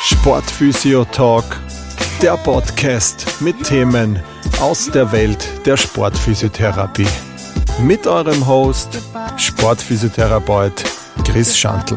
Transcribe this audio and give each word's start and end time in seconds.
Sportphysio 0.00 1.04
Talk, 1.04 1.44
der 2.20 2.36
Podcast 2.36 3.40
mit 3.40 3.62
Themen 3.62 4.20
aus 4.60 4.90
der 4.90 5.12
Welt 5.12 5.46
der 5.64 5.76
Sportphysiotherapie. 5.76 7.06
Mit 7.80 8.08
eurem 8.08 8.44
Host, 8.46 8.98
Sportphysiotherapeut 9.36 10.84
Chris 11.24 11.56
Schantl. 11.56 11.96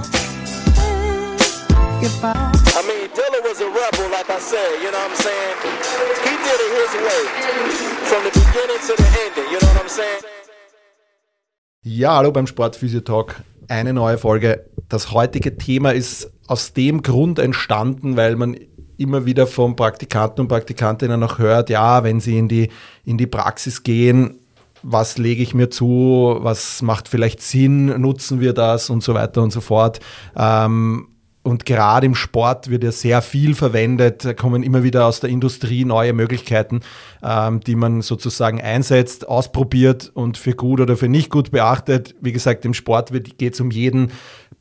Ja, 11.82 12.16
hallo 12.18 12.32
beim 12.32 12.46
Sportphysio 12.46 13.00
Talk. 13.00 13.38
Eine 13.68 13.94
neue 13.94 14.18
Folge. 14.18 14.66
Das 14.90 15.12
heutige 15.12 15.58
Thema 15.58 15.92
ist 15.92 16.32
aus 16.48 16.73
dem 16.73 17.02
Grund 17.02 17.40
entstanden, 17.40 18.18
weil 18.18 18.36
man 18.36 18.56
immer 18.98 19.26
wieder 19.26 19.48
von 19.48 19.76
Praktikanten 19.76 20.42
und 20.42 20.48
Praktikantinnen 20.48 21.20
noch 21.20 21.40
hört, 21.40 21.70
ja, 21.70 22.04
wenn 22.04 22.20
sie 22.20 22.38
in 22.38 22.48
die, 22.48 22.70
in 23.04 23.18
die 23.18 23.28
Praxis 23.28 23.84
gehen, 23.84 24.40
was 24.84 25.18
lege 25.18 25.42
ich 25.42 25.54
mir 25.54 25.70
zu, 25.70 26.38
was 26.40 26.82
macht 26.82 27.08
vielleicht 27.08 27.42
Sinn, 27.42 27.88
nutzen 28.00 28.40
wir 28.40 28.54
das 28.54 28.90
und 28.90 29.04
so 29.04 29.14
weiter 29.16 29.42
und 29.42 29.52
so 29.52 29.62
fort. 29.62 30.00
Ähm, 30.38 31.08
und 31.45 31.67
gerade 31.67 32.08
im 32.08 32.16
Sport 32.16 32.72
wird 32.72 32.84
ja 32.84 32.91
sehr 32.91 33.22
viel 33.22 33.53
verwendet, 33.53 34.26
da 34.26 34.34
kommen 34.34 34.63
immer 34.63 34.81
wieder 34.81 35.05
aus 35.05 35.20
der 35.20 35.30
Industrie 35.30 35.86
neue 35.86 36.12
Möglichkeiten, 36.12 36.80
ähm, 37.23 37.59
die 37.59 37.76
man 37.76 38.02
sozusagen 38.02 38.59
einsetzt, 38.59 39.30
ausprobiert 39.30 40.09
und 40.16 40.39
für 40.39 40.53
gut 40.53 40.81
oder 40.81 40.98
für 40.98 41.08
nicht 41.08 41.30
gut 41.30 41.52
beachtet. 41.52 42.16
Wie 42.20 42.31
gesagt, 42.31 42.66
im 42.66 42.73
Sport 42.73 43.12
geht 43.38 43.53
es 43.53 43.62
um 43.62 43.70
jeden 43.70 44.12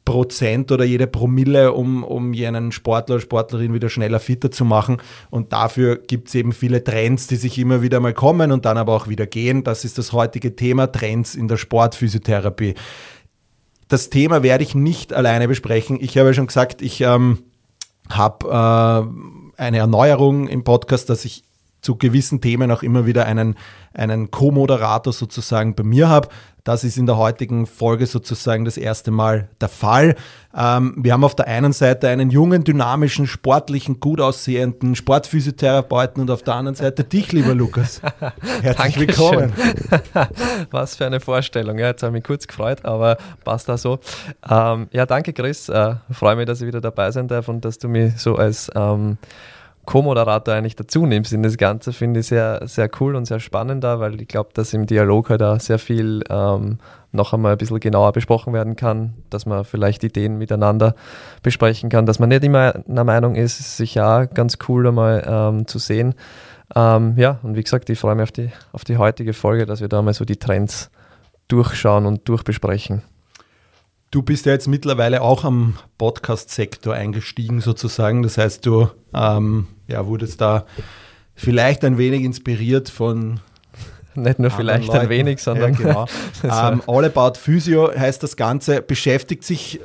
Prozent 0.05 0.71
oder 0.71 0.85
jede 0.85 1.07
Promille, 1.07 1.73
um, 1.73 2.05
um 2.05 2.35
jenen 2.35 2.71
Sportler 2.71 3.15
oder 3.15 3.23
Sportlerin 3.23 3.73
wieder 3.73 3.89
schneller 3.89 4.21
fitter 4.21 4.51
zu 4.51 4.67
machen. 4.67 4.99
Und 5.31 5.55
dafür 5.55 5.97
gibt 5.97 6.29
es 6.29 6.35
eben 6.35 6.53
viele 6.53 6.85
Trends, 6.85 7.27
die 7.27 7.37
sich 7.37 7.59
immer 7.59 7.81
wieder 7.81 8.01
mal 8.01 8.13
kommen 8.13 8.53
und 8.53 8.67
dann 8.67 8.77
aber 8.77 8.93
auch 8.95 9.09
wieder 9.09 9.27
gehen. 9.27 9.65
Das 9.65 9.87
ist 9.87 9.97
das 9.97 10.13
heutige 10.13 10.55
Thema, 10.55 10.89
Trends 10.93 11.35
in 11.35 11.49
der 11.49 11.57
Sportphysiotherapie. 11.57 12.75
Das 13.95 14.11
Thema 14.11 14.43
werde 14.43 14.65
ich 14.65 14.75
nicht 14.75 15.13
alleine 15.13 15.47
besprechen. 15.47 15.99
Ich 16.01 16.19
habe 16.19 16.31
ja 16.31 16.35
schon 16.35 16.49
gesagt, 16.49 16.83
ich 16.83 17.01
ähm, 17.01 17.45
habe 18.11 18.49
äh, 18.49 19.61
eine 19.63 19.79
Erneuerung 19.79 20.49
im 20.49 20.65
Podcast, 20.65 21.09
dass 21.11 21.25
ich 21.25 21.45
zu 21.85 21.97
gewissen 21.97 22.41
Themen 22.41 22.71
auch 22.71 22.83
immer 22.83 23.07
wieder 23.07 23.27
einen, 23.27 23.57
einen 23.93 24.31
Co-Moderator 24.31 25.13
sozusagen 25.13 25.75
bei 25.75 25.83
mir 25.83 26.09
habe. 26.09 26.29
Das 26.65 26.83
ist 26.83 26.97
in 26.97 27.05
der 27.05 27.19
heutigen 27.19 27.67
Folge 27.67 28.07
sozusagen 28.07 28.65
das 28.65 28.79
erste 28.79 29.11
Mal 29.11 29.49
der 29.61 29.69
Fall. 29.69 30.15
Ähm, 30.57 30.95
wir 30.97 31.13
haben 31.13 31.23
auf 31.23 31.37
der 31.37 31.47
einen 31.47 31.75
Seite 31.75 32.09
einen 32.09 32.31
jungen, 32.31 32.65
dynamischen, 32.65 33.27
sportlichen, 33.27 34.01
gut 34.01 34.19
aussehenden 34.19 34.95
Sportphysiotherapeuten 34.95 36.23
und 36.23 36.31
auf 36.31 36.43
der 36.43 36.55
anderen 36.55 36.75
Seite 36.75 37.05
dich, 37.05 37.33
lieber 37.33 37.55
Lukas. 37.55 38.01
Herzlich 38.63 38.99
willkommen. 38.99 39.53
Was 40.71 40.97
für 40.97 41.05
eine 41.05 41.21
Vorstellung. 41.21 41.79
Ja, 41.79 41.89
jetzt 41.89 42.03
habe 42.03 42.13
ich 42.13 42.23
mich 42.23 42.25
kurz 42.25 42.47
gefreut, 42.47 42.83
aber 42.87 43.19
passt 43.45 43.69
da 43.69 43.77
so. 43.77 43.99
Ähm, 44.49 44.89
ja, 44.91 45.05
danke 45.05 45.35
Chris. 45.35 45.69
Äh, 45.69 45.97
freue 46.13 46.37
mich, 46.37 46.47
dass 46.47 46.63
ich 46.63 46.67
wieder 46.67 46.81
dabei 46.81 47.11
sein 47.11 47.29
darf 47.29 47.49
und 47.49 47.63
dass 47.67 47.77
du 47.77 47.89
mich 47.89 48.17
so 48.17 48.37
als 48.37 48.71
ähm, 48.75 49.19
Co-Moderator 49.85 50.55
eigentlich 50.55 50.77
dazu 50.77 51.07
nimmst 51.07 51.33
in 51.33 51.43
das 51.43 51.57
Ganze, 51.57 51.93
finde 51.93 52.21
ich 52.21 52.27
sehr, 52.27 52.67
sehr 52.67 52.91
cool 53.01 53.17
und 53.17 53.27
sehr 53.27 53.41
spannend 53.41 53.85
da, 53.85 54.01
weil 54.01 54.21
ich 54.21 54.29
glaube, 54.29 54.51
dass 54.55 54.73
im 54.73 54.87
Dialog 54.87 55.31
halt 55.31 55.43
auch 55.43 55.61
sehr 55.61 55.79
viel 55.79 56.23
ähm, 56.31 56.79
noch 57.13 57.33
einmal 57.33 57.53
ein 57.53 57.59
bisschen 57.59 57.81
genauer 57.81 58.13
besprochen 58.13 58.53
werden 58.53 58.77
kann, 58.77 59.15
dass 59.31 59.47
man 59.47 59.65
vielleicht 59.65 60.03
Ideen 60.05 60.37
miteinander 60.39 60.95
besprechen 61.43 61.91
kann, 61.91 62.07
dass 62.07 62.19
man 62.19 62.29
nicht 62.29 62.45
immer 62.45 62.75
einer 62.89 63.05
Meinung 63.05 63.35
ist, 63.37 63.61
ist 63.61 63.77
sicher 63.77 64.07
auch 64.07 64.35
ganz 64.35 64.59
cool 64.69 64.87
einmal 64.89 65.25
ähm, 65.27 65.67
zu 65.67 65.79
sehen. 65.79 66.15
Ähm, 66.75 67.15
ja, 67.17 67.39
und 67.43 67.57
wie 67.57 67.63
gesagt, 67.63 67.89
ich 67.91 67.99
freue 67.99 68.15
mich 68.15 68.25
auf 68.25 68.33
die, 68.33 68.51
auf 68.73 68.85
die 68.85 68.97
heutige 68.97 69.33
Folge, 69.33 69.67
dass 69.67 69.81
wir 69.81 69.89
da 69.89 70.03
mal 70.03 70.15
so 70.15 70.25
die 70.25 70.37
Trends 70.37 70.91
durchschauen 71.49 72.07
und 72.07 72.29
durchbesprechen. 72.29 73.03
Du 74.11 74.23
bist 74.23 74.47
ja 74.47 74.53
jetzt 74.53 74.69
mittlerweile 74.69 75.23
auch 75.23 75.45
am 75.45 75.75
Podcast-Sektor 75.99 76.95
eingestiegen 76.95 77.61
sozusagen. 77.61 78.23
Das 78.23 78.39
heißt, 78.39 78.65
du 78.65 78.89
ähm, 79.13 79.67
ja, 79.89 80.07
wurdest 80.07 80.41
da 80.41 80.67
vielleicht 81.35 81.85
ein 81.85 81.99
wenig 81.99 82.23
inspiriert 82.23 82.89
von 82.89 83.41
nicht 84.15 84.39
nur 84.39 84.51
vielleicht 84.51 84.89
Leuten. 84.89 85.01
ein 85.01 85.09
wenig, 85.09 85.41
sondern 85.41 85.73
ja, 85.73 85.79
genau. 85.79 86.07
ähm, 86.45 86.83
All 86.87 87.05
About 87.05 87.39
Physio 87.39 87.91
heißt 87.97 88.23
das 88.23 88.37
Ganze, 88.37 88.83
beschäftigt 88.83 89.45
sich 89.45 89.81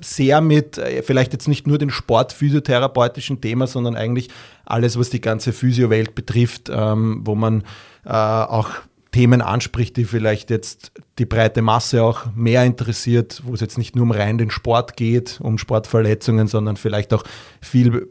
sehr 0.00 0.40
mit 0.40 0.78
äh, 0.78 1.02
vielleicht 1.02 1.32
jetzt 1.32 1.48
nicht 1.48 1.66
nur 1.66 1.78
den 1.78 1.90
sportphysiotherapeutischen 1.90 3.40
Thema, 3.40 3.66
sondern 3.66 3.96
eigentlich 3.96 4.28
alles, 4.64 4.98
was 4.98 5.10
die 5.10 5.20
ganze 5.20 5.52
Physio-Welt 5.52 6.14
betrifft, 6.14 6.70
ähm, 6.72 7.20
wo 7.24 7.34
man 7.34 7.62
äh, 8.04 8.10
auch 8.10 8.70
Themen 9.12 9.42
anspricht, 9.42 9.96
die 9.98 10.04
vielleicht 10.04 10.50
jetzt 10.50 10.92
die 11.18 11.26
breite 11.26 11.60
Masse 11.60 12.02
auch 12.02 12.26
mehr 12.34 12.64
interessiert, 12.64 13.42
wo 13.44 13.52
es 13.52 13.60
jetzt 13.60 13.76
nicht 13.76 13.94
nur 13.94 14.04
um 14.04 14.10
rein 14.10 14.38
den 14.38 14.50
Sport 14.50 14.96
geht, 14.96 15.38
um 15.42 15.58
Sportverletzungen, 15.58 16.46
sondern 16.46 16.76
vielleicht 16.76 17.12
auch 17.12 17.22
viel 17.60 18.08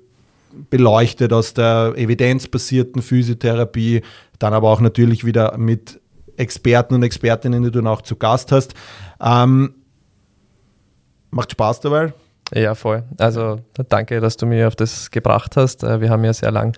beleuchtet 0.69 1.33
aus 1.33 1.53
der 1.53 1.93
evidenzbasierten 1.95 3.01
Physiotherapie, 3.01 4.01
dann 4.39 4.53
aber 4.53 4.69
auch 4.69 4.81
natürlich 4.81 5.25
wieder 5.25 5.57
mit 5.57 5.99
Experten 6.37 6.95
und 6.95 7.03
Expertinnen, 7.03 7.63
die 7.63 7.71
du 7.71 7.85
auch 7.85 8.01
zu 8.01 8.15
Gast 8.15 8.51
hast. 8.51 8.73
Ähm, 9.21 9.75
macht 11.29 11.51
Spaß 11.51 11.81
dabei? 11.81 12.13
Ja, 12.53 12.75
voll. 12.75 13.03
Also 13.17 13.59
danke, 13.89 14.19
dass 14.19 14.37
du 14.37 14.45
mich 14.45 14.63
auf 14.65 14.75
das 14.75 15.11
gebracht 15.11 15.55
hast. 15.55 15.83
Äh, 15.83 16.01
wir 16.01 16.09
haben 16.09 16.23
ja 16.23 16.33
sehr 16.33 16.51
lang 16.51 16.77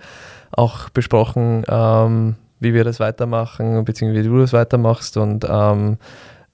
auch 0.52 0.88
besprochen, 0.90 1.64
ähm, 1.68 2.36
wie 2.60 2.74
wir 2.74 2.84
das 2.84 3.00
weitermachen, 3.00 3.84
beziehungsweise 3.84 4.24
wie 4.24 4.28
du 4.28 4.40
das 4.40 4.52
weitermachst. 4.52 5.16
Und 5.16 5.46
ähm, 5.48 5.98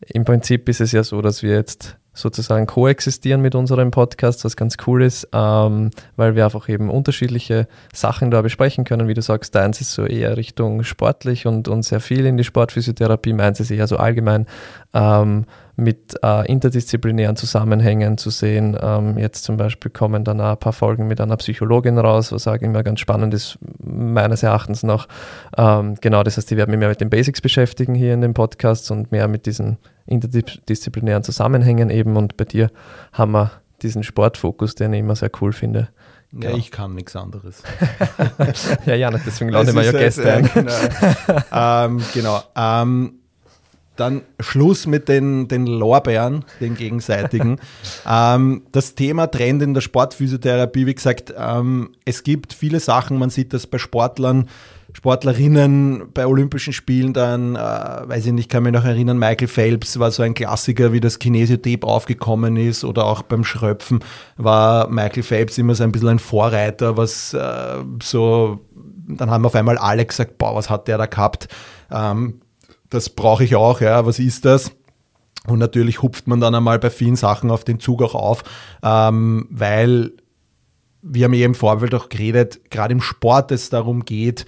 im 0.07 0.25
Prinzip 0.25 0.69
ist 0.69 0.81
es 0.81 0.93
ja 0.93 1.03
so, 1.03 1.21
dass 1.21 1.43
wir 1.43 1.55
jetzt 1.55 1.99
sozusagen 2.21 2.67
koexistieren 2.67 3.41
mit 3.41 3.55
unserem 3.55 3.91
Podcast, 3.91 4.45
was 4.45 4.57
ganz 4.57 4.77
cool 4.87 5.03
ist, 5.03 5.29
ähm, 5.33 5.91
weil 6.17 6.37
wir 6.37 6.45
einfach 6.45 6.69
eben 6.69 6.91
unterschiedliche 6.91 7.67
Sachen 7.93 8.31
da 8.31 8.43
besprechen 8.43 8.85
können. 8.85 9.09
Wie 9.09 9.15
du 9.15 9.23
sagst, 9.23 9.55
deins 9.55 9.81
ist 9.81 9.93
so 9.93 10.05
eher 10.05 10.37
Richtung 10.37 10.85
sportlich 10.85 11.47
und, 11.47 11.69
und 11.69 11.83
sehr 11.83 12.01
viel 12.01 12.27
in 12.27 12.37
die 12.37 12.45
Sportphysiotherapie, 12.45 13.33
meins 13.33 13.61
ist 13.61 13.71
eher 13.71 13.87
so 13.87 13.97
allgemein. 13.97 14.47
Ähm, 14.95 15.47
mit 15.81 16.15
äh, 16.23 16.47
interdisziplinären 16.47 17.37
Zusammenhängen 17.37 18.19
zu 18.19 18.31
sehen. 18.31 18.77
Ähm, 18.81 19.19
jetzt 19.19 19.45
zum 19.45 19.57
Beispiel 19.57 19.91
kommen 19.91 20.25
dann 20.25 20.41
auch 20.41 20.53
ein 20.53 20.59
paar 20.59 20.73
Folgen 20.73 21.07
mit 21.07 21.21
einer 21.21 21.37
Psychologin 21.39 21.99
raus, 21.99 22.33
was 22.33 22.47
auch 22.47 22.55
immer 22.57 22.83
ganz 22.83 23.01
spannend 23.01 23.35
ist, 23.35 23.59
meines 23.79 24.43
Erachtens 24.43 24.83
noch. 24.83 25.09
Ähm, 25.57 25.97
genau, 26.01 26.23
das 26.23 26.37
heißt, 26.37 26.51
die 26.51 26.57
werden 26.57 26.71
mich 26.71 26.79
mehr 26.79 26.91
mit 26.91 27.01
den 27.01 27.11
Basics 27.11 27.41
beschäftigen 27.41 27.95
hier 27.95 28.15
in 28.15 28.21
dem 28.21 28.35
Podcast 28.35 28.91
und 28.91 29.11
mehr 29.11 29.27
mit 29.27 29.47
diesen 29.47 29.79
interdisziplinären 30.07 31.23
Zusammenhängen 31.23 31.91
eben. 31.91 32.17
Und 32.17 32.37
bei 32.37 32.45
dir 32.45 32.71
haben 33.13 33.33
wir 33.33 33.51
diesen 33.83 34.03
Sportfokus, 34.03 34.75
den 34.75 34.93
ich 34.93 35.01
immer 35.01 35.17
sehr 35.17 35.31
cool 35.41 35.53
finde. 35.53 35.89
Ja, 36.33 36.41
genau. 36.41 36.57
ich 36.59 36.71
kann 36.71 36.95
nichts 36.95 37.17
anderes. 37.17 37.63
ja, 38.87 38.95
ja, 38.95 39.11
deswegen 39.11 39.51
lade 39.51 39.71
ich 39.71 39.75
mir 39.75 39.85
ja 39.85 39.93
Gäste 39.93 40.33
ein. 40.33 40.49
Genau. 40.53 40.73
ähm, 41.53 42.03
genau. 42.15 42.41
Dann 44.01 44.23
Schluss 44.41 44.87
mit 44.87 45.09
den, 45.09 45.47
den 45.49 45.67
Lorbeeren, 45.67 46.45
den 46.61 46.75
gegenseitigen. 46.75 47.61
ähm, 48.11 48.63
das 48.73 48.95
Thema 48.95 49.27
Trend 49.27 49.63
in 49.63 49.75
der 49.75 49.83
Sportphysiotherapie, 49.83 50.87
wie 50.87 50.95
gesagt, 50.95 51.35
ähm, 51.37 51.91
es 52.07 52.23
gibt 52.23 52.55
viele 52.55 52.81
Sachen, 52.81 53.19
man 53.19 53.29
sieht 53.29 53.53
das 53.53 53.67
bei 53.67 53.77
Sportlern, 53.77 54.49
Sportlerinnen 54.95 56.13
bei 56.13 56.27
Olympischen 56.27 56.73
Spielen 56.73 57.13
dann, 57.13 57.57
äh, 57.57 57.59
weiß 57.59 58.27
ich 58.27 58.33
nicht, 58.33 58.51
kann 58.51 58.63
mich 58.63 58.73
noch 58.73 58.85
erinnern, 58.85 59.19
Michael 59.19 59.49
Phelps 59.49 59.99
war 59.99 60.11
so 60.11 60.23
ein 60.23 60.35
Klassiker, 60.35 60.93
wie 60.93 61.01
das 61.01 61.19
Kinesiotep 61.19 61.85
aufgekommen 61.85 62.57
ist 62.57 62.85
oder 62.85 63.05
auch 63.05 63.23
beim 63.23 63.45
Schröpfen 63.45 64.01
war 64.37 64.89
Michael 64.89 65.23
Phelps 65.23 65.59
immer 65.59 65.75
so 65.75 65.85
ein 65.85 65.93
bisschen 65.93 66.09
ein 66.09 66.19
Vorreiter, 66.19 66.97
was 66.97 67.35
äh, 67.35 67.77
so, 68.03 68.61
dann 69.07 69.31
haben 69.31 69.47
auf 69.47 69.55
einmal 69.55 69.79
alle 69.79 70.05
gesagt, 70.05 70.39
boah, 70.39 70.55
was 70.55 70.71
hat 70.71 70.89
der 70.89 70.99
da 70.99 71.07
gehabt? 71.07 71.49
Ähm, 71.91 72.41
das 72.91 73.09
brauche 73.09 73.45
ich 73.45 73.57
auch, 73.57 73.81
ja, 73.81 74.05
was 74.05 74.19
ist 74.19 74.45
das? 74.45 74.73
Und 75.47 75.59
natürlich 75.59 76.03
hupft 76.03 76.27
man 76.27 76.41
dann 76.41 76.55
einmal 76.55 76.79
bei 76.79 76.91
vielen 76.91 77.17
Sachen 77.17 77.51
auf 77.51 77.65
den 77.65 77.81
Zug 77.81 78.03
auch 78.03 78.15
auf, 78.15 78.43
ähm, 78.83 79.49
weil 79.51 80.13
wir 81.03 81.25
haben 81.25 81.33
ja 81.33 81.47
im 81.47 81.55
Vorfeld 81.55 81.95
auch 81.95 82.11
geredet, 82.11 82.71
gerade 82.71 82.93
im 82.93 83.01
Sport 83.01 83.53
es 83.53 83.71
darum 83.71 84.05
geht, 84.05 84.45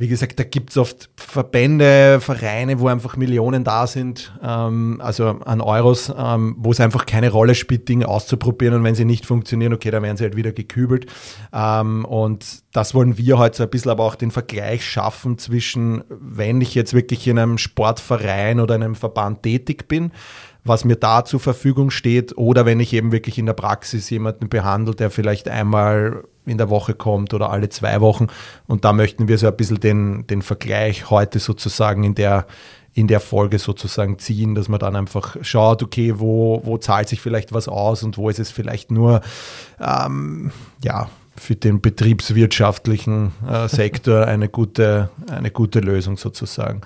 wie 0.00 0.06
gesagt, 0.06 0.38
da 0.38 0.44
gibt 0.44 0.70
es 0.70 0.76
oft 0.76 1.10
Verbände, 1.16 2.20
Vereine, 2.20 2.78
wo 2.78 2.86
einfach 2.86 3.16
Millionen 3.16 3.64
da 3.64 3.88
sind, 3.88 4.32
ähm, 4.40 5.00
also 5.02 5.40
an 5.44 5.60
Euros, 5.60 6.12
ähm, 6.16 6.54
wo 6.56 6.70
es 6.70 6.78
einfach 6.78 7.04
keine 7.04 7.30
Rolle 7.30 7.56
spielt, 7.56 7.88
Dinge 7.88 8.06
auszuprobieren 8.06 8.76
und 8.76 8.84
wenn 8.84 8.94
sie 8.94 9.04
nicht 9.04 9.26
funktionieren, 9.26 9.72
okay, 9.72 9.90
dann 9.90 10.04
werden 10.04 10.16
sie 10.16 10.22
halt 10.22 10.36
wieder 10.36 10.52
gekübelt. 10.52 11.06
Ähm, 11.52 12.04
und 12.04 12.62
das 12.72 12.94
wollen 12.94 13.18
wir 13.18 13.38
heute 13.38 13.56
so 13.56 13.64
ein 13.64 13.70
bisschen 13.70 13.90
aber 13.90 14.04
auch 14.04 14.14
den 14.14 14.30
Vergleich 14.30 14.88
schaffen 14.88 15.36
zwischen, 15.36 16.04
wenn 16.08 16.60
ich 16.60 16.76
jetzt 16.76 16.94
wirklich 16.94 17.26
in 17.26 17.36
einem 17.36 17.58
Sportverein 17.58 18.60
oder 18.60 18.76
einem 18.76 18.94
Verband 18.94 19.42
tätig 19.42 19.88
bin, 19.88 20.12
was 20.62 20.84
mir 20.84 20.96
da 20.96 21.24
zur 21.24 21.40
Verfügung 21.40 21.90
steht 21.90 22.38
oder 22.38 22.66
wenn 22.66 22.78
ich 22.78 22.92
eben 22.92 23.10
wirklich 23.10 23.36
in 23.36 23.46
der 23.46 23.54
Praxis 23.54 24.08
jemanden 24.10 24.48
behandle, 24.48 24.94
der 24.94 25.10
vielleicht 25.10 25.48
einmal 25.48 26.22
in 26.48 26.58
der 26.58 26.70
Woche 26.70 26.94
kommt 26.94 27.34
oder 27.34 27.50
alle 27.50 27.68
zwei 27.68 28.00
Wochen. 28.00 28.28
Und 28.66 28.84
da 28.84 28.92
möchten 28.92 29.28
wir 29.28 29.38
so 29.38 29.46
ein 29.46 29.56
bisschen 29.56 29.80
den, 29.80 30.26
den 30.26 30.42
Vergleich 30.42 31.10
heute 31.10 31.38
sozusagen 31.38 32.04
in 32.04 32.14
der, 32.14 32.46
in 32.94 33.06
der 33.06 33.20
Folge 33.20 33.58
sozusagen 33.58 34.18
ziehen, 34.18 34.54
dass 34.54 34.68
man 34.68 34.80
dann 34.80 34.96
einfach 34.96 35.36
schaut, 35.42 35.82
okay, 35.82 36.18
wo, 36.18 36.60
wo 36.64 36.78
zahlt 36.78 37.08
sich 37.08 37.20
vielleicht 37.20 37.52
was 37.52 37.68
aus 37.68 38.02
und 38.02 38.16
wo 38.18 38.28
ist 38.28 38.40
es 38.40 38.50
vielleicht 38.50 38.90
nur, 38.90 39.20
ähm, 39.80 40.50
ja, 40.82 41.08
für 41.36 41.54
den 41.54 41.80
betriebswirtschaftlichen 41.80 43.32
äh, 43.48 43.68
Sektor 43.68 44.26
eine 44.26 44.48
gute, 44.48 45.10
eine 45.30 45.50
gute 45.50 45.80
Lösung 45.80 46.16
sozusagen. 46.16 46.82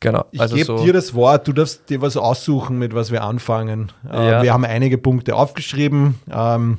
Genau. 0.00 0.26
Ich 0.30 0.40
also 0.40 0.56
gebe 0.56 0.66
so 0.66 0.84
dir 0.84 0.92
das 0.92 1.14
Wort, 1.14 1.48
du 1.48 1.52
darfst 1.52 1.88
dir 1.88 2.00
was 2.02 2.16
aussuchen, 2.16 2.78
mit 2.78 2.94
was 2.94 3.10
wir 3.10 3.22
anfangen. 3.22 3.92
Äh, 4.10 4.30
ja. 4.30 4.42
wir 4.42 4.52
haben 4.52 4.64
einige 4.64 4.98
Punkte 4.98 5.34
aufgeschrieben. 5.34 6.16
Ähm, 6.30 6.78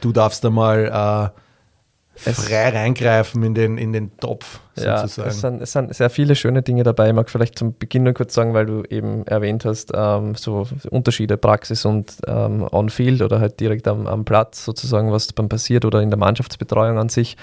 du 0.00 0.12
darfst 0.12 0.44
da 0.44 0.50
mal 0.50 1.32
äh, 1.34 2.30
frei 2.32 2.70
reingreifen 2.70 3.42
in 3.42 3.54
den, 3.54 3.78
in 3.78 3.92
den 3.92 4.16
Topf 4.18 4.60
ja, 4.76 5.06
sozusagen. 5.06 5.28
Es 5.28 5.40
sind, 5.40 5.62
es 5.62 5.72
sind 5.72 5.94
sehr 5.94 6.10
viele 6.10 6.34
schöne 6.34 6.62
Dinge 6.62 6.82
dabei. 6.82 7.08
Ich 7.08 7.14
mag 7.14 7.30
vielleicht 7.30 7.58
zum 7.58 7.76
Beginn 7.78 8.02
nur 8.02 8.12
kurz 8.12 8.34
sagen, 8.34 8.54
weil 8.54 8.66
du 8.66 8.82
eben 8.88 9.26
erwähnt 9.26 9.64
hast, 9.64 9.92
ähm, 9.94 10.34
so 10.34 10.66
Unterschiede 10.90 11.36
Praxis 11.36 11.84
und 11.84 12.16
ähm, 12.26 12.66
On-Field 12.70 13.22
oder 13.22 13.40
halt 13.40 13.60
direkt 13.60 13.86
am, 13.86 14.06
am 14.06 14.24
Platz 14.24 14.64
sozusagen, 14.64 15.12
was 15.12 15.28
dann 15.28 15.48
passiert 15.48 15.84
oder 15.84 16.02
in 16.02 16.10
der 16.10 16.18
Mannschaftsbetreuung 16.18 16.98
an 16.98 17.08
sich. 17.08 17.36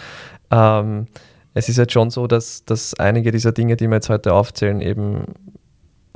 Ähm, 0.52 1.08
es 1.54 1.70
ist 1.70 1.78
jetzt 1.78 1.94
schon 1.94 2.10
so, 2.10 2.28
dass, 2.28 2.66
dass 2.66 2.94
einige 2.96 3.32
dieser 3.32 3.54
Dinge, 3.54 3.78
die 3.78 3.88
wir 3.88 3.96
jetzt 3.96 4.10
heute 4.10 4.34
aufzählen, 4.34 4.82
eben 4.82 5.24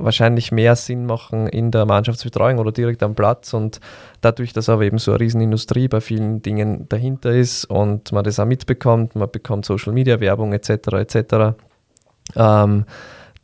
wahrscheinlich 0.04 0.52
mehr 0.52 0.76
Sinn 0.76 1.06
machen 1.06 1.46
in 1.46 1.70
der 1.70 1.86
Mannschaftsbetreuung 1.86 2.58
oder 2.58 2.72
direkt 2.72 3.02
am 3.02 3.14
Platz 3.14 3.54
und 3.54 3.80
dadurch, 4.20 4.52
dass 4.52 4.68
aber 4.68 4.82
eben 4.82 4.98
so 4.98 5.12
eine 5.12 5.20
Riesenindustrie 5.20 5.88
bei 5.88 6.00
vielen 6.00 6.42
Dingen 6.42 6.88
dahinter 6.88 7.30
ist 7.30 7.64
und 7.64 8.12
man 8.12 8.24
das 8.24 8.38
auch 8.38 8.46
mitbekommt, 8.46 9.14
man 9.14 9.30
bekommt 9.30 9.64
Social 9.64 9.92
Media 9.92 10.20
Werbung 10.20 10.52
etc. 10.52 10.70
etc., 10.92 11.56
ähm, 12.36 12.84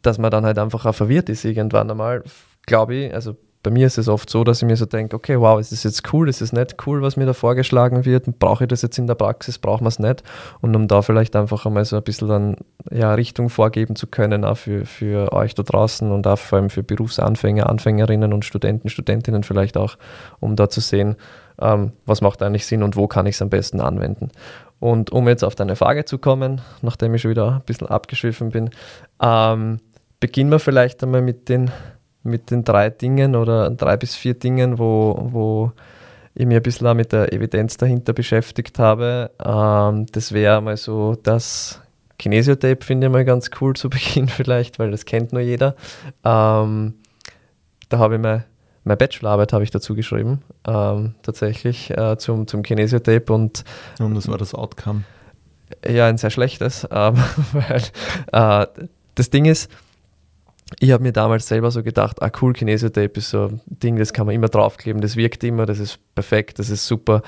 dass 0.02 0.18
man 0.18 0.30
dann 0.30 0.44
halt 0.44 0.58
einfach 0.58 0.86
auch 0.86 0.94
verwirrt 0.94 1.28
ist 1.28 1.44
irgendwann 1.44 1.90
einmal, 1.90 2.22
glaube 2.66 2.94
ich, 2.94 3.14
also 3.14 3.36
bei 3.66 3.72
mir 3.72 3.88
ist 3.88 3.98
es 3.98 4.06
oft 4.06 4.30
so, 4.30 4.44
dass 4.44 4.62
ich 4.62 4.68
mir 4.68 4.76
so 4.76 4.86
denke, 4.86 5.16
okay, 5.16 5.40
wow, 5.40 5.58
ist 5.58 5.72
das 5.72 5.82
jetzt 5.82 6.12
cool, 6.12 6.28
ist 6.28 6.40
es 6.40 6.52
nicht 6.52 6.76
cool, 6.86 7.02
was 7.02 7.16
mir 7.16 7.26
da 7.26 7.32
vorgeschlagen 7.32 8.04
wird, 8.04 8.38
brauche 8.38 8.62
ich 8.62 8.68
das 8.68 8.82
jetzt 8.82 8.96
in 8.96 9.08
der 9.08 9.16
Praxis, 9.16 9.58
braucht 9.58 9.80
man 9.80 9.88
es 9.88 9.98
nicht 9.98 10.22
und 10.60 10.76
um 10.76 10.86
da 10.86 11.02
vielleicht 11.02 11.34
einfach 11.34 11.66
einmal 11.66 11.84
so 11.84 11.96
ein 11.96 12.04
bisschen 12.04 12.28
dann 12.28 12.56
ja, 12.92 13.12
Richtung 13.14 13.48
vorgeben 13.48 13.96
zu 13.96 14.06
können, 14.06 14.44
auch 14.44 14.56
für, 14.56 14.86
für 14.86 15.32
euch 15.32 15.56
da 15.56 15.64
draußen 15.64 16.12
und 16.12 16.28
auch 16.28 16.38
vor 16.38 16.60
allem 16.60 16.70
für 16.70 16.84
Berufsanfänger, 16.84 17.68
Anfängerinnen 17.68 18.32
und 18.32 18.44
Studenten, 18.44 18.88
Studentinnen 18.88 19.42
vielleicht 19.42 19.76
auch, 19.76 19.98
um 20.38 20.54
da 20.54 20.68
zu 20.68 20.80
sehen, 20.80 21.16
ähm, 21.60 21.90
was 22.04 22.20
macht 22.20 22.44
eigentlich 22.44 22.66
Sinn 22.66 22.84
und 22.84 22.94
wo 22.94 23.08
kann 23.08 23.26
ich 23.26 23.34
es 23.34 23.42
am 23.42 23.50
besten 23.50 23.80
anwenden. 23.80 24.30
Und 24.78 25.10
um 25.10 25.26
jetzt 25.26 25.42
auf 25.42 25.56
deine 25.56 25.74
Frage 25.74 26.04
zu 26.04 26.18
kommen, 26.18 26.60
nachdem 26.82 27.16
ich 27.16 27.22
schon 27.22 27.32
wieder 27.32 27.56
ein 27.56 27.62
bisschen 27.66 27.88
abgeschwiffen 27.88 28.50
bin, 28.50 28.70
ähm, 29.20 29.80
beginnen 30.20 30.52
wir 30.52 30.60
vielleicht 30.60 31.02
einmal 31.02 31.22
mit 31.22 31.48
den 31.48 31.72
mit 32.26 32.50
den 32.50 32.64
drei 32.64 32.90
Dingen 32.90 33.34
oder 33.34 33.70
drei 33.70 33.96
bis 33.96 34.14
vier 34.14 34.34
Dingen, 34.34 34.78
wo, 34.78 35.28
wo 35.30 35.72
ich 36.34 36.46
mich 36.46 36.56
ein 36.56 36.62
bisschen 36.62 36.86
auch 36.86 36.94
mit 36.94 37.12
der 37.12 37.32
Evidenz 37.32 37.76
dahinter 37.76 38.12
beschäftigt 38.12 38.78
habe. 38.78 39.30
Ähm, 39.42 40.06
das 40.12 40.32
wäre 40.32 40.60
mal 40.60 40.76
so 40.76 41.16
das 41.22 41.80
Kinesiotape, 42.18 42.84
finde 42.84 43.06
ich 43.06 43.12
mal 43.12 43.24
ganz 43.24 43.50
cool 43.60 43.74
zu 43.74 43.88
Beginn 43.90 44.28
vielleicht, 44.28 44.78
weil 44.78 44.90
das 44.90 45.04
kennt 45.04 45.32
nur 45.32 45.42
jeder. 45.42 45.74
Ähm, 46.24 46.94
da 47.88 47.98
habe 47.98 48.16
ich 48.16 48.20
mal 48.20 48.44
meine 48.86 48.98
Bachelorarbeit 48.98 49.52
habe 49.52 49.64
ich 49.64 49.72
dazu 49.72 49.96
geschrieben, 49.96 50.42
ähm, 50.64 51.16
tatsächlich 51.22 51.90
äh, 51.90 52.16
zum, 52.18 52.46
zum 52.46 52.62
Kinesiotape 52.62 53.32
und 53.32 53.64
und 53.98 54.14
das 54.14 54.28
war 54.28 54.38
das 54.38 54.54
Outcome. 54.54 55.02
Ja, 55.84 56.06
ein 56.06 56.18
sehr 56.18 56.30
schlechtes, 56.30 56.86
ähm, 56.92 57.16
weil 57.52 57.82
äh, 58.32 58.66
das 59.16 59.30
Ding 59.30 59.44
ist, 59.46 59.70
ich 60.80 60.90
habe 60.90 61.02
mir 61.02 61.12
damals 61.12 61.46
selber 61.46 61.70
so 61.70 61.82
gedacht, 61.82 62.22
ah 62.22 62.30
cool, 62.40 62.52
Kinesiotape 62.52 63.18
ist 63.18 63.30
so 63.30 63.46
ein 63.46 63.60
Ding, 63.66 63.96
das 63.96 64.12
kann 64.12 64.26
man 64.26 64.34
immer 64.34 64.48
draufkleben, 64.48 65.00
das 65.00 65.16
wirkt 65.16 65.44
immer, 65.44 65.64
das 65.64 65.78
ist 65.78 65.98
perfekt, 66.14 66.58
das 66.58 66.70
ist 66.70 66.86
super. 66.86 67.22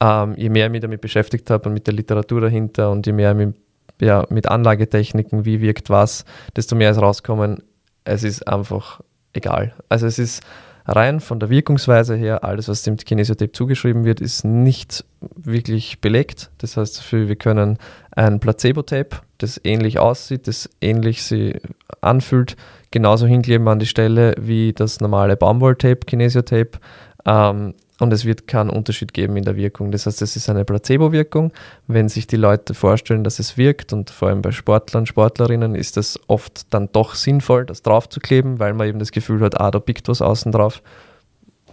Ähm, 0.00 0.34
je 0.36 0.48
mehr 0.48 0.66
ich 0.66 0.72
mich 0.72 0.80
damit 0.80 1.00
beschäftigt 1.00 1.50
habe 1.50 1.68
und 1.68 1.74
mit 1.74 1.86
der 1.86 1.94
Literatur 1.94 2.40
dahinter 2.40 2.90
und 2.90 3.06
je 3.06 3.12
mehr 3.12 3.32
ich 3.32 3.36
mich 3.36 3.54
ja, 4.00 4.24
mit 4.30 4.48
Anlagetechniken, 4.48 5.44
wie 5.44 5.60
wirkt 5.60 5.90
was, 5.90 6.24
desto 6.56 6.76
mehr 6.76 6.90
ist 6.90 6.98
rauskommen, 6.98 7.62
es 8.04 8.22
ist 8.22 8.46
einfach 8.46 9.00
egal. 9.32 9.74
Also 9.88 10.06
es 10.06 10.18
ist 10.18 10.42
rein 10.86 11.20
von 11.20 11.38
der 11.38 11.50
Wirkungsweise 11.50 12.14
her, 12.14 12.44
alles, 12.44 12.68
was 12.68 12.82
dem 12.82 12.96
Kinesiotape 12.96 13.52
zugeschrieben 13.52 14.04
wird, 14.04 14.20
ist 14.20 14.44
nicht 14.44 15.04
wirklich 15.20 16.00
belegt. 16.00 16.50
Das 16.58 16.76
heißt, 16.76 17.12
wir 17.12 17.36
können 17.36 17.78
ein 18.12 18.40
Placebo-Tape, 18.40 19.18
das 19.38 19.60
ähnlich 19.64 19.98
aussieht, 19.98 20.48
das 20.48 20.70
ähnlich 20.80 21.22
sich 21.22 21.60
anfühlt, 22.00 22.56
genauso 22.90 23.26
hinkleben 23.26 23.68
an 23.68 23.78
die 23.78 23.86
Stelle 23.86 24.34
wie 24.38 24.72
das 24.72 25.00
normale 25.00 25.36
Baumwolltape, 25.36 26.06
Kinesiotape. 26.06 26.78
Ähm, 27.24 27.74
und 28.00 28.12
es 28.12 28.24
wird 28.24 28.46
keinen 28.46 28.70
Unterschied 28.70 29.12
geben 29.12 29.36
in 29.36 29.44
der 29.44 29.56
Wirkung. 29.56 29.90
Das 29.90 30.06
heißt, 30.06 30.22
es 30.22 30.36
ist 30.36 30.48
eine 30.48 30.64
Placebo-Wirkung. 30.64 31.52
Wenn 31.88 32.08
sich 32.08 32.28
die 32.28 32.36
Leute 32.36 32.74
vorstellen, 32.74 33.24
dass 33.24 33.40
es 33.40 33.56
wirkt, 33.56 33.92
und 33.92 34.10
vor 34.10 34.28
allem 34.28 34.40
bei 34.40 34.52
Sportlern, 34.52 35.04
Sportlerinnen, 35.04 35.74
ist 35.74 35.96
es 35.96 36.18
oft 36.28 36.72
dann 36.72 36.90
doch 36.92 37.16
sinnvoll, 37.16 37.66
das 37.66 37.82
draufzukleben, 37.82 38.60
weil 38.60 38.72
man 38.72 38.86
eben 38.86 39.00
das 39.00 39.10
Gefühl 39.10 39.40
hat, 39.40 39.60
ah, 39.60 39.72
da 39.72 39.80
pickt 39.80 40.08
was 40.08 40.22
außen 40.22 40.52
drauf. 40.52 40.80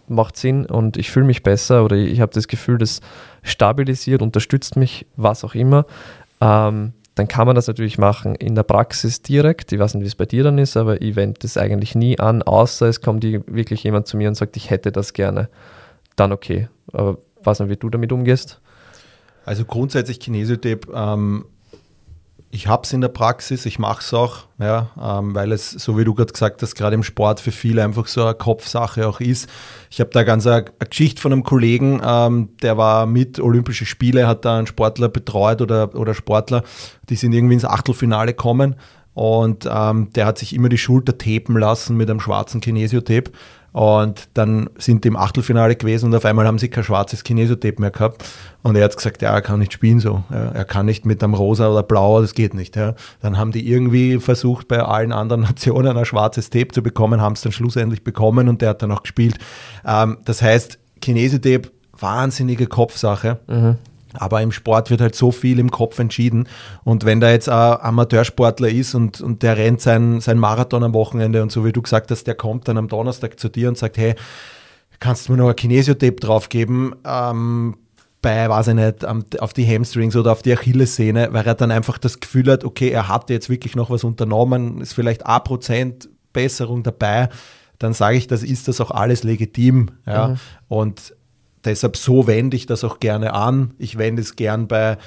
Macht 0.07 0.38
Sinn 0.38 0.65
und 0.65 0.97
ich 0.97 1.11
fühle 1.11 1.25
mich 1.25 1.44
besser 1.44 1.83
oder 1.83 1.95
ich 1.95 2.21
habe 2.21 2.31
das 2.33 2.47
Gefühl, 2.47 2.77
das 2.79 3.01
stabilisiert, 3.44 4.21
unterstützt 4.21 4.77
mich, 4.77 5.06
was 5.15 5.44
auch 5.44 5.56
immer. 5.56 5.85
Ähm, 6.41 6.94
dann 7.15 7.29
kann 7.29 7.47
man 7.47 7.56
das 7.56 7.67
natürlich 7.67 7.97
machen 7.97 8.35
in 8.35 8.56
der 8.56 8.63
Praxis 8.63 9.21
direkt. 9.21 9.71
Ich 9.71 9.79
weiß 9.79 9.94
nicht, 9.95 10.03
wie 10.03 10.07
es 10.07 10.15
bei 10.15 10.25
dir 10.25 10.44
dann 10.44 10.57
ist, 10.57 10.75
aber 10.75 11.01
ich 11.01 11.15
wende 11.15 11.39
das 11.41 11.57
eigentlich 11.57 11.95
nie 11.95 12.19
an, 12.19 12.44
außer 12.44 12.88
es 12.88 13.01
kommt 13.01 13.23
wirklich 13.23 13.83
jemand 13.83 14.07
zu 14.07 14.17
mir 14.17 14.27
und 14.27 14.35
sagt, 14.35 14.57
ich 14.57 14.69
hätte 14.69 14.91
das 14.91 15.13
gerne. 15.13 15.50
Dann 16.17 16.33
okay. 16.33 16.67
Aber 16.91 17.17
weiß 17.44 17.62
nicht, 17.62 17.69
wie 17.69 17.77
du 17.77 17.89
damit 17.89 18.12
umgehst. 18.12 18.59
Also 19.45 19.63
grundsätzlich 19.63 20.19
Kinesiotape 20.19 20.91
ähm, 20.94 21.45
ich 22.56 22.68
habe 22.68 22.84
es 22.84 22.94
in 22.94 23.02
der 23.02 23.10
Praxis, 23.10 23.66
ich 23.66 23.80
mache 23.80 24.00
es 24.00 24.13
auch, 24.13 24.46
ja, 24.60 24.90
ähm, 25.02 25.36
weil 25.36 25.52
es, 25.52 25.72
so 25.72 25.98
wie 25.98 26.06
du 26.06 26.13
gerade 26.13 26.31
gesagt 26.31 26.62
hast, 26.62 26.74
gerade 26.75 26.96
im 26.96 27.04
Sport 27.04 27.42
für 27.42 27.52
viele 27.52 27.84
einfach 27.84 28.07
so 28.07 28.24
eine 28.24 28.33
Kopfsache 28.33 29.07
auch 29.07 29.19
ist. 29.19 29.50
Ich 29.90 30.00
habe 30.00 30.09
da 30.12 30.24
ganz 30.24 30.47
eine, 30.47 30.66
eine, 30.80 30.90
Geschichte 30.90 31.21
von 31.21 31.33
einem 31.33 31.44
Kollegen, 31.44 32.02
ähm, 32.04 32.50
der 32.62 32.78
war 32.78 33.07
mit 33.07 33.42
Olympische 33.42 33.85
Spiele, 33.85 34.26
hat 34.26 34.45
da 34.45 34.57
einen 34.57 34.68
Sportler 34.68 35.09
betreut 35.09 35.62
oder, 35.62 35.94
oder 35.95 36.14
Sportler, 36.14 36.64
die 37.09 37.18
sind 37.18 37.33
irgendwie 37.33 37.56
ins 37.56 37.66
Achtelfinale 37.66 38.31
gekommen 38.31 38.76
und 39.14 39.68
ähm, 39.69 40.12
der 40.16 40.26
hat 40.26 40.38
sich 40.38 40.56
immer 40.56 40.69
die 40.69 40.78
Schulter 40.78 41.18
tapen 41.18 41.57
lassen 41.57 41.97
mit 41.97 42.09
einem 42.09 42.21
schwarzen 42.21 42.62
Kinesiotape 42.62 43.31
und 43.75 44.29
dann 44.35 44.69
sind 44.77 45.03
die 45.03 45.09
im 45.09 45.17
Achtelfinale 45.17 45.75
gewesen 45.75 46.05
und 46.05 46.15
auf 46.15 46.23
einmal 46.23 46.47
haben 46.47 46.57
sie 46.59 46.69
kein 46.69 46.85
schwarzes 46.85 47.25
Kinesiotape 47.25 47.81
mehr 47.81 47.91
gehabt. 47.91 48.23
Und 48.63 48.77
er 48.77 48.85
hat 48.85 48.95
gesagt, 48.95 49.21
ja, 49.21 49.31
er 49.31 49.41
kann 49.41 49.59
nicht 49.59 49.73
spielen 49.73 49.99
so. 49.99 50.23
Er 50.29 50.63
kann 50.63 50.85
nicht 50.85 51.05
mit 51.05 51.21
einem 51.21 51.33
rosa 51.33 51.69
oder 51.69 51.83
blau, 51.83 52.21
das 52.21 52.33
geht 52.35 52.53
nicht. 52.53 52.77
Ja. 52.77 52.95
Dann 53.21 53.37
haben 53.37 53.51
die 53.51 53.69
irgendwie 53.69 54.17
versucht, 54.19 54.69
bei 54.69 54.81
allen 54.81 55.11
anderen 55.11 55.41
Nationen 55.41 55.97
ein 55.97 56.05
schwarzes 56.05 56.49
Tape 56.49 56.69
zu 56.69 56.81
bekommen, 56.83 57.19
haben 57.19 57.33
es 57.33 57.41
dann 57.41 57.51
schlussendlich 57.51 58.01
bekommen 58.01 58.47
und 58.47 58.61
der 58.61 58.69
hat 58.69 58.81
dann 58.81 58.94
auch 58.94 59.03
gespielt. 59.03 59.39
Ähm, 59.85 60.19
das 60.23 60.41
heißt, 60.41 60.79
Kinesiotape, 61.01 61.69
wahnsinnige 61.99 62.67
Kopfsache. 62.67 63.39
Mhm. 63.47 63.75
Aber 64.16 64.42
im 64.42 64.52
Sport 64.52 64.90
wird 64.90 65.02
halt 65.02 65.16
so 65.16 65.31
viel 65.31 65.60
im 65.60 65.72
Kopf 65.72 66.00
entschieden. 66.00 66.48
Und 66.84 67.06
wenn 67.06 67.19
da 67.19 67.31
jetzt 67.31 67.50
ein 67.50 67.80
Amateursportler 67.81 68.69
ist 68.69 68.95
und, 68.95 69.22
und 69.22 69.44
der 69.44 69.57
rennt 69.57 69.81
sein, 69.81 70.22
sein 70.22 70.38
Marathon 70.38 70.84
am 70.84 70.94
Wochenende 70.94 71.42
und 71.42 71.52
so 71.52 71.66
wie 71.66 71.72
du 71.74 71.81
gesagt 71.81 72.12
hast, 72.12 72.26
der 72.26 72.36
kommt 72.36 72.68
dann 72.68 72.78
am 72.78 72.88
Donnerstag 72.88 73.40
zu 73.40 73.50
dir 73.50 73.69
und 73.69 73.78
sagt, 73.78 73.98
hey, 73.98 74.16
kannst 75.00 75.28
du 75.28 75.34
mir 75.34 75.38
noch 75.38 75.50
ein 75.50 75.56
Kinesiotape 75.56 76.16
draufgeben? 76.16 76.95
Ähm, 77.06 77.78
bei, 78.22 78.50
weiß 78.50 78.69
ich 78.69 78.74
nicht, 78.74 79.07
auf 79.40 79.54
die 79.54 79.68
Hamstrings 79.68 80.16
oder 80.16 80.31
auf 80.31 80.42
die 80.42 80.52
Achillessehne, 80.52 81.30
weil 81.31 81.45
er 81.45 81.54
dann 81.54 81.69
einfach 81.69 82.00
das 82.00 82.19
Gefühl 82.19 82.52
hat, 82.52 82.64
okay, 82.64 82.90
er 82.90 83.07
hat 83.07 83.30
jetzt 83.30 83.50
wirklich 83.50 83.76
noch 83.76 83.92
was 83.92 84.04
unternommen, 84.04 84.81
ist 84.81 84.94
vielleicht 84.94 85.26
ein 85.28 85.44
Prozent 85.44 86.10
Besserung 86.34 86.81
dabei, 86.81 87.30
dann 87.78 87.94
sage 87.94 88.18
ich, 88.18 88.26
das 88.26 88.42
ist 88.42 88.68
das 88.68 88.81
auch 88.81 88.90
alles 88.90 89.24
legitim. 89.24 89.92
Ja? 90.07 90.30
Mhm. 90.30 90.36
Und 90.68 91.16
Deshalb 91.66 91.98
so 91.98 92.28
wende 92.28 92.56
ich 92.56 92.66
das 92.66 92.84
auch 92.84 93.00
gerne 93.00 93.34
an. 93.34 93.74
Ich 93.78 93.98
wende 93.98 94.22
es 94.22 94.36
gern 94.36 94.68
bei 94.68 94.98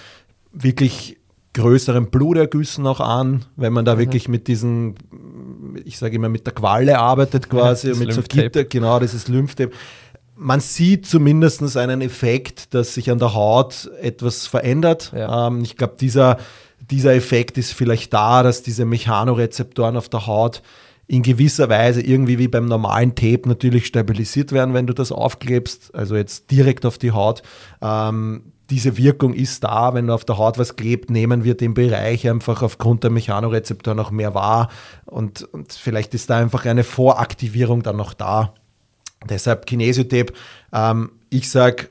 wirklich 0.52 1.18
größeren 1.54 2.10
Blutergüssen 2.10 2.86
auch 2.86 3.00
an, 3.00 3.44
wenn 3.56 3.72
man 3.72 3.84
da 3.84 3.94
mhm. 3.94 4.00
wirklich 4.00 4.28
mit 4.28 4.48
diesen, 4.48 4.94
ich 5.84 5.98
sage 5.98 6.16
immer, 6.16 6.28
mit 6.28 6.46
der 6.46 6.54
Qualle 6.54 6.98
arbeitet 6.98 7.48
quasi, 7.50 7.94
mit 7.94 8.12
so 8.12 8.22
Gitter, 8.22 8.64
genau, 8.64 8.98
das 8.98 9.14
ist 9.14 9.28
Lymphtape. 9.28 9.72
Man 10.36 10.60
sieht 10.60 11.06
zumindest 11.06 11.76
einen 11.76 12.00
Effekt, 12.00 12.74
dass 12.74 12.94
sich 12.94 13.10
an 13.10 13.18
der 13.18 13.34
Haut 13.34 13.90
etwas 14.00 14.46
verändert. 14.46 15.12
Ja. 15.16 15.48
Ähm, 15.48 15.62
ich 15.62 15.76
glaube, 15.76 15.96
dieser, 16.00 16.38
dieser 16.90 17.14
Effekt 17.14 17.58
ist 17.58 17.72
vielleicht 17.72 18.12
da, 18.12 18.44
dass 18.44 18.62
diese 18.62 18.84
Mechanorezeptoren 18.84 19.96
auf 19.96 20.08
der 20.08 20.28
Haut 20.28 20.62
in 21.08 21.22
gewisser 21.22 21.70
Weise 21.70 22.02
irgendwie 22.02 22.38
wie 22.38 22.48
beim 22.48 22.66
normalen 22.66 23.14
Tape 23.14 23.48
natürlich 23.48 23.86
stabilisiert 23.86 24.52
werden, 24.52 24.74
wenn 24.74 24.86
du 24.86 24.92
das 24.92 25.10
aufklebst, 25.10 25.94
also 25.94 26.14
jetzt 26.14 26.50
direkt 26.50 26.84
auf 26.84 26.98
die 26.98 27.12
Haut. 27.12 27.42
Ähm, 27.80 28.52
diese 28.68 28.98
Wirkung 28.98 29.32
ist 29.32 29.64
da, 29.64 29.94
wenn 29.94 30.08
du 30.08 30.12
auf 30.12 30.26
der 30.26 30.36
Haut 30.36 30.58
was 30.58 30.76
klebt, 30.76 31.08
nehmen 31.08 31.44
wir 31.44 31.56
den 31.56 31.72
Bereich 31.72 32.28
einfach 32.28 32.62
aufgrund 32.62 33.04
der 33.04 33.10
Mechanorezeptoren 33.10 33.96
noch 33.96 34.10
mehr 34.10 34.34
wahr 34.34 34.68
und, 35.06 35.42
und 35.54 35.72
vielleicht 35.72 36.12
ist 36.12 36.28
da 36.28 36.36
einfach 36.36 36.66
eine 36.66 36.84
Voraktivierung 36.84 37.82
dann 37.82 37.96
noch 37.96 38.12
da. 38.12 38.52
Deshalb 39.28 39.64
Kinesiotape, 39.64 40.34
ähm, 40.74 41.12
ich 41.30 41.50
sage 41.50 41.88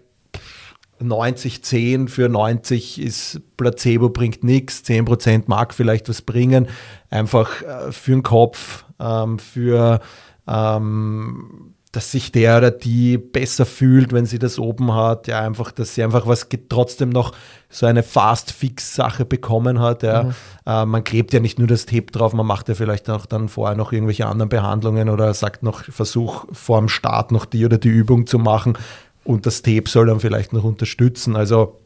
90, 0.99 1.63
10 1.63 2.07
für 2.07 2.29
90 2.29 3.01
ist 3.01 3.41
Placebo 3.57 4.09
bringt 4.09 4.43
nichts, 4.43 4.83
10% 4.85 5.43
mag 5.47 5.73
vielleicht 5.73 6.07
was 6.07 6.21
bringen, 6.21 6.67
einfach 7.09 7.63
äh, 7.63 7.91
für 7.91 8.11
den 8.11 8.23
Kopf, 8.23 8.85
ähm, 8.99 9.39
für 9.39 9.99
ähm, 10.47 11.73
dass 11.91 12.11
sich 12.11 12.31
der 12.31 12.57
oder 12.57 12.69
die 12.69 13.17
besser 13.17 13.65
fühlt, 13.65 14.11
wenn 14.13 14.25
sie 14.25 14.39
das 14.39 14.59
oben 14.59 14.93
hat, 14.93 15.27
ja, 15.27 15.39
einfach, 15.39 15.71
dass 15.71 15.95
sie 15.95 16.03
einfach 16.03 16.27
was 16.27 16.47
trotzdem 16.69 17.09
noch 17.09 17.31
so 17.69 17.85
eine 17.85 18.03
Fast-Fix-Sache 18.03 19.25
bekommen 19.25 19.79
hat. 19.79 20.03
Ja. 20.03 20.23
Mhm. 20.23 20.33
Äh, 20.65 20.85
man 20.85 21.03
klebt 21.03 21.33
ja 21.33 21.39
nicht 21.39 21.59
nur 21.59 21.67
das 21.67 21.85
Tape 21.85 22.11
drauf, 22.11 22.33
man 22.33 22.45
macht 22.45 22.69
ja 22.69 22.75
vielleicht 22.75 23.09
auch 23.09 23.25
dann 23.25 23.49
vorher 23.49 23.75
noch 23.75 23.93
irgendwelche 23.93 24.27
anderen 24.27 24.49
Behandlungen 24.49 25.09
oder 25.09 25.33
sagt 25.33 25.63
noch, 25.63 25.83
versuch 25.85 26.45
vor 26.51 26.79
dem 26.79 26.89
Start 26.89 27.31
noch 27.31 27.45
die 27.45 27.65
oder 27.65 27.77
die 27.77 27.89
Übung 27.89 28.27
zu 28.27 28.37
machen 28.37 28.77
und 29.23 29.45
das 29.45 29.61
Tape 29.61 29.87
soll 29.87 30.07
dann 30.07 30.19
vielleicht 30.19 30.53
noch 30.53 30.65
unterstützen. 30.65 31.35
Also 31.35 31.79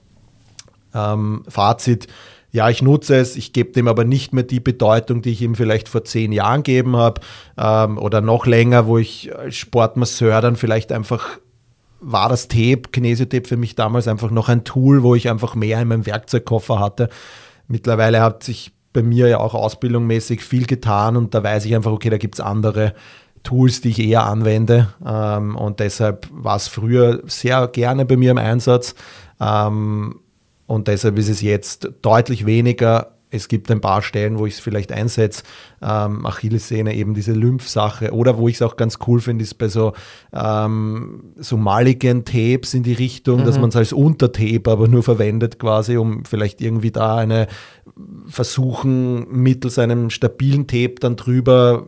ähm, 0.94 1.44
Fazit, 1.48 2.08
ja, 2.52 2.70
ich 2.70 2.82
nutze 2.82 3.16
es, 3.16 3.38
ich 3.38 3.54
gebe 3.54 3.72
dem 3.72 3.88
aber 3.88 4.04
nicht 4.04 4.34
mehr 4.34 4.44
die 4.44 4.60
Bedeutung, 4.60 5.22
die 5.22 5.32
ich 5.32 5.42
ihm 5.42 5.56
vielleicht 5.56 5.88
vor 5.88 6.04
zehn 6.04 6.32
Jahren 6.34 6.64
gegeben 6.64 6.98
habe 6.98 7.22
ähm, 7.58 7.98
oder 7.98 8.22
noch 8.22 8.46
länger, 8.46 8.88
wo 8.88 8.98
ich 8.98 9.36
als 9.36 9.56
Sportmasseur 9.56 10.42
dann 10.42 10.58
vielleicht 10.58 10.92
einfach 10.92 11.40
war 12.02 12.30
das 12.30 12.48
Tape, 12.48 12.82
Kinesiotape 12.92 13.48
für 13.48 13.58
mich 13.58 13.76
damals 13.76 14.08
einfach 14.08 14.32
noch 14.32 14.50
ein 14.50 14.64
Tool, 14.64 15.04
wo 15.04 15.14
ich 15.14 15.30
einfach 15.30 15.54
mehr 15.54 15.80
in 15.80 15.88
meinem 15.88 16.06
Werkzeugkoffer 16.06 16.80
hatte. 16.80 17.10
Mittlerweile 17.68 18.22
hat 18.22 18.44
sich 18.44 18.74
bei 18.92 19.04
mir 19.04 19.28
ja 19.28 19.40
auch 19.40 19.54
ausbildungsmäßig 19.54 20.44
viel 20.44 20.66
getan 20.66 21.16
und 21.16 21.34
da 21.34 21.44
weiß 21.44 21.64
ich 21.66 21.76
einfach, 21.76 21.92
okay, 21.92 22.10
da 22.10 22.18
gibt 22.18 22.36
es 22.36 22.42
andere 22.42 22.96
Tools, 23.44 23.82
die 23.82 23.90
ich 23.90 24.00
eher 24.00 24.26
anwende. 24.26 24.94
Ähm, 25.06 25.56
und 25.56 25.80
deshalb 25.80 26.28
war 26.32 26.58
es 26.58 26.68
früher 26.68 27.22
sehr 27.28 27.68
gerne 27.68 28.06
bei 28.06 28.18
mir 28.18 28.32
im 28.32 28.38
Einsatz. 28.38 28.96
Ähm, 29.40 30.20
und 30.72 30.88
deshalb 30.88 31.18
ist 31.20 31.28
es 31.28 31.42
jetzt 31.42 31.90
deutlich 32.02 32.46
weniger. 32.46 33.18
Es 33.30 33.50
gibt 33.50 33.70
ein 33.72 33.82
paar 33.82 34.02
Stellen, 34.02 34.40
wo 34.40 34.46
ich 34.46 34.54
es 34.54 34.60
vielleicht 34.62 34.94
einsetze. 34.94 35.44
Ähm, 35.82 36.26
Achillessehne, 36.26 36.96
eben 36.96 37.14
diese 37.14 37.34
Lymphsache. 37.34 38.14
Oder 38.14 38.38
wo 38.38 38.48
ich 38.48 38.56
es 38.56 38.62
auch 38.62 38.78
ganz 38.78 38.98
cool 39.06 39.20
finde, 39.20 39.44
ist 39.44 39.56
bei 39.56 39.68
so, 39.68 39.92
ähm, 40.32 41.34
so 41.36 41.58
maligen 41.58 42.24
Tapes 42.24 42.74
in 42.74 42.84
die 42.84 42.94
Richtung, 42.94 43.42
mhm. 43.42 43.46
dass 43.46 43.60
man 43.60 43.70
es 43.70 43.76
als 43.76 43.92
Untertape 43.92 44.72
aber 44.72 44.88
nur 44.88 45.04
verwendet, 45.04 45.60
quasi, 45.60 45.98
um 45.98 46.24
vielleicht 46.24 46.62
irgendwie 46.62 46.92
da 46.92 47.18
eine 47.18 47.48
versuchen, 48.28 49.30
mittels 49.30 49.78
einem 49.78 50.10
stabilen 50.10 50.68
Tape 50.68 50.96
dann 51.02 51.18
drüber 51.18 51.86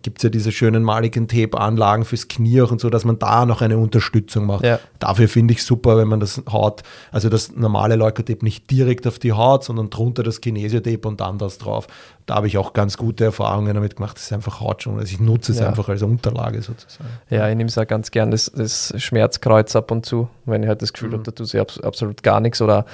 gibt 0.00 0.18
es 0.18 0.22
ja 0.22 0.30
diese 0.30 0.52
schönen 0.52 0.82
maligen 0.82 1.28
Tape-Anlagen 1.28 2.04
fürs 2.04 2.28
Knie 2.28 2.62
auch 2.62 2.70
und 2.70 2.80
so, 2.80 2.90
dass 2.90 3.04
man 3.04 3.18
da 3.18 3.46
noch 3.46 3.60
eine 3.60 3.78
Unterstützung 3.78 4.46
macht. 4.46 4.64
Ja. 4.64 4.78
Dafür 4.98 5.28
finde 5.28 5.54
ich 5.54 5.64
super, 5.64 5.96
wenn 5.96 6.08
man 6.08 6.20
das 6.20 6.42
Haut, 6.50 6.82
also 7.10 7.28
das 7.28 7.54
normale 7.54 7.96
Leukotape 7.96 8.44
nicht 8.44 8.70
direkt 8.70 9.06
auf 9.06 9.18
die 9.18 9.32
Haut, 9.32 9.64
sondern 9.64 9.90
drunter 9.90 10.22
das 10.22 10.40
Kinesiotape 10.40 11.06
und 11.06 11.20
dann 11.20 11.38
das 11.38 11.58
drauf. 11.58 11.86
Da 12.26 12.36
habe 12.36 12.46
ich 12.46 12.56
auch 12.56 12.72
ganz 12.72 12.96
gute 12.96 13.24
Erfahrungen 13.24 13.74
damit 13.74 13.96
gemacht. 13.96 14.16
Das 14.16 14.24
ist 14.24 14.32
einfach 14.32 14.60
Hautschon. 14.60 14.98
Also 14.98 15.12
ich 15.12 15.20
nutze 15.20 15.52
es 15.52 15.58
ja. 15.58 15.68
einfach 15.68 15.88
als 15.88 16.02
Unterlage 16.02 16.62
sozusagen. 16.62 17.10
Ja, 17.30 17.48
ich 17.48 17.56
nehme 17.56 17.68
es 17.68 17.76
auch 17.76 17.86
ganz 17.86 18.10
gern 18.10 18.30
das, 18.30 18.50
das 18.54 18.94
Schmerzkreuz 18.96 19.74
ab 19.74 19.90
und 19.90 20.06
zu, 20.06 20.28
wenn 20.44 20.62
ich 20.62 20.68
halt 20.68 20.82
das 20.82 20.92
Gefühl 20.92 21.10
mhm. 21.10 21.14
habe, 21.14 21.24
da 21.24 21.30
tut 21.32 21.48
sich 21.48 21.60
absolut 21.60 22.22
gar 22.22 22.40
nichts 22.40 22.62
oder 22.62 22.86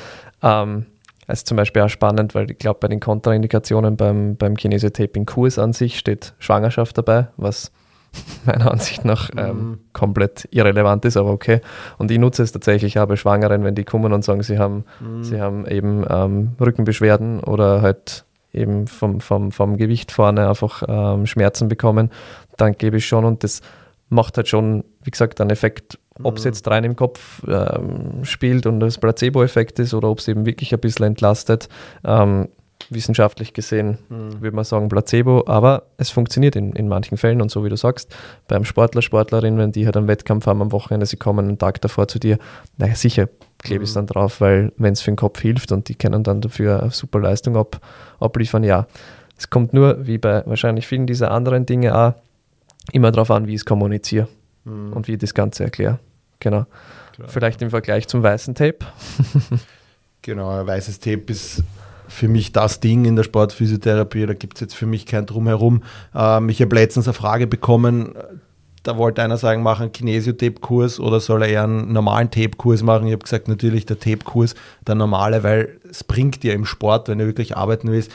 ähm, 0.43 0.87
das 1.29 1.41
ist 1.41 1.47
zum 1.47 1.59
Beispiel 1.59 1.83
auch 1.83 1.91
spannend, 1.91 2.35
weil 2.35 2.51
ich 2.51 2.59
glaube, 2.59 2.81
bei 2.81 2.89
den 2.89 3.01
Kontraindikationen 3.01 3.97
beim, 3.97 4.37
beim 4.37 4.57
Kinesiotaping-Kurs 4.57 5.59
an 5.59 5.75
sich 5.75 5.99
steht 5.99 6.33
Schwangerschaft 6.39 6.97
dabei, 6.97 7.29
was 7.37 7.71
meiner 8.47 8.73
Ansicht 8.73 9.05
nach 9.05 9.29
ähm, 9.37 9.47
mhm. 9.47 9.79
komplett 9.93 10.49
irrelevant 10.51 11.05
ist, 11.05 11.19
aber 11.19 11.31
okay. 11.31 11.61
Und 11.99 12.11
ich 12.11 12.19
nutze 12.19 12.43
es 12.43 12.53
tatsächlich 12.53 12.99
auch 12.99 13.07
bei 13.07 13.17
Schwangeren, 13.17 13.63
wenn 13.63 13.75
die 13.75 13.85
kommen 13.85 14.15
und 14.15 14.25
sagen, 14.25 14.43
sie 14.43 14.59
haben, 14.59 14.87
mhm. 15.01 15.23
sie 15.23 15.39
haben 15.39 15.67
eben 15.67 16.05
ähm, 16.09 16.53
Rückenbeschwerden 16.59 17.41
oder 17.41 17.83
halt 17.83 18.25
eben 18.55 18.87
vom, 18.87 19.21
vom, 19.21 19.53
vom 19.53 19.77
Gewicht 19.77 20.11
vorne 20.11 20.49
einfach 20.49 20.83
ähm, 20.89 21.27
Schmerzen 21.27 21.69
bekommen, 21.69 22.11
dann 22.57 22.73
gebe 22.73 22.97
ich 22.97 23.07
schon 23.07 23.27
und 23.27 23.45
das 23.45 23.61
macht 24.09 24.39
halt 24.39 24.49
schon, 24.49 24.83
wie 25.03 25.11
gesagt, 25.11 25.43
einen 25.43 25.51
Effekt 25.51 25.99
ob 26.23 26.39
es 26.39 26.45
jetzt 26.45 26.69
rein 26.69 26.85
im 26.85 26.97
Kopf 26.97 27.43
ähm, 27.49 28.25
spielt 28.25 28.67
und 28.67 28.81
das 28.81 28.99
Placebo-Effekt 28.99 29.79
ist 29.79 29.95
oder 29.95 30.09
ob 30.09 30.19
es 30.19 30.29
eben 30.29 30.47
wirklich 30.47 30.73
ein 30.73 30.81
bisschen 30.81 31.07
entlastet. 31.07 31.69
Ähm, 32.05 32.49
wissenschaftlich 32.91 33.53
gesehen 33.53 33.99
mhm. 34.09 34.41
würde 34.41 34.57
man 34.57 34.65
sagen 34.65 34.89
Placebo, 34.89 35.45
aber 35.47 35.85
es 35.97 36.11
funktioniert 36.11 36.57
in, 36.57 36.73
in 36.73 36.89
manchen 36.89 37.19
Fällen 37.19 37.43
und 37.43 37.51
so 37.51 37.65
wie 37.65 37.69
du 37.69 37.77
sagst, 37.77 38.15
beim 38.47 38.65
Sportler, 38.65 39.03
Sportlerin, 39.03 39.59
wenn 39.59 39.73
die 39.73 39.85
halt 39.85 39.97
einen 39.97 40.09
Wettkampf 40.09 40.47
haben 40.47 40.63
am 40.63 40.73
Wochenende, 40.73 41.07
sie 41.07 41.17
kommen 41.17 41.47
einen 41.47 41.59
Tag 41.59 41.81
davor 41.81 42.09
zu 42.09 42.19
dir, 42.19 42.39
naja 42.77 42.95
sicher 42.95 43.29
klebe 43.59 43.85
ich 43.85 43.91
es 43.91 43.95
mhm. 43.95 44.01
dann 44.01 44.07
drauf, 44.07 44.41
weil 44.41 44.73
wenn 44.77 44.93
es 44.93 45.01
für 45.01 45.11
den 45.11 45.17
Kopf 45.17 45.41
hilft 45.41 45.73
und 45.73 45.89
die 45.89 45.97
können 45.97 46.23
dann 46.23 46.41
dafür 46.41 46.83
eine 46.83 46.91
super 46.91 47.19
Leistung 47.19 47.57
ab, 47.57 47.81
abliefern, 48.21 48.65
ja. 48.65 48.87
Es 49.37 49.51
kommt 49.51 49.73
nur, 49.73 50.07
wie 50.07 50.19
bei 50.19 50.45
wahrscheinlich 50.47 50.87
vielen 50.87 51.07
dieser 51.07 51.31
anderen 51.31 51.67
Dinge 51.67 51.97
auch, 51.97 52.15
immer 52.93 53.13
darauf 53.13 53.31
an, 53.31 53.47
wie 53.47 53.55
ich 53.55 53.61
es 53.61 53.65
kommuniziere 53.65 54.29
mhm. 54.65 54.93
und 54.93 55.09
wie 55.09 55.13
ich 55.13 55.19
das 55.19 55.35
Ganze 55.35 55.65
erkläre. 55.65 55.99
Genau. 56.41 56.67
Klar. 57.15 57.29
Vielleicht 57.29 57.63
im 57.63 57.71
Vergleich 57.71 58.07
zum 58.09 58.23
weißen 58.23 58.55
Tape. 58.55 58.79
genau, 60.23 60.67
weißes 60.67 61.01
Tape 61.01 61.25
ist 61.29 61.65
für 62.09 62.29
mich 62.29 62.53
das 62.53 62.81
Ding 62.81 63.05
in 63.05 63.17
der 63.17 63.23
Sportphysiotherapie. 63.23 64.27
Da 64.27 64.35
gibt 64.35 64.57
es 64.57 64.61
jetzt 64.61 64.75
für 64.75 64.87
mich 64.87 65.07
kein 65.07 65.27
Drumherum. 65.27 65.83
Ähm, 66.15 66.49
ich 66.49 66.61
habe 66.63 66.75
letztens 66.75 67.07
eine 67.07 67.15
Frage 67.15 67.47
bekommen. 67.47 68.15
Da 68.83 68.97
wollte 68.97 69.23
einer 69.23 69.37
sagen, 69.37 69.63
mach 69.63 69.81
einen 69.81 69.93
Kinesio-Tape-Kurs 69.93 71.01
oder 71.01 71.21
soll 71.21 71.43
er 71.43 71.49
eher 71.49 71.65
einen 71.65 71.93
normalen 71.93 72.31
Tape-Kurs 72.31 72.83
machen? 72.83 73.07
Ich 73.07 73.13
habe 73.13 73.23
gesagt, 73.23 73.49
natürlich 73.49 73.85
der 73.85 73.99
Tape-Kurs, 73.99 74.55
der 74.87 74.95
normale, 74.95 75.43
weil 75.43 75.79
es 75.91 76.05
bringt 76.05 76.43
dir 76.43 76.55
im 76.55 76.65
Sport, 76.65 77.09
wenn 77.09 77.19
du 77.19 77.27
wirklich 77.27 77.57
arbeiten 77.57 77.91
willst, 77.91 78.11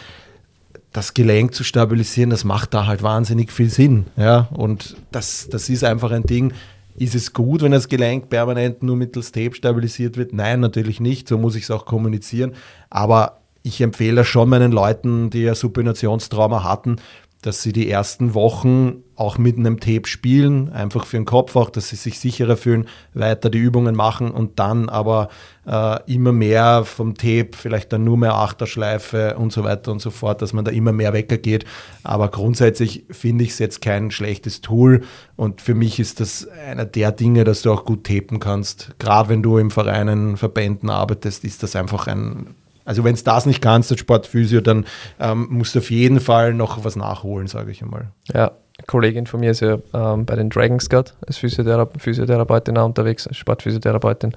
das 0.91 1.13
Gelenk 1.13 1.53
zu 1.53 1.63
stabilisieren, 1.63 2.29
das 2.29 2.43
macht 2.43 2.73
da 2.73 2.85
halt 2.85 3.03
wahnsinnig 3.03 3.51
viel 3.51 3.69
Sinn. 3.69 4.05
Ja? 4.15 4.47
Und 4.51 4.95
das, 5.11 5.49
das 5.49 5.69
ist 5.69 5.83
einfach 5.83 6.11
ein 6.11 6.23
Ding, 6.23 6.53
ist 6.95 7.15
es 7.15 7.33
gut, 7.33 7.62
wenn 7.62 7.71
das 7.71 7.88
Gelenk 7.88 8.29
permanent 8.29 8.83
nur 8.83 8.95
mittels 8.95 9.31
Tape 9.31 9.55
stabilisiert 9.55 10.17
wird? 10.17 10.33
Nein, 10.33 10.59
natürlich 10.59 11.00
nicht. 11.00 11.27
So 11.27 11.38
muss 11.38 11.55
ich 11.55 11.63
es 11.63 11.71
auch 11.71 11.85
kommunizieren. 11.85 12.53
Aber 12.89 13.39
ich 13.63 13.81
empfehle 13.81 14.25
schon 14.25 14.50
meinen 14.50 14.71
Leuten, 14.71 15.29
die 15.29 15.43
ja 15.43 15.55
Supinationstrauma 15.55 16.63
hatten, 16.63 16.97
dass 17.43 17.62
sie 17.62 17.73
die 17.73 17.89
ersten 17.89 18.33
Wochen 18.33 19.03
auch 19.15 19.38
mit 19.38 19.57
einem 19.57 19.79
Tape 19.79 20.07
spielen, 20.07 20.71
einfach 20.71 21.05
für 21.05 21.17
den 21.17 21.25
Kopf 21.25 21.55
auch, 21.55 21.69
dass 21.69 21.89
sie 21.89 21.95
sich 21.97 22.19
sicherer 22.19 22.57
fühlen, 22.57 22.88
weiter 23.13 23.50
die 23.50 23.59
Übungen 23.59 23.95
machen 23.95 24.31
und 24.31 24.57
dann 24.59 24.89
aber 24.89 25.29
äh, 25.67 26.00
immer 26.12 26.31
mehr 26.31 26.83
vom 26.85 27.15
Tape, 27.15 27.50
vielleicht 27.51 27.93
dann 27.93 28.03
nur 28.03 28.17
mehr 28.17 28.33
Achterschleife 28.33 29.35
und 29.38 29.53
so 29.53 29.63
weiter 29.63 29.91
und 29.91 30.00
so 30.00 30.09
fort, 30.09 30.41
dass 30.41 30.53
man 30.53 30.65
da 30.65 30.71
immer 30.71 30.93
mehr 30.93 31.13
weggeht. 31.13 31.65
Aber 32.03 32.29
grundsätzlich 32.29 33.05
finde 33.12 33.43
ich 33.43 33.51
es 33.51 33.59
jetzt 33.59 33.81
kein 33.81 34.09
schlechtes 34.09 34.62
Tool 34.62 35.03
und 35.35 35.62
für 35.62 35.75
mich 35.75 36.00
ist 36.00 36.19
das 36.19 36.47
einer 36.47 36.85
der 36.85 37.12
Dinge, 37.12 37.43
dass 37.43 37.62
du 37.62 37.71
auch 37.71 37.85
gut 37.85 38.05
tapen 38.05 38.39
kannst. 38.39 38.95
Gerade 39.00 39.29
wenn 39.29 39.43
du 39.43 39.57
im 39.57 39.69
Vereinen, 39.69 40.38
Verbänden 40.38 40.89
arbeitest, 40.89 41.43
ist 41.43 41.62
das 41.62 41.75
einfach 41.75 42.07
ein 42.07 42.55
also 42.85 43.03
wenn 43.03 43.13
es 43.13 43.23
das 43.23 43.45
nicht 43.45 43.61
kannst, 43.61 43.91
als 43.91 43.99
Sportphysio, 43.99 44.61
dann 44.61 44.85
ähm, 45.19 45.47
musst 45.49 45.75
du 45.75 45.79
auf 45.79 45.91
jeden 45.91 46.19
Fall 46.19 46.53
noch 46.53 46.83
was 46.83 46.95
nachholen, 46.95 47.47
sage 47.47 47.71
ich 47.71 47.81
einmal. 47.81 48.11
Ja, 48.33 48.51
eine 48.77 48.87
Kollegin 48.87 49.27
von 49.27 49.39
mir 49.39 49.51
ist 49.51 49.61
ja 49.61 49.77
ähm, 49.93 50.25
bei 50.25 50.35
den 50.35 50.49
Dragons 50.49 50.89
gerade 50.89 51.11
als 51.25 51.37
Physiothera 51.37 51.87
Physiotherapeutin 51.97 52.77
auch 52.77 52.85
unterwegs, 52.85 53.27
als 53.27 53.37
Sportphysiotherapeutin. 53.37 54.35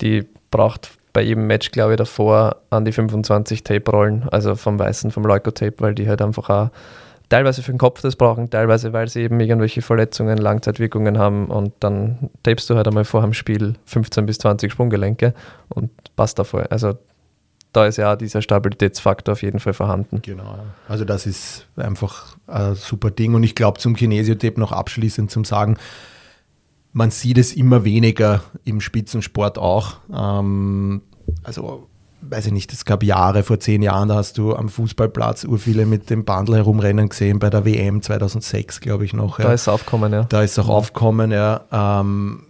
Die 0.00 0.26
braucht 0.50 0.90
bei 1.12 1.22
jedem 1.22 1.46
Match, 1.46 1.70
glaube 1.70 1.92
ich, 1.92 1.96
davor 1.96 2.56
an 2.70 2.84
die 2.84 2.92
25 2.92 3.64
Tape-Rollen, 3.64 4.28
also 4.30 4.54
vom 4.54 4.78
weißen, 4.78 5.10
vom 5.10 5.24
Leukotape, 5.24 5.76
weil 5.78 5.94
die 5.94 6.08
halt 6.08 6.20
einfach 6.20 6.50
auch 6.50 6.70
teilweise 7.28 7.62
für 7.62 7.72
den 7.72 7.78
Kopf 7.78 8.02
das 8.02 8.16
brauchen, 8.16 8.50
teilweise 8.50 8.92
weil 8.92 9.08
sie 9.08 9.22
eben 9.22 9.40
irgendwelche 9.40 9.82
Verletzungen, 9.82 10.38
Langzeitwirkungen 10.38 11.18
haben 11.18 11.46
und 11.46 11.72
dann 11.80 12.30
tapest 12.42 12.70
du 12.70 12.76
halt 12.76 12.86
einmal 12.86 13.04
vor 13.04 13.22
dem 13.22 13.32
Spiel 13.32 13.74
15 13.86 14.26
bis 14.26 14.38
20 14.38 14.70
Sprunggelenke 14.70 15.34
und 15.68 15.90
passt 16.14 16.38
davor. 16.38 16.66
Also 16.70 16.94
da 17.76 17.86
ist 17.86 17.98
ja 17.98 18.14
auch 18.14 18.16
dieser 18.16 18.40
Stabilitätsfaktor 18.40 19.32
auf 19.32 19.42
jeden 19.42 19.60
Fall 19.60 19.74
vorhanden. 19.74 20.22
Genau. 20.22 20.58
Also 20.88 21.04
das 21.04 21.26
ist 21.26 21.66
einfach 21.76 22.36
ein 22.46 22.74
super 22.74 23.10
Ding. 23.10 23.34
Und 23.34 23.42
ich 23.42 23.54
glaube, 23.54 23.78
zum 23.78 23.94
Kinesiotape 23.94 24.58
noch 24.58 24.72
abschließend 24.72 25.30
zum 25.30 25.44
Sagen, 25.44 25.76
man 26.92 27.10
sieht 27.10 27.36
es 27.36 27.52
immer 27.52 27.84
weniger 27.84 28.42
im 28.64 28.80
Spitzensport 28.80 29.58
auch. 29.58 29.98
Ähm, 30.10 31.02
also 31.42 31.88
weiß 32.22 32.46
ich 32.46 32.52
nicht, 32.52 32.72
es 32.72 32.86
gab 32.86 33.02
Jahre, 33.02 33.42
vor 33.42 33.60
zehn 33.60 33.82
Jahren, 33.82 34.08
da 34.08 34.16
hast 34.16 34.38
du 34.38 34.56
am 34.56 34.70
Fußballplatz 34.70 35.44
ur 35.44 35.58
viele 35.58 35.84
mit 35.84 36.08
dem 36.08 36.24
Bundle 36.24 36.56
herumrennen 36.56 37.10
gesehen, 37.10 37.38
bei 37.38 37.50
der 37.50 37.66
WM 37.66 38.00
2006, 38.00 38.80
glaube 38.80 39.04
ich 39.04 39.12
noch. 39.12 39.36
Da 39.36 39.44
ja. 39.44 39.52
ist 39.52 39.62
es 39.62 39.68
aufgekommen, 39.68 40.12
ja. 40.12 40.24
Da 40.24 40.42
ist 40.42 40.52
es 40.52 40.58
auch 40.58 40.68
ja. 40.68 40.74
aufgekommen, 40.74 41.30
ja. 41.30 41.60
Ähm, 41.70 42.46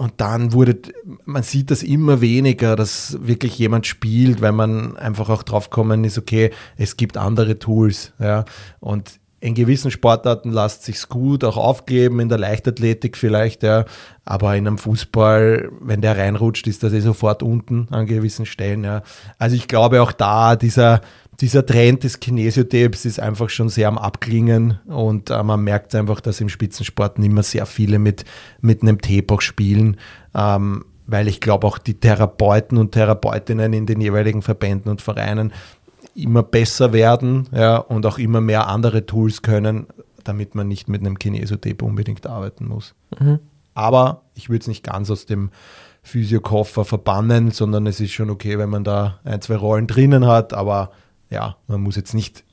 und 0.00 0.14
dann 0.16 0.54
wurde, 0.54 0.78
man 1.26 1.42
sieht 1.42 1.70
das 1.70 1.82
immer 1.82 2.22
weniger, 2.22 2.74
dass 2.74 3.18
wirklich 3.20 3.58
jemand 3.58 3.86
spielt, 3.86 4.40
weil 4.40 4.52
man 4.52 4.96
einfach 4.96 5.28
auch 5.28 5.42
drauf 5.42 5.68
kommen 5.68 6.04
ist, 6.04 6.16
okay, 6.16 6.52
es 6.78 6.96
gibt 6.96 7.18
andere 7.18 7.58
Tools, 7.58 8.14
ja. 8.18 8.46
Und 8.80 9.20
in 9.40 9.54
gewissen 9.54 9.90
Sportarten 9.90 10.52
lässt 10.52 10.84
sich's 10.84 11.10
gut 11.10 11.44
auch 11.44 11.58
aufgeben, 11.58 12.18
in 12.20 12.30
der 12.30 12.38
Leichtathletik 12.38 13.14
vielleicht, 13.14 13.62
ja. 13.62 13.84
Aber 14.24 14.56
in 14.56 14.66
einem 14.66 14.78
Fußball, 14.78 15.70
wenn 15.82 16.00
der 16.00 16.16
reinrutscht, 16.16 16.66
ist 16.66 16.82
das 16.82 16.94
eh 16.94 17.00
sofort 17.00 17.42
unten 17.42 17.86
an 17.90 18.06
gewissen 18.06 18.46
Stellen, 18.46 18.84
ja. 18.84 19.02
Also 19.36 19.54
ich 19.54 19.68
glaube 19.68 20.00
auch 20.00 20.12
da, 20.12 20.56
dieser, 20.56 21.02
dieser 21.40 21.64
Trend 21.64 22.04
des 22.04 22.20
Kinesiotapes 22.20 23.04
ist 23.04 23.18
einfach 23.18 23.48
schon 23.48 23.68
sehr 23.68 23.88
am 23.88 23.98
Abklingen 23.98 24.78
und 24.86 25.30
äh, 25.30 25.42
man 25.42 25.62
merkt 25.62 25.94
einfach, 25.94 26.20
dass 26.20 26.40
im 26.40 26.48
Spitzensport 26.48 27.18
nicht 27.18 27.32
mehr 27.32 27.42
sehr 27.42 27.66
viele 27.66 27.98
mit, 27.98 28.24
mit 28.60 28.82
einem 28.82 29.00
Tape 29.00 29.34
auch 29.34 29.40
spielen. 29.40 29.96
Ähm, 30.34 30.84
weil 31.06 31.26
ich 31.26 31.40
glaube 31.40 31.66
auch 31.66 31.78
die 31.78 31.94
Therapeuten 31.94 32.78
und 32.78 32.92
Therapeutinnen 32.92 33.72
in 33.72 33.86
den 33.86 34.00
jeweiligen 34.00 34.42
Verbänden 34.42 34.90
und 34.90 35.02
Vereinen 35.02 35.52
immer 36.14 36.42
besser 36.42 36.92
werden 36.92 37.48
ja, 37.52 37.78
und 37.78 38.06
auch 38.06 38.18
immer 38.18 38.40
mehr 38.40 38.68
andere 38.68 39.06
Tools 39.06 39.42
können, 39.42 39.86
damit 40.22 40.54
man 40.54 40.68
nicht 40.68 40.88
mit 40.88 41.00
einem 41.00 41.18
Kinesotape 41.18 41.84
unbedingt 41.84 42.26
arbeiten 42.26 42.66
muss. 42.66 42.94
Mhm. 43.18 43.40
Aber 43.74 44.22
ich 44.34 44.50
würde 44.50 44.60
es 44.60 44.68
nicht 44.68 44.84
ganz 44.84 45.10
aus 45.10 45.26
dem 45.26 45.50
Physiokoffer 46.02 46.84
verbannen, 46.84 47.50
sondern 47.50 47.86
es 47.86 47.98
ist 48.00 48.12
schon 48.12 48.30
okay, 48.30 48.58
wenn 48.58 48.70
man 48.70 48.84
da 48.84 49.18
ein, 49.24 49.40
zwei 49.40 49.56
Rollen 49.56 49.86
drinnen 49.86 50.26
hat, 50.26 50.54
aber 50.54 50.92
ja, 51.30 51.56
man 51.68 51.80
muss 51.80 51.96
jetzt 51.96 52.14
nicht, 52.14 52.44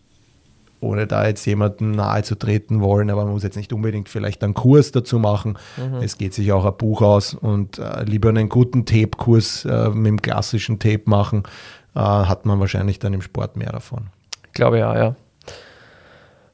ohne 0.79 1.07
da 1.07 1.27
jetzt 1.27 1.45
jemandem 1.45 1.91
nahe 1.91 2.23
zu 2.23 2.35
treten 2.35 2.81
wollen, 2.81 3.09
aber 3.09 3.25
man 3.25 3.33
muss 3.33 3.43
jetzt 3.43 3.57
nicht 3.57 3.73
unbedingt 3.73 4.09
vielleicht 4.09 4.43
einen 4.43 4.53
Kurs 4.53 4.91
dazu 4.91 5.19
machen. 5.19 5.57
Mhm. 5.77 5.95
Es 5.95 6.17
geht 6.17 6.33
sich 6.33 6.51
auch 6.51 6.65
ein 6.65 6.77
Buch 6.77 7.01
aus 7.01 7.33
und 7.33 7.79
äh, 7.79 8.03
lieber 8.03 8.29
einen 8.29 8.49
guten 8.49 8.85
Tape-Kurs 8.85 9.65
äh, 9.65 9.89
mit 9.89 10.05
dem 10.05 10.21
klassischen 10.21 10.79
Tape 10.79 11.03
machen, 11.05 11.43
äh, 11.95 11.99
hat 11.99 12.45
man 12.45 12.59
wahrscheinlich 12.59 12.99
dann 12.99 13.13
im 13.13 13.21
Sport 13.21 13.55
mehr 13.55 13.71
davon. 13.71 14.07
Ich 14.45 14.53
glaube 14.53 14.79
ja, 14.79 14.97
ja. 14.97 15.15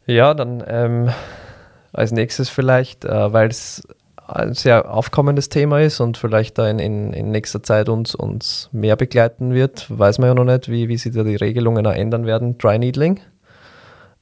Ja, 0.06 0.34
dann 0.34 0.63
ähm, 0.68 1.10
als 1.94 2.12
nächstes 2.12 2.50
vielleicht, 2.50 3.06
äh, 3.06 3.34
weil 3.34 3.50
es 3.50 3.88
ein 4.27 4.53
sehr 4.53 4.92
aufkommendes 4.92 5.50
Thema 5.50 5.82
ist 5.82 6.00
und 6.00 6.18
vielleicht 6.18 6.58
da 6.58 6.70
in, 6.70 6.80
in, 6.80 7.13
in, 7.13 7.32
nächster 7.32 7.62
Zeit 7.62 7.89
uns, 7.89 8.15
uns 8.15 8.70
mehr 8.72 8.96
begleiten 8.96 9.53
wird, 9.53 9.88
weiß 9.89 10.20
man 10.20 10.30
ja 10.30 10.34
noch 10.34 10.46
nicht, 10.46 10.70
wie, 10.70 10.88
wie 10.88 10.98
sich 10.98 11.13
da 11.13 11.24
die 11.24 11.36
Regelungen 11.36 11.86
ändern 11.86 12.25
werden. 12.25 12.58
Dry 12.58 12.80
Needling. 12.80 13.20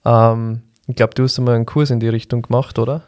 Ähm, 0.06 0.64
ich 0.88 0.96
glaube, 0.96 1.14
du 1.14 1.24
hast 1.24 1.38
einmal 1.38 1.56
einen 1.56 1.66
Kurs 1.66 1.92
in 1.92 2.00
die 2.00 2.10
Richtung 2.10 2.42
gemacht, 2.42 2.80
oder? 2.80 3.04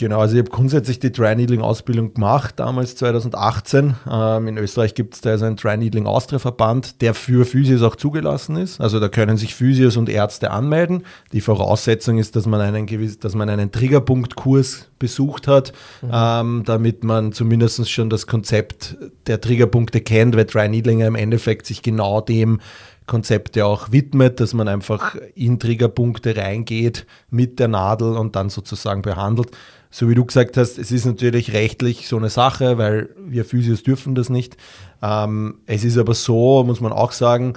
Genau, 0.00 0.20
also 0.20 0.34
ich 0.34 0.38
habe 0.38 0.50
grundsätzlich 0.50 0.98
die 0.98 1.12
Dry 1.12 1.36
Needling 1.36 1.60
Ausbildung 1.60 2.14
gemacht, 2.14 2.54
damals 2.58 2.96
2018. 2.96 3.96
Ähm, 4.10 4.48
in 4.48 4.56
Österreich 4.56 4.94
gibt 4.94 5.12
es 5.12 5.20
da 5.20 5.28
also 5.28 5.44
einen 5.44 5.56
Dry 5.56 5.76
Needling 5.76 6.06
Austria 6.06 6.38
Verband, 6.38 7.02
der 7.02 7.12
für 7.12 7.44
Physios 7.44 7.82
auch 7.82 7.96
zugelassen 7.96 8.56
ist. 8.56 8.80
Also 8.80 8.98
da 8.98 9.10
können 9.10 9.36
sich 9.36 9.54
Physios 9.54 9.98
und 9.98 10.08
Ärzte 10.08 10.52
anmelden. 10.52 11.04
Die 11.34 11.42
Voraussetzung 11.42 12.16
ist, 12.16 12.34
dass 12.34 12.46
man 12.46 12.62
einen 12.62 12.86
gewissen, 12.86 13.20
dass 13.20 13.34
man 13.34 13.50
einen 13.50 13.72
Triggerpunktkurs 13.72 14.88
besucht 14.98 15.46
hat, 15.46 15.74
mhm. 16.00 16.10
ähm, 16.10 16.62
damit 16.64 17.04
man 17.04 17.32
zumindest 17.32 17.90
schon 17.90 18.08
das 18.08 18.26
Konzept 18.26 18.96
der 19.26 19.42
Triggerpunkte 19.42 20.00
kennt, 20.00 20.34
weil 20.34 20.46
Dry 20.46 20.70
Needling 20.70 21.00
im 21.00 21.14
Endeffekt 21.14 21.66
sich 21.66 21.82
genau 21.82 22.22
dem 22.22 22.60
Konzept 23.06 23.54
ja 23.54 23.66
auch 23.66 23.92
widmet, 23.92 24.40
dass 24.40 24.54
man 24.54 24.66
einfach 24.66 25.16
in 25.34 25.58
Triggerpunkte 25.58 26.36
reingeht 26.36 27.06
mit 27.28 27.58
der 27.58 27.68
Nadel 27.68 28.16
und 28.16 28.34
dann 28.34 28.48
sozusagen 28.48 29.02
behandelt 29.02 29.50
so 29.90 30.08
wie 30.08 30.14
du 30.14 30.24
gesagt 30.24 30.56
hast, 30.56 30.78
es 30.78 30.92
ist 30.92 31.04
natürlich 31.04 31.52
rechtlich 31.52 32.06
so 32.06 32.16
eine 32.16 32.30
Sache, 32.30 32.78
weil 32.78 33.10
wir 33.18 33.44
Physios 33.44 33.82
dürfen 33.82 34.14
das 34.14 34.28
nicht. 34.28 34.56
Ähm, 35.02 35.58
es 35.66 35.84
ist 35.84 35.98
aber 35.98 36.14
so, 36.14 36.62
muss 36.64 36.80
man 36.80 36.92
auch 36.92 37.12
sagen, 37.12 37.54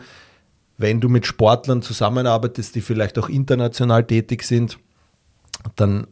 wenn 0.77 0.99
du 0.99 1.09
mit 1.09 1.27
Sportlern 1.27 1.83
zusammenarbeitest, 1.83 2.73
die 2.75 2.81
vielleicht 2.81 3.19
auch 3.19 3.29
international 3.29 4.03
tätig 4.03 4.43
sind, 4.43 4.79
dann 5.75 6.07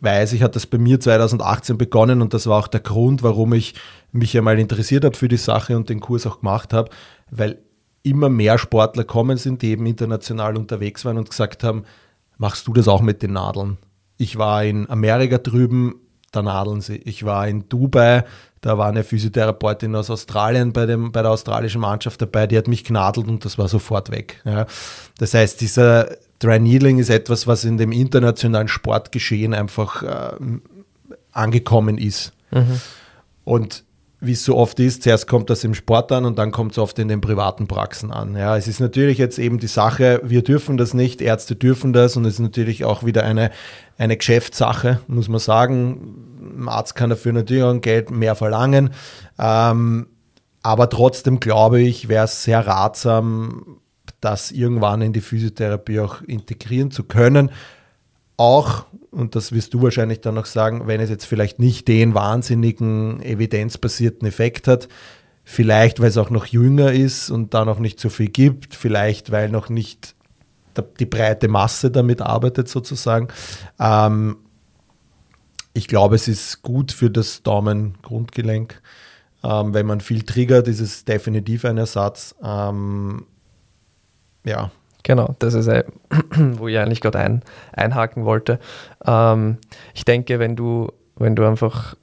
weiß 0.00 0.32
ich, 0.32 0.42
hat 0.42 0.56
das 0.56 0.66
bei 0.66 0.78
mir 0.78 0.98
2018 0.98 1.76
begonnen 1.76 2.22
und 2.22 2.32
das 2.32 2.46
war 2.46 2.58
auch 2.58 2.68
der 2.68 2.80
Grund, 2.80 3.22
warum 3.22 3.52
ich 3.52 3.74
mich 4.12 4.36
einmal 4.38 4.58
interessiert 4.58 5.04
habe 5.04 5.16
für 5.16 5.28
die 5.28 5.36
Sache 5.36 5.76
und 5.76 5.90
den 5.90 6.00
Kurs 6.00 6.26
auch 6.26 6.40
gemacht 6.40 6.72
habe, 6.72 6.90
weil 7.30 7.58
immer 8.02 8.28
mehr 8.28 8.56
Sportler 8.56 9.04
kommen 9.04 9.36
sind, 9.36 9.62
die 9.62 9.70
eben 9.70 9.84
international 9.84 10.56
unterwegs 10.56 11.04
waren 11.04 11.18
und 11.18 11.28
gesagt 11.28 11.64
haben, 11.64 11.84
machst 12.38 12.66
du 12.66 12.72
das 12.72 12.88
auch 12.88 13.02
mit 13.02 13.22
den 13.22 13.34
Nadeln? 13.34 13.76
Ich 14.20 14.36
war 14.36 14.62
in 14.64 14.88
Amerika 14.90 15.38
drüben, 15.38 15.94
da 16.30 16.42
nadeln 16.42 16.82
sie. 16.82 16.96
Ich 16.96 17.24
war 17.24 17.48
in 17.48 17.70
Dubai, 17.70 18.24
da 18.60 18.76
war 18.76 18.88
eine 18.88 19.02
Physiotherapeutin 19.02 19.96
aus 19.96 20.10
Australien 20.10 20.74
bei, 20.74 20.84
dem, 20.84 21.10
bei 21.10 21.22
der 21.22 21.30
australischen 21.30 21.80
Mannschaft 21.80 22.20
dabei, 22.20 22.46
die 22.46 22.58
hat 22.58 22.68
mich 22.68 22.84
genadelt 22.84 23.28
und 23.28 23.46
das 23.46 23.56
war 23.56 23.66
sofort 23.68 24.10
weg. 24.10 24.42
Ja. 24.44 24.66
Das 25.18 25.32
heißt, 25.32 25.62
dieser 25.62 26.18
Dry 26.38 26.60
Needling 26.60 26.98
ist 26.98 27.08
etwas, 27.08 27.46
was 27.46 27.64
in 27.64 27.78
dem 27.78 27.92
internationalen 27.92 28.68
Sportgeschehen 28.68 29.54
einfach 29.54 30.02
äh, 30.02 30.36
angekommen 31.32 31.96
ist. 31.96 32.34
Mhm. 32.50 32.78
Und 33.44 33.84
wie 34.20 34.32
es 34.32 34.44
so 34.44 34.56
oft 34.56 34.78
ist, 34.80 35.02
zuerst 35.02 35.26
kommt 35.26 35.48
das 35.48 35.64
im 35.64 35.74
Sport 35.74 36.12
an 36.12 36.26
und 36.26 36.38
dann 36.38 36.50
kommt 36.50 36.72
es 36.72 36.78
oft 36.78 36.98
in 36.98 37.08
den 37.08 37.22
privaten 37.22 37.66
Praxen 37.66 38.10
an. 38.12 38.36
Ja, 38.36 38.56
es 38.56 38.68
ist 38.68 38.78
natürlich 38.78 39.16
jetzt 39.16 39.38
eben 39.38 39.58
die 39.58 39.66
Sache, 39.66 40.20
wir 40.22 40.42
dürfen 40.42 40.76
das 40.76 40.92
nicht, 40.92 41.22
Ärzte 41.22 41.56
dürfen 41.56 41.94
das 41.94 42.16
und 42.16 42.26
es 42.26 42.34
ist 42.34 42.40
natürlich 42.40 42.84
auch 42.84 43.02
wieder 43.02 43.24
eine, 43.24 43.50
eine 43.96 44.18
Geschäftssache, 44.18 45.00
muss 45.06 45.28
man 45.28 45.40
sagen. 45.40 46.58
Ein 46.58 46.68
Arzt 46.68 46.94
kann 46.94 47.08
dafür 47.08 47.32
natürlich 47.32 47.62
auch 47.62 47.80
Geld 47.80 48.10
mehr 48.10 48.34
verlangen. 48.34 48.90
Ähm, 49.38 50.08
aber 50.62 50.90
trotzdem 50.90 51.40
glaube 51.40 51.80
ich, 51.80 52.08
wäre 52.08 52.26
es 52.26 52.44
sehr 52.44 52.66
ratsam, 52.66 53.78
das 54.20 54.50
irgendwann 54.50 55.00
in 55.00 55.14
die 55.14 55.22
Physiotherapie 55.22 56.00
auch 56.00 56.20
integrieren 56.20 56.90
zu 56.90 57.04
können. 57.04 57.50
Auch 58.36 58.84
und 59.10 59.34
das 59.34 59.52
wirst 59.52 59.74
du 59.74 59.82
wahrscheinlich 59.82 60.20
dann 60.20 60.34
noch 60.34 60.46
sagen, 60.46 60.86
wenn 60.86 61.00
es 61.00 61.10
jetzt 61.10 61.24
vielleicht 61.24 61.58
nicht 61.58 61.88
den 61.88 62.14
wahnsinnigen 62.14 63.20
evidenzbasierten 63.22 64.26
Effekt 64.26 64.68
hat, 64.68 64.88
vielleicht 65.44 66.00
weil 66.00 66.08
es 66.08 66.18
auch 66.18 66.30
noch 66.30 66.46
jünger 66.46 66.92
ist 66.92 67.30
und 67.30 67.54
da 67.54 67.64
noch 67.64 67.80
nicht 67.80 67.98
so 67.98 68.08
viel 68.08 68.28
gibt, 68.28 68.74
vielleicht 68.74 69.32
weil 69.32 69.48
noch 69.48 69.68
nicht 69.68 70.14
die 70.98 71.06
breite 71.06 71.48
Masse 71.48 71.90
damit 71.90 72.22
arbeitet 72.22 72.68
sozusagen. 72.68 73.28
Ähm, 73.78 74.36
ich 75.72 75.88
glaube, 75.88 76.14
es 76.14 76.28
ist 76.28 76.62
gut 76.62 76.92
für 76.92 77.10
das 77.10 77.42
Daumengrundgelenk. 77.42 78.80
Ähm, 79.42 79.74
wenn 79.74 79.86
man 79.86 80.00
viel 80.00 80.22
triggert, 80.22 80.68
ist 80.68 80.80
es 80.80 81.04
definitiv 81.04 81.64
ein 81.64 81.78
Ersatz. 81.78 82.34
Ähm, 82.42 83.26
ja, 84.44 84.70
Genau, 85.02 85.34
das 85.38 85.54
ist, 85.54 85.66
äh, 85.66 85.84
wo 86.36 86.68
ich 86.68 86.78
eigentlich 86.78 87.00
gerade 87.00 87.18
ein, 87.18 87.42
einhaken 87.72 88.24
wollte. 88.24 88.58
Ähm, 89.06 89.58
ich 89.94 90.04
denke, 90.04 90.38
wenn 90.38 90.56
du, 90.56 90.92
wenn 91.16 91.36
du 91.36 91.46
einfach 91.46 91.96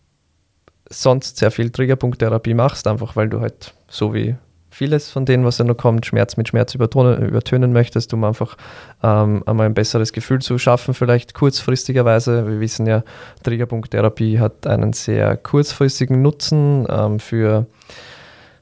sonst 0.90 1.38
sehr 1.38 1.52
viel 1.52 1.70
Triggerpunkttherapie 1.70 2.54
machst, 2.54 2.88
einfach 2.88 3.16
weil 3.16 3.30
du 3.30 3.42
halt 3.42 3.74
so 3.88 4.14
wie 4.14 4.36
vieles 4.70 5.10
von 5.10 5.26
denen, 5.26 5.44
was 5.44 5.58
da 5.58 5.64
noch 5.64 5.76
kommt, 5.76 6.06
Schmerz 6.06 6.38
mit 6.38 6.50
Schmerz 6.50 6.76
übertönen, 6.76 7.28
übertönen 7.28 7.74
möchtest, 7.74 8.14
um 8.14 8.24
einfach 8.24 8.58
ähm, 9.02 9.42
einmal 9.46 9.66
ein 9.66 9.74
besseres 9.74 10.14
Gefühl 10.14 10.40
zu 10.40 10.60
schaffen, 10.60 10.94
vielleicht 10.94 11.34
kurzfristigerweise. 11.34 12.48
Wir 12.48 12.60
wissen 12.60 12.86
ja, 12.86 13.04
Triggerpunkttherapie 13.44 14.40
hat 14.40 14.68
einen 14.68 14.94
sehr 14.94 15.36
kurzfristigen 15.36 16.22
Nutzen 16.22 16.86
ähm, 16.90 17.20
für 17.20 17.66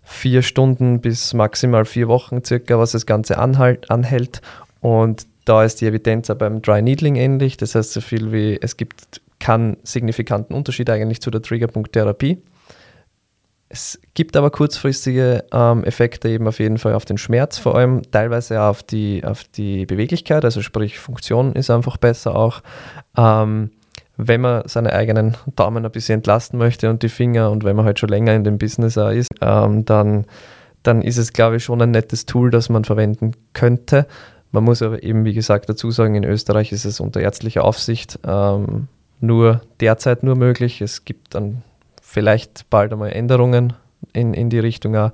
vier 0.06 0.44
Stunden 0.44 1.02
bis 1.02 1.34
maximal 1.34 1.84
vier 1.84 2.08
Wochen 2.08 2.44
circa, 2.44 2.80
was 2.80 2.92
das 2.92 3.06
Ganze 3.06 3.38
anhalt, 3.38 3.90
anhält. 3.92 4.42
Und 4.80 5.28
da 5.46 5.64
ist 5.64 5.82
die 5.82 5.88
Evidenz 5.88 6.30
auch 6.30 6.36
beim 6.36 6.62
Dry 6.62 6.82
Needling 6.82 7.16
ähnlich. 7.16 7.58
Das 7.58 7.76
heißt 7.76 7.92
so 7.92 8.02
viel 8.02 8.32
wie, 8.32 8.58
es 8.62 8.78
gibt 8.78 9.22
keinen 9.40 9.78
signifikanten 9.84 10.56
Unterschied 10.56 10.90
eigentlich 10.90 11.22
zu 11.22 11.32
der 11.32 11.42
Triggerpunkttherapie. 11.42 12.42
Es 13.68 14.00
gibt 14.14 14.38
aber 14.38 14.52
kurzfristige 14.52 15.44
ähm, 15.52 15.84
Effekte 15.84 16.30
eben 16.30 16.48
auf 16.48 16.60
jeden 16.60 16.78
Fall 16.78 16.94
auf 16.94 17.04
den 17.04 17.18
Schmerz, 17.18 17.58
vor 17.58 17.76
allem 17.76 18.04
teilweise 18.12 18.62
auf 18.62 18.84
die, 18.84 19.24
auf 19.24 19.44
die 19.44 19.86
Beweglichkeit, 19.86 20.46
also 20.46 20.62
sprich 20.62 21.00
Funktion 21.00 21.54
ist 21.54 21.72
einfach 21.72 21.98
besser 21.98 22.36
auch. 22.36 22.62
Ähm, 23.18 23.72
wenn 24.18 24.42
man 24.42 24.68
seine 24.68 24.94
eigenen 24.94 25.36
Daumen 25.56 25.86
ein 25.86 25.92
bisschen 25.92 26.16
entlasten 26.16 26.58
möchte 26.58 26.90
und 26.90 27.04
die 27.04 27.10
Finger 27.10 27.52
und 27.52 27.64
wenn 27.64 27.76
man 27.76 27.86
halt 27.86 28.00
schon 28.00 28.10
länger 28.10 28.34
in 28.34 28.44
dem 28.44 28.58
Business 28.58 28.98
ist, 28.98 29.30
ähm, 29.42 29.86
dann 29.86 30.26
dann 30.86 31.02
ist 31.02 31.18
es, 31.18 31.34
glaube 31.34 31.58
ich, 31.58 31.64
schon 31.64 31.82
ein 31.82 31.92
nettes 31.92 32.26
Tool, 32.26 32.52
das 32.52 32.70
man 32.70 32.84
verwenden 32.84 33.32
könnte. 33.54 34.06
Man 34.52 34.64
muss 34.64 34.82
aber 34.82 35.04
eben, 35.04 35.26
wie 35.26 35.34
gesagt, 35.34 35.68
dazu 35.68 35.92
sagen, 35.92 36.16
in 36.16 36.24
Österreich 36.24 36.72
ist 36.72 36.86
es 36.86 37.00
unter 37.00 37.20
ärztlicher 37.20 37.64
Aufsicht 37.64 38.20
ähm, 38.26 38.88
nur 39.20 39.62
derzeit 39.80 40.24
nur 40.24 40.36
möglich. 40.36 40.82
Es 40.82 41.04
gibt 41.04 41.36
dann 41.36 41.64
vielleicht 42.02 42.70
bald 42.70 42.94
einmal 42.94 43.12
Änderungen 43.12 43.74
in, 44.14 44.34
in 44.34 44.50
die 44.50 44.60
Richtung 44.60 44.96
auch. 44.96 45.12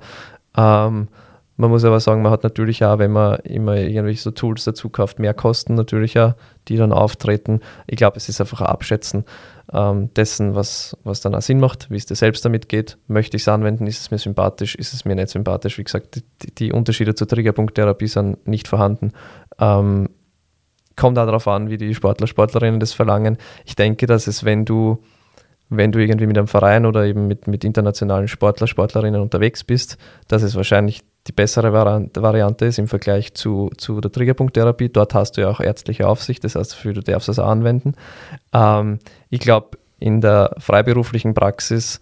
Ähm, 0.56 1.08
man 1.56 1.70
muss 1.70 1.84
aber 1.84 2.00
sagen, 2.00 2.22
man 2.22 2.32
hat 2.32 2.44
natürlich 2.44 2.84
auch, 2.84 2.98
wenn 2.98 3.12
man 3.12 3.36
immer 3.40 3.76
irgendwelche 3.76 4.22
so 4.22 4.30
Tools 4.30 4.64
dazu 4.64 4.88
kauft, 4.88 5.18
mehr 5.18 5.34
Kosten 5.34 5.74
natürlich 5.74 6.18
auch, 6.18 6.34
die 6.68 6.76
dann 6.76 6.92
auftreten. 6.92 7.60
Ich 7.86 7.96
glaube, 7.96 8.16
es 8.16 8.28
ist 8.28 8.40
einfach 8.40 8.62
ein 8.62 8.68
Abschätzen 8.68 9.24
ähm, 9.72 10.12
dessen, 10.14 10.54
was, 10.54 10.96
was 11.04 11.20
dann 11.20 11.34
auch 11.34 11.42
Sinn 11.42 11.60
macht, 11.60 11.90
wie 11.90 11.96
es 11.96 12.06
dir 12.06 12.14
selbst 12.14 12.44
damit 12.44 12.68
geht. 12.68 12.96
Möchte 13.06 13.36
ich 13.36 13.42
es 13.42 13.48
anwenden? 13.48 13.86
Ist 13.86 14.00
es 14.00 14.10
mir 14.10 14.18
sympathisch? 14.18 14.74
Ist 14.74 14.94
es 14.94 15.04
mir 15.04 15.14
nicht 15.14 15.28
sympathisch? 15.28 15.78
Wie 15.78 15.84
gesagt, 15.84 16.16
die, 16.16 16.54
die 16.54 16.72
Unterschiede 16.72 17.14
zur 17.14 17.28
Triggerpunkttherapie 17.28 18.08
sind 18.08 18.46
nicht 18.46 18.66
vorhanden. 18.66 19.12
Ähm, 19.58 20.08
kommt 20.96 21.18
auch 21.18 21.26
darauf 21.26 21.48
an, 21.48 21.68
wie 21.68 21.76
die 21.76 21.94
Sportler, 21.94 22.26
Sportlerinnen 22.26 22.80
das 22.80 22.92
verlangen. 22.92 23.36
Ich 23.64 23.76
denke, 23.76 24.06
dass 24.06 24.26
es, 24.26 24.44
wenn 24.44 24.64
du 24.64 25.02
wenn 25.74 25.90
du 25.90 25.98
irgendwie 26.00 26.26
mit 26.26 26.36
einem 26.36 26.48
Verein 26.48 26.84
oder 26.84 27.06
eben 27.06 27.26
mit, 27.26 27.46
mit 27.46 27.64
internationalen 27.64 28.28
Sportler, 28.28 28.66
Sportlerinnen 28.66 29.22
unterwegs 29.22 29.64
bist, 29.64 29.96
dass 30.28 30.42
es 30.42 30.54
wahrscheinlich 30.54 31.02
die 31.26 31.32
bessere 31.32 31.72
Variante 31.72 32.66
ist 32.66 32.78
im 32.78 32.88
Vergleich 32.88 33.34
zu, 33.34 33.70
zu 33.76 34.00
der 34.00 34.10
Triggerpunkttherapie. 34.10 34.88
Dort 34.88 35.14
hast 35.14 35.36
du 35.36 35.42
ja 35.42 35.50
auch 35.50 35.60
ärztliche 35.60 36.08
Aufsicht, 36.08 36.42
das 36.42 36.56
heißt, 36.56 36.76
du 36.82 36.92
darfst 37.00 37.28
das 37.28 37.38
anwenden. 37.38 37.94
Ähm, 38.52 38.98
ich 39.30 39.40
glaube, 39.40 39.78
in 40.00 40.20
der 40.20 40.54
freiberuflichen 40.58 41.34
Praxis 41.34 42.00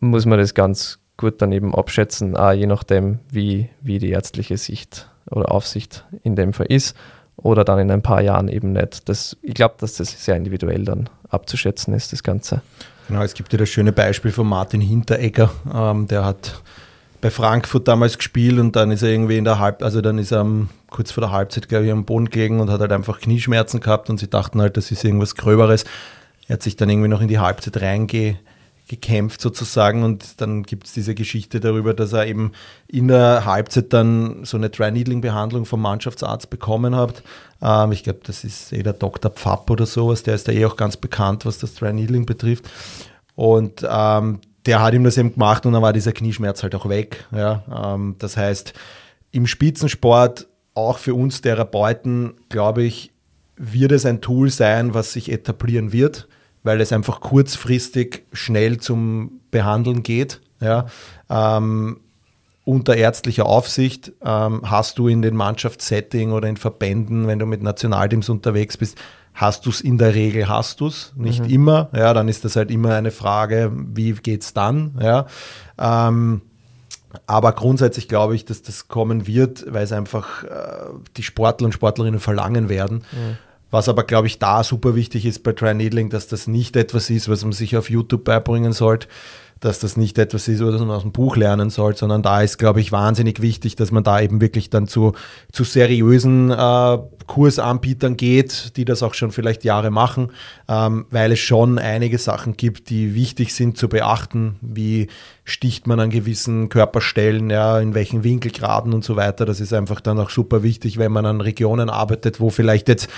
muss 0.00 0.26
man 0.26 0.38
das 0.38 0.54
ganz 0.54 0.98
gut 1.16 1.34
daneben 1.38 1.74
abschätzen, 1.74 2.36
auch 2.36 2.52
je 2.52 2.66
nachdem, 2.66 3.20
wie, 3.30 3.70
wie 3.80 3.98
die 3.98 4.10
ärztliche 4.10 4.56
Sicht 4.56 5.08
oder 5.30 5.52
Aufsicht 5.52 6.04
in 6.22 6.34
dem 6.34 6.52
Fall 6.52 6.66
ist 6.66 6.96
oder 7.36 7.64
dann 7.64 7.78
in 7.78 7.90
ein 7.90 8.02
paar 8.02 8.20
Jahren 8.20 8.48
eben 8.48 8.72
nicht. 8.72 9.08
Das, 9.08 9.36
ich 9.42 9.54
glaube, 9.54 9.76
dass 9.78 9.94
das 9.94 10.24
sehr 10.24 10.36
individuell 10.36 10.84
dann 10.84 11.08
abzuschätzen 11.28 11.94
ist, 11.94 12.12
das 12.12 12.22
Ganze. 12.22 12.62
Genau, 13.08 13.22
es 13.22 13.34
gibt 13.34 13.52
ja 13.52 13.58
das 13.58 13.68
schöne 13.68 13.92
Beispiel 13.92 14.32
von 14.32 14.48
Martin 14.48 14.80
Hinteregger, 14.80 15.50
ähm, 15.72 16.08
der 16.08 16.24
hat 16.24 16.60
bei 17.26 17.30
Frankfurt 17.30 17.88
damals 17.88 18.18
gespielt 18.18 18.60
und 18.60 18.76
dann 18.76 18.92
ist 18.92 19.02
er 19.02 19.08
irgendwie 19.08 19.36
in 19.36 19.42
der 19.42 19.58
Halb, 19.58 19.82
also 19.82 20.00
dann 20.00 20.16
ist 20.16 20.30
er 20.30 20.46
kurz 20.90 21.10
vor 21.10 21.22
der 21.22 21.32
Halbzeit, 21.32 21.68
glaube 21.68 21.86
ich, 21.86 21.90
am 21.90 22.04
Boden 22.04 22.30
gelegen 22.30 22.60
und 22.60 22.70
hat 22.70 22.78
halt 22.78 22.92
einfach 22.92 23.18
Knieschmerzen 23.18 23.80
gehabt 23.80 24.08
und 24.10 24.20
sie 24.20 24.30
dachten 24.30 24.60
halt, 24.60 24.76
das 24.76 24.92
ist 24.92 25.02
irgendwas 25.02 25.34
Gröberes. 25.34 25.84
Er 26.46 26.52
hat 26.52 26.62
sich 26.62 26.76
dann 26.76 26.88
irgendwie 26.88 27.08
noch 27.08 27.20
in 27.20 27.26
die 27.26 27.40
Halbzeit 27.40 27.82
reingekämpft 27.82 29.40
sozusagen 29.40 30.04
und 30.04 30.40
dann 30.40 30.62
gibt 30.62 30.86
es 30.86 30.92
diese 30.92 31.16
Geschichte 31.16 31.58
darüber, 31.58 31.94
dass 31.94 32.12
er 32.12 32.28
eben 32.28 32.52
in 32.86 33.08
der 33.08 33.44
Halbzeit 33.44 33.92
dann 33.92 34.44
so 34.44 34.56
eine 34.56 34.70
Dry-Needling-Behandlung 34.70 35.64
vom 35.64 35.82
Mannschaftsarzt 35.82 36.48
bekommen 36.48 36.94
hat. 36.94 37.24
Ähm, 37.60 37.90
ich 37.90 38.04
glaube, 38.04 38.20
das 38.22 38.44
ist 38.44 38.72
eh 38.72 38.84
der 38.84 38.92
Dr. 38.92 39.32
Pfapp 39.32 39.68
oder 39.68 39.86
sowas, 39.86 40.22
der 40.22 40.36
ist 40.36 40.46
da 40.46 40.52
eh 40.52 40.64
auch 40.64 40.76
ganz 40.76 40.96
bekannt, 40.96 41.44
was 41.44 41.58
das 41.58 41.74
Dry-Needling 41.74 42.24
betrifft. 42.24 42.66
Und 43.34 43.84
ähm, 43.90 44.38
der 44.66 44.82
hat 44.82 44.94
ihm 44.94 45.04
das 45.04 45.16
eben 45.16 45.32
gemacht 45.32 45.64
und 45.64 45.72
dann 45.72 45.82
war 45.82 45.92
dieser 45.92 46.12
Knieschmerz 46.12 46.62
halt 46.62 46.74
auch 46.74 46.88
weg. 46.88 47.26
Ja, 47.32 47.94
ähm, 47.94 48.16
das 48.18 48.36
heißt, 48.36 48.74
im 49.30 49.46
Spitzensport, 49.46 50.46
auch 50.74 50.98
für 50.98 51.14
uns 51.14 51.40
Therapeuten, 51.40 52.34
glaube 52.48 52.82
ich, 52.82 53.12
wird 53.56 53.92
es 53.92 54.04
ein 54.04 54.20
Tool 54.20 54.50
sein, 54.50 54.92
was 54.92 55.12
sich 55.12 55.32
etablieren 55.32 55.92
wird, 55.92 56.28
weil 56.62 56.80
es 56.80 56.92
einfach 56.92 57.20
kurzfristig 57.20 58.24
schnell 58.32 58.78
zum 58.78 59.40
Behandeln 59.50 60.02
geht. 60.02 60.40
Ja, 60.60 60.86
ähm, 61.30 62.00
unter 62.64 62.96
ärztlicher 62.96 63.46
Aufsicht 63.46 64.12
ähm, 64.24 64.62
hast 64.64 64.98
du 64.98 65.06
in 65.06 65.22
den 65.22 65.36
Mannschaftssetting 65.36 66.32
oder 66.32 66.48
in 66.48 66.56
Verbänden, 66.56 67.28
wenn 67.28 67.38
du 67.38 67.46
mit 67.46 67.62
Nationalteams 67.62 68.28
unterwegs 68.28 68.76
bist, 68.76 68.98
Hast 69.36 69.66
du 69.66 69.70
es 69.70 69.82
in 69.82 69.98
der 69.98 70.14
Regel, 70.14 70.48
hast 70.48 70.80
du 70.80 70.86
es, 70.86 71.12
nicht 71.14 71.42
mhm. 71.42 71.50
immer. 71.50 71.90
Ja, 71.94 72.14
dann 72.14 72.26
ist 72.26 72.46
das 72.46 72.56
halt 72.56 72.70
immer 72.70 72.94
eine 72.94 73.10
Frage, 73.10 73.70
wie 73.74 74.12
geht 74.12 74.42
es 74.42 74.54
dann? 74.54 74.98
Ja. 74.98 75.26
Ähm, 75.78 76.40
aber 77.26 77.52
grundsätzlich 77.52 78.08
glaube 78.08 78.34
ich, 78.34 78.46
dass 78.46 78.62
das 78.62 78.88
kommen 78.88 79.26
wird, 79.26 79.66
weil 79.68 79.84
es 79.84 79.92
einfach 79.92 80.44
äh, 80.44 80.48
die 81.18 81.22
Sportler 81.22 81.66
und 81.66 81.72
Sportlerinnen 81.72 82.18
verlangen 82.18 82.70
werden. 82.70 83.04
Mhm. 83.12 83.36
Was 83.70 83.90
aber, 83.90 84.04
glaube 84.04 84.26
ich, 84.26 84.38
da 84.38 84.64
super 84.64 84.94
wichtig 84.94 85.26
ist 85.26 85.42
bei 85.42 85.52
Try 85.52 85.74
Needling, 85.74 86.08
dass 86.08 86.28
das 86.28 86.46
nicht 86.46 86.74
etwas 86.76 87.10
ist, 87.10 87.28
was 87.28 87.42
man 87.42 87.52
sich 87.52 87.76
auf 87.76 87.90
YouTube 87.90 88.24
beibringen 88.24 88.72
sollte, 88.72 89.08
dass 89.60 89.78
das 89.78 89.96
nicht 89.96 90.18
etwas 90.18 90.48
ist, 90.48 90.62
was 90.62 90.78
man 90.80 90.90
aus 90.90 91.02
dem 91.02 91.12
Buch 91.12 91.36
lernen 91.36 91.70
soll, 91.70 91.96
sondern 91.96 92.22
da 92.22 92.42
ist, 92.42 92.58
glaube 92.58 92.80
ich, 92.80 92.92
wahnsinnig 92.92 93.40
wichtig, 93.40 93.74
dass 93.74 93.90
man 93.90 94.04
da 94.04 94.20
eben 94.20 94.40
wirklich 94.40 94.68
dann 94.68 94.86
zu, 94.86 95.12
zu 95.50 95.64
seriösen 95.64 96.50
äh, 96.50 96.98
Kursanbietern 97.26 98.16
geht, 98.16 98.76
die 98.76 98.84
das 98.84 99.02
auch 99.02 99.14
schon 99.14 99.32
vielleicht 99.32 99.64
Jahre 99.64 99.90
machen, 99.90 100.30
ähm, 100.68 101.06
weil 101.10 101.32
es 101.32 101.40
schon 101.40 101.78
einige 101.78 102.18
Sachen 102.18 102.56
gibt, 102.56 102.90
die 102.90 103.14
wichtig 103.14 103.54
sind 103.54 103.78
zu 103.78 103.88
beachten, 103.88 104.56
wie 104.60 105.08
sticht 105.44 105.86
man 105.86 106.00
an 106.00 106.10
gewissen 106.10 106.68
Körperstellen, 106.68 107.50
ja, 107.50 107.78
in 107.78 107.94
welchen 107.94 108.24
Winkelgraden 108.24 108.92
und 108.92 109.04
so 109.04 109.16
weiter. 109.16 109.46
Das 109.46 109.60
ist 109.60 109.72
einfach 109.72 110.00
dann 110.00 110.18
auch 110.18 110.30
super 110.30 110.62
wichtig, 110.62 110.98
wenn 110.98 111.12
man 111.12 111.24
an 111.24 111.40
Regionen 111.40 111.88
arbeitet, 111.88 112.40
wo 112.40 112.50
vielleicht 112.50 112.88
jetzt, 112.88 113.08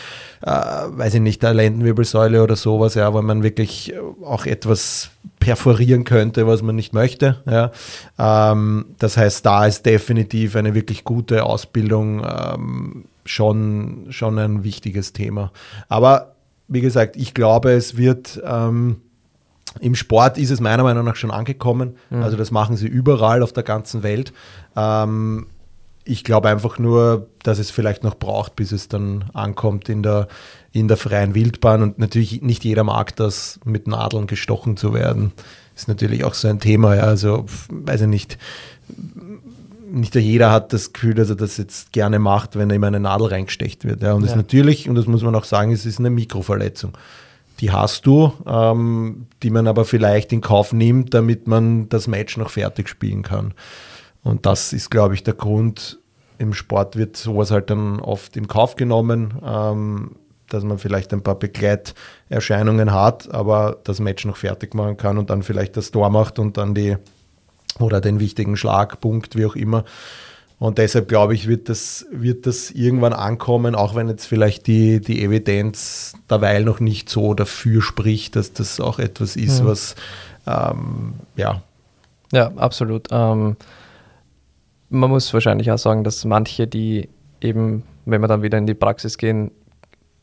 äh, 0.43 0.51
weiß 0.51 1.15
ich 1.15 1.21
nicht, 1.21 1.43
der 1.43 1.55
Lendenwirbelsäule 1.55 2.43
oder 2.43 2.55
sowas, 2.55 2.95
ja, 2.95 3.13
wo 3.13 3.23
man 3.23 3.43
wirklich 3.43 3.95
auch 4.23 4.47
etwas 4.47 5.11
perforieren 5.41 6.05
könnte, 6.05 6.28
was 6.37 6.63
man 6.63 6.77
nicht 6.77 6.93
möchte. 6.93 7.43
Ja. 7.47 7.71
Ähm, 8.19 8.87
das 8.99 9.17
heißt, 9.17 9.45
da 9.45 9.67
ist 9.67 9.87
definitiv 9.87 10.57
eine 10.57 10.75
wirklich 10.75 11.05
gute 11.05 11.45
Ausbildung 11.45 12.25
ähm, 12.25 13.05
schon, 13.25 14.07
schon 14.11 14.39
ein 14.39 14.65
wichtiges 14.65 15.13
Thema. 15.13 15.53
Aber 15.89 16.35
wie 16.69 16.81
gesagt, 16.81 17.17
ich 17.17 17.35
glaube, 17.35 17.73
es 17.73 17.97
wird 17.97 18.41
ähm, 18.45 19.01
im 19.81 19.95
Sport 19.95 20.39
ist 20.39 20.51
es 20.51 20.61
meiner 20.61 20.83
Meinung 20.83 21.05
nach 21.05 21.17
schon 21.17 21.31
angekommen. 21.31 21.97
Mhm. 22.11 22.23
Also 22.23 22.37
das 22.37 22.51
machen 22.51 22.77
sie 22.77 22.87
überall 22.87 23.43
auf 23.43 23.53
der 23.53 23.63
ganzen 23.63 24.03
Welt. 24.03 24.33
Ähm, 24.77 25.47
ich 26.05 26.25
glaube 26.25 26.49
einfach 26.49 26.79
nur, 26.79 27.29
dass 27.43 27.59
es 27.59 27.71
vielleicht 27.71 28.03
noch 28.03 28.15
braucht, 28.15 28.57
bis 28.57 28.73
es 28.73 28.89
dann 28.89 29.27
ankommt 29.35 29.91
in 29.91 30.03
der, 30.03 30.29
in 30.73 30.89
der 30.89 30.97
freien 30.97 31.35
Wildbahn. 31.35 31.83
Und 31.83 31.99
natürlich 31.99 32.41
nicht 32.41 32.65
jeder 32.65 32.83
mag 32.83 33.15
das, 33.17 33.61
mit 33.65 33.87
Nadeln 33.87 34.27
gestochen 34.27 34.79
zu 34.79 34.95
werden. 34.95 35.33
Ist 35.79 35.89
natürlich 35.89 36.25
auch 36.25 36.35
so 36.35 36.49
ein 36.49 36.61
Thema. 36.61 36.97
Ja. 36.97 37.03
Also, 37.05 37.47
weiß 37.71 38.03
ich 38.03 38.07
nicht, 38.09 38.39
nicht 39.91 40.15
jeder 40.15 40.51
hat 40.51 40.73
das 40.73 40.93
Gefühl, 40.93 41.15
dass 41.15 41.31
er 41.31 41.37
das 41.37 41.57
jetzt 41.57 41.93
gerne 41.93 42.19
macht, 42.19 42.57
wenn 42.57 42.69
ihm 42.71 42.85
eine 42.85 43.01
Nadel 43.01 43.29
reingestecht 43.29 43.85
wird. 43.85 44.03
Ja. 44.03 44.13
Und 44.13 44.25
ja. 44.25 44.31
ist 44.31 44.37
natürlich, 44.37 44.89
und 44.89 44.97
das 44.97 45.07
muss 45.07 45.23
man 45.23 45.35
auch 45.35 45.45
sagen, 45.45 45.73
es 45.73 45.87
ist 45.87 45.99
eine 45.99 46.11
Mikroverletzung 46.11 46.93
die 47.61 47.73
hast 47.73 48.07
du, 48.07 48.33
ähm, 48.47 49.27
die 49.43 49.51
man 49.51 49.67
aber 49.67 49.85
vielleicht 49.85 50.33
in 50.33 50.41
Kauf 50.41 50.73
nimmt, 50.73 51.15
damit 51.15 51.47
man 51.47 51.89
das 51.89 52.07
Match 52.07 52.37
noch 52.37 52.51
fertig 52.51 52.89
spielen 52.89 53.23
kann. 53.23 53.53
Und 54.23 54.47
das 54.47 54.73
ist, 54.73 54.91
glaube 54.91 55.15
ich, 55.15 55.25
der 55.25 55.35
Grund. 55.35 55.99
Im 56.39 56.55
Sport 56.55 56.97
wird 56.97 57.17
sowas 57.17 57.51
halt 57.51 57.71
dann 57.71 57.99
oft 57.99 58.37
im 58.37 58.47
Kauf 58.47 58.77
genommen, 58.77 59.35
ähm, 59.45 60.13
dass 60.49 60.65
man 60.65 60.79
vielleicht 60.79 61.13
ein 61.13 61.23
paar 61.23 61.39
Begleiterscheinungen 61.39 62.93
hat, 62.93 63.33
aber 63.33 63.79
das 63.85 64.01
Match 64.01 64.25
noch 64.25 64.37
fertig 64.37 64.75
machen 64.75 64.97
kann 64.97 65.19
und 65.19 65.31
dann 65.31 65.43
vielleicht 65.43 65.77
das 65.77 65.91
Tor 65.91 66.11
macht 66.11 66.39
und 66.39 66.57
dann 66.57 66.75
die 66.75 66.97
oder 67.79 68.01
den 68.01 68.21
wichtigen 68.21 68.57
Schlagpunkt, 68.57 69.37
wie 69.37 69.47
auch 69.47 69.57
immer. 69.57 69.85
Und 70.59 70.79
deshalb 70.79 71.07
glaube 71.09 71.35
ich, 71.35 71.47
wird 71.47 71.69
das, 71.69 72.07
wird 72.11 72.47
das 72.47 72.73
irgendwann 72.73 73.13
ankommen, 73.13 73.77
auch 73.77 73.95
wenn 73.95 74.09
jetzt 74.09 74.27
vielleicht 74.27 74.67
die, 74.67 75.01
die 75.01 75.23
Evidenz 75.23 76.15
derweil 76.29 76.65
noch 76.65 76.81
nicht 76.81 77.09
so 77.09 77.35
dafür 77.35 77.81
spricht, 77.81 78.35
dass 78.35 78.53
das 78.53 78.81
auch 78.81 78.99
etwas 78.99 79.37
ist, 79.37 79.61
ja. 79.61 79.67
was 79.67 79.95
ähm, 80.47 81.15
ja. 81.37 81.63
Ja, 82.33 82.53
absolut. 82.57 83.09
Ähm, 83.13 83.57
man 84.91 85.11
muss 85.11 85.33
wahrscheinlich 85.33 85.71
auch 85.71 85.79
sagen, 85.79 86.03
dass 86.03 86.25
manche, 86.25 86.67
die 86.67 87.09
eben, 87.41 87.85
wenn 88.05 88.21
wir 88.21 88.29
dann 88.29 88.43
wieder 88.43 88.59
in 88.59 88.67
die 88.67 88.75
Praxis 88.75 89.17
gehen, 89.17 89.53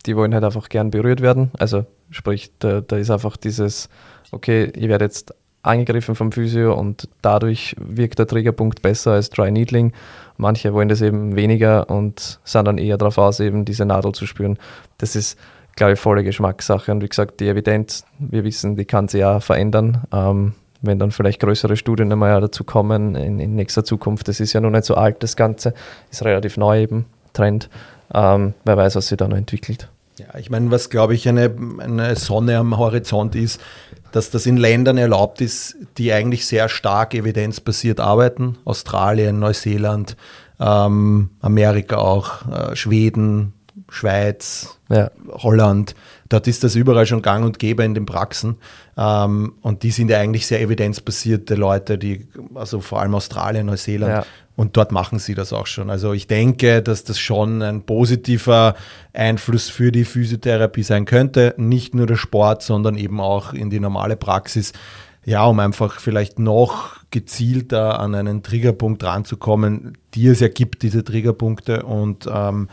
die 0.06 0.16
wollen 0.16 0.34
halt 0.34 0.44
einfach 0.44 0.70
gern 0.70 0.92
berührt 0.92 1.22
werden. 1.22 1.52
Also 1.58 1.86
sprich, 2.10 2.52
da, 2.60 2.82
da 2.82 2.98
ist 2.98 3.12
einfach 3.12 3.38
dieses, 3.38 3.90
okay, 4.32 4.72
ich 4.76 4.88
werde 4.88 5.06
jetzt 5.06 5.34
angegriffen 5.66 6.16
vom 6.16 6.32
Physio 6.32 6.74
und 6.74 7.10
dadurch 7.22 7.76
wirkt 7.80 8.20
der 8.20 8.28
Triggerpunkt 8.28 8.82
besser 8.82 9.14
als 9.14 9.30
Dry 9.30 9.52
Needling. 9.52 9.94
Manche 10.38 10.74
wollen 10.74 10.90
das 10.90 11.02
eben 11.02 11.36
weniger 11.36 11.90
und 11.90 12.40
sind 12.44 12.66
dann 12.66 12.78
eher 12.78 12.98
darauf 12.98 13.18
aus, 13.18 13.40
eben 13.40 13.66
diese 13.66 13.86
Nadel 13.86 14.12
zu 14.12 14.28
spüren. 14.28 14.58
Das 14.98 15.16
ist, 15.16 15.40
glaube 15.76 15.94
ich, 15.94 16.00
volle 16.00 16.24
Geschmackssache. 16.24 16.92
Und 16.92 17.02
wie 17.02 17.10
gesagt, 17.10 17.40
die 17.40 17.48
Evidenz, 17.48 18.06
wir 18.20 18.44
wissen, 18.44 18.76
die 18.76 18.86
kann 18.86 19.08
sich 19.08 19.22
ja 19.22 19.40
verändern. 19.40 20.04
Ähm, 20.12 20.54
wenn 20.82 21.00
dann 21.00 21.12
vielleicht 21.12 21.42
größere 21.42 21.78
Studien 21.78 22.12
einmal 22.12 22.40
dazu 22.42 22.64
kommen 22.64 23.16
in, 23.16 23.40
in, 23.40 23.56
nächster 23.56 23.84
Zukunft. 23.84 24.28
Das 24.28 24.40
ist 24.40 24.54
ja 24.54 24.62
noch 24.62 24.70
nicht 24.70 24.86
so 24.86 24.96
alt, 24.96 25.24
das 25.24 25.36
Ganze. 25.36 25.74
Ist 26.12 26.24
relativ 26.24 26.58
neu 26.58 26.82
eben, 26.82 27.06
Trend. 27.34 27.70
Ähm, 28.14 28.54
wer 28.66 28.78
weiß, 28.78 28.96
was 28.96 29.08
sich 29.08 29.18
da 29.18 29.28
noch 29.28 29.38
entwickelt. 29.38 29.90
Ja, 30.18 30.38
ich 30.38 30.50
meine, 30.50 30.72
was 30.72 30.90
glaube 30.90 31.14
ich 31.14 31.28
eine, 31.28 31.54
eine 31.80 32.16
Sonne 32.16 32.58
am 32.58 32.78
Horizont 32.78 33.36
ist, 33.36 33.60
dass 34.14 34.30
das 34.30 34.46
in 34.46 34.56
Ländern 34.56 34.98
erlaubt 34.98 35.42
ist, 35.42 35.76
die 35.98 36.14
eigentlich 36.14 36.46
sehr 36.46 36.70
stark 36.70 37.14
evidenzbasiert 37.14 38.00
arbeiten. 38.00 38.58
Australien, 38.64 39.40
Neuseeland, 39.40 40.16
ähm, 40.60 41.32
Amerika 41.42 41.98
auch, 41.98 42.48
äh, 42.50 42.76
Schweden, 42.78 43.54
Schweiz, 43.90 44.80
ja. 44.90 45.12
Holland. 45.30 45.96
Dort 46.28 46.48
ist 46.48 46.64
das 46.64 46.76
überall 46.76 47.06
schon 47.06 47.22
gang 47.22 47.46
und 47.46 47.60
gäbe 47.60 47.84
in 47.84 47.94
den 47.94 48.06
Praxen. 48.06 48.58
Ähm, 48.98 49.54
und 49.62 49.84
die 49.84 49.92
sind 49.92 50.10
ja 50.10 50.20
eigentlich 50.20 50.48
sehr 50.48 50.60
evidenzbasierte 50.60 51.56
Leute, 51.56 51.98
die, 51.98 52.28
also 52.56 52.80
vor 52.82 53.02
allem 53.02 53.14
Australien, 53.14 53.68
Neuseeland. 53.68 54.12
Ja. 54.12 54.26
Und 54.56 54.78
dort 54.78 54.92
machen 54.92 55.20
sie 55.20 55.36
das 55.36 55.52
auch 55.54 55.68
schon. 55.68 55.90
Also 55.90 56.14
ich 56.14 56.28
denke, 56.28 56.82
dass 56.82 57.04
das 57.04 57.20
schon 57.20 57.62
ein 57.62 57.84
positiver 57.84 58.76
Einfluss 59.14 59.70
für 59.70 59.92
die 59.92 60.06
Physiotherapie 60.06 60.84
sein 60.84 61.06
könnte. 61.06 61.54
Nicht 61.58 61.94
nur 61.94 62.08
der 62.08 62.16
Sport, 62.16 62.64
sondern 62.64 62.98
eben 62.98 63.20
auch 63.20 63.54
in 63.54 63.70
die 63.70 63.82
normale 63.82 64.16
Praxis. 64.16 64.72
Ja, 65.26 65.46
um 65.46 65.60
einfach 65.60 66.00
vielleicht 66.00 66.40
noch 66.40 66.98
gezielter 67.12 68.00
an 68.00 68.16
einen 68.16 68.44
Triggerpunkt 68.44 69.04
ranzukommen, 69.04 69.98
die 70.14 70.28
es 70.28 70.40
ja 70.40 70.48
gibt, 70.48 70.84
diese 70.84 71.04
Triggerpunkte. 71.04 71.84
Und 71.84 72.30
ähm, 72.32 72.70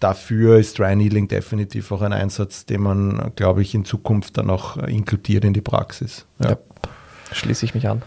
dafür 0.00 0.58
ist 0.58 0.78
Dry 0.78 0.94
Needling 0.94 1.28
definitiv 1.28 1.90
auch 1.92 2.02
ein 2.02 2.12
Einsatz, 2.12 2.66
den 2.66 2.82
man, 2.82 3.32
glaube 3.36 3.62
ich, 3.62 3.74
in 3.74 3.84
Zukunft 3.84 4.38
dann 4.38 4.50
auch 4.50 4.76
inkludiert 4.76 5.44
in 5.44 5.52
die 5.52 5.60
Praxis. 5.60 6.26
Ja. 6.38 6.50
ja 6.50 6.56
schließe 7.32 7.64
ich 7.64 7.74
mich 7.74 7.88
an. 7.88 8.02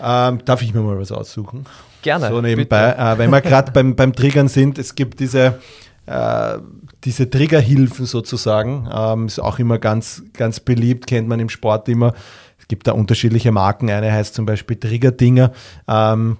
Ähm, 0.00 0.44
darf 0.44 0.62
ich 0.62 0.74
mir 0.74 0.80
mal 0.80 0.98
was 0.98 1.12
aussuchen? 1.12 1.66
Gerne. 2.02 2.28
So 2.28 2.40
nebenbei, 2.40 2.92
äh, 2.92 3.18
wenn 3.18 3.30
wir 3.30 3.40
gerade 3.40 3.70
beim, 3.72 3.94
beim 3.94 4.12
Triggern 4.12 4.48
sind, 4.48 4.78
es 4.78 4.94
gibt 4.94 5.20
diese, 5.20 5.60
äh, 6.06 6.58
diese 7.04 7.30
Triggerhilfen 7.30 8.06
sozusagen, 8.06 8.88
ähm, 8.92 9.26
ist 9.26 9.38
auch 9.38 9.58
immer 9.58 9.78
ganz, 9.78 10.22
ganz 10.32 10.60
beliebt, 10.60 11.06
kennt 11.06 11.28
man 11.28 11.38
im 11.38 11.48
Sport 11.48 11.88
immer. 11.88 12.14
Es 12.58 12.66
gibt 12.68 12.86
da 12.86 12.92
unterschiedliche 12.92 13.52
Marken. 13.52 13.90
Eine 13.90 14.12
heißt 14.12 14.34
zum 14.34 14.46
Beispiel 14.46 14.76
Triggerdinger. 14.76 15.52
Ähm, 15.86 16.38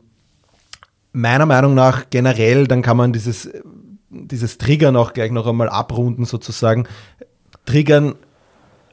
meiner 1.13 1.47
Meinung 1.47 1.75
nach 1.75 2.11
generell, 2.11 2.67
dann 2.67 2.83
kann 2.83 2.97
man 2.97 3.13
dieses 3.13 3.49
dieses 4.13 4.59
Triggern 4.59 4.97
auch 4.97 5.13
gleich 5.13 5.31
noch 5.33 5.47
einmal 5.47 5.69
abrunden 5.69 6.25
sozusagen. 6.25 6.87
Triggern 7.65 8.15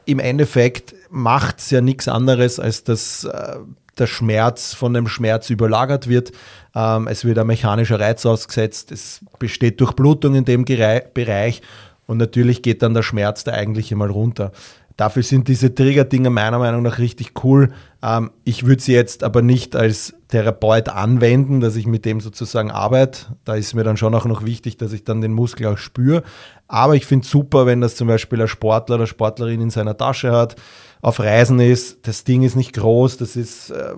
im 0.05 0.19
Endeffekt 0.19 0.95
macht 1.09 1.59
es 1.59 1.69
ja 1.69 1.81
nichts 1.81 2.07
anderes, 2.07 2.59
als 2.59 2.83
dass 2.83 3.25
äh, 3.25 3.57
der 3.97 4.07
Schmerz 4.07 4.73
von 4.73 4.93
dem 4.93 5.07
Schmerz 5.07 5.49
überlagert 5.49 6.07
wird. 6.07 6.31
Ähm, 6.73 7.07
es 7.07 7.25
wird 7.25 7.37
ein 7.37 7.47
mechanischer 7.47 7.99
Reiz 7.99 8.25
ausgesetzt, 8.25 8.91
es 8.91 9.19
besteht 9.37 9.81
Durchblutung 9.81 10.35
in 10.35 10.45
dem 10.45 10.65
Gerei 10.65 11.01
Bereich 11.01 11.61
und 12.07 12.17
natürlich 12.17 12.61
geht 12.61 12.81
dann 12.81 12.93
der 12.93 13.03
Schmerz 13.03 13.43
da 13.43 13.51
eigentlich 13.51 13.91
einmal 13.91 14.09
runter. 14.09 14.51
Dafür 14.99 15.23
sind 15.23 15.47
diese 15.47 15.73
Trigger-Dinger 15.73 16.29
meiner 16.29 16.59
Meinung 16.59 16.81
nach 16.81 16.99
richtig 16.99 17.31
cool. 17.45 17.71
Ähm, 18.03 18.31
ich 18.43 18.65
würde 18.65 18.81
sie 18.81 18.91
jetzt 18.91 19.23
aber 19.23 19.41
nicht 19.41 19.73
als 19.73 20.13
Therapeut 20.27 20.89
anwenden, 20.89 21.61
dass 21.61 21.77
ich 21.77 21.87
mit 21.87 22.03
dem 22.03 22.19
sozusagen 22.19 22.69
arbeite. 22.69 23.27
Da 23.45 23.55
ist 23.55 23.73
mir 23.73 23.85
dann 23.85 23.95
schon 23.95 24.13
auch 24.13 24.25
noch 24.25 24.43
wichtig, 24.43 24.75
dass 24.75 24.91
ich 24.91 25.05
dann 25.05 25.21
den 25.21 25.31
Muskel 25.31 25.67
auch 25.67 25.77
spüre. 25.77 26.23
Aber 26.67 26.97
ich 26.97 27.05
finde 27.05 27.25
super, 27.25 27.65
wenn 27.65 27.79
das 27.79 27.95
zum 27.95 28.09
Beispiel 28.09 28.41
ein 28.41 28.49
Sportler 28.49 28.95
oder 28.95 29.07
Sportlerin 29.07 29.61
in 29.61 29.69
seiner 29.69 29.95
Tasche 29.95 30.33
hat, 30.33 30.57
auf 31.01 31.21
Reisen 31.21 31.61
ist. 31.61 32.05
Das 32.05 32.25
Ding 32.25 32.43
ist 32.43 32.57
nicht 32.57 32.73
groß, 32.73 33.15
das 33.15 33.37
ist, 33.37 33.69
äh, 33.69 33.93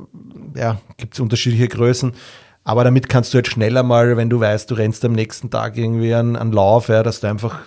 ja, 0.55 0.79
gibt 0.97 1.15
es 1.15 1.19
unterschiedliche 1.19 1.67
Größen. 1.67 2.11
Aber 2.63 2.83
damit 2.83 3.09
kannst 3.09 3.33
du 3.33 3.39
jetzt 3.39 3.49
schneller 3.49 3.81
mal, 3.81 4.17
wenn 4.17 4.29
du 4.29 4.39
weißt, 4.39 4.69
du 4.69 4.75
rennst 4.75 5.03
am 5.03 5.13
nächsten 5.13 5.49
Tag 5.49 5.79
irgendwie 5.79 6.13
einen, 6.13 6.35
einen 6.35 6.51
Lauf, 6.51 6.89
ja, 6.89 7.01
dass 7.01 7.21
du 7.21 7.27
einfach 7.27 7.61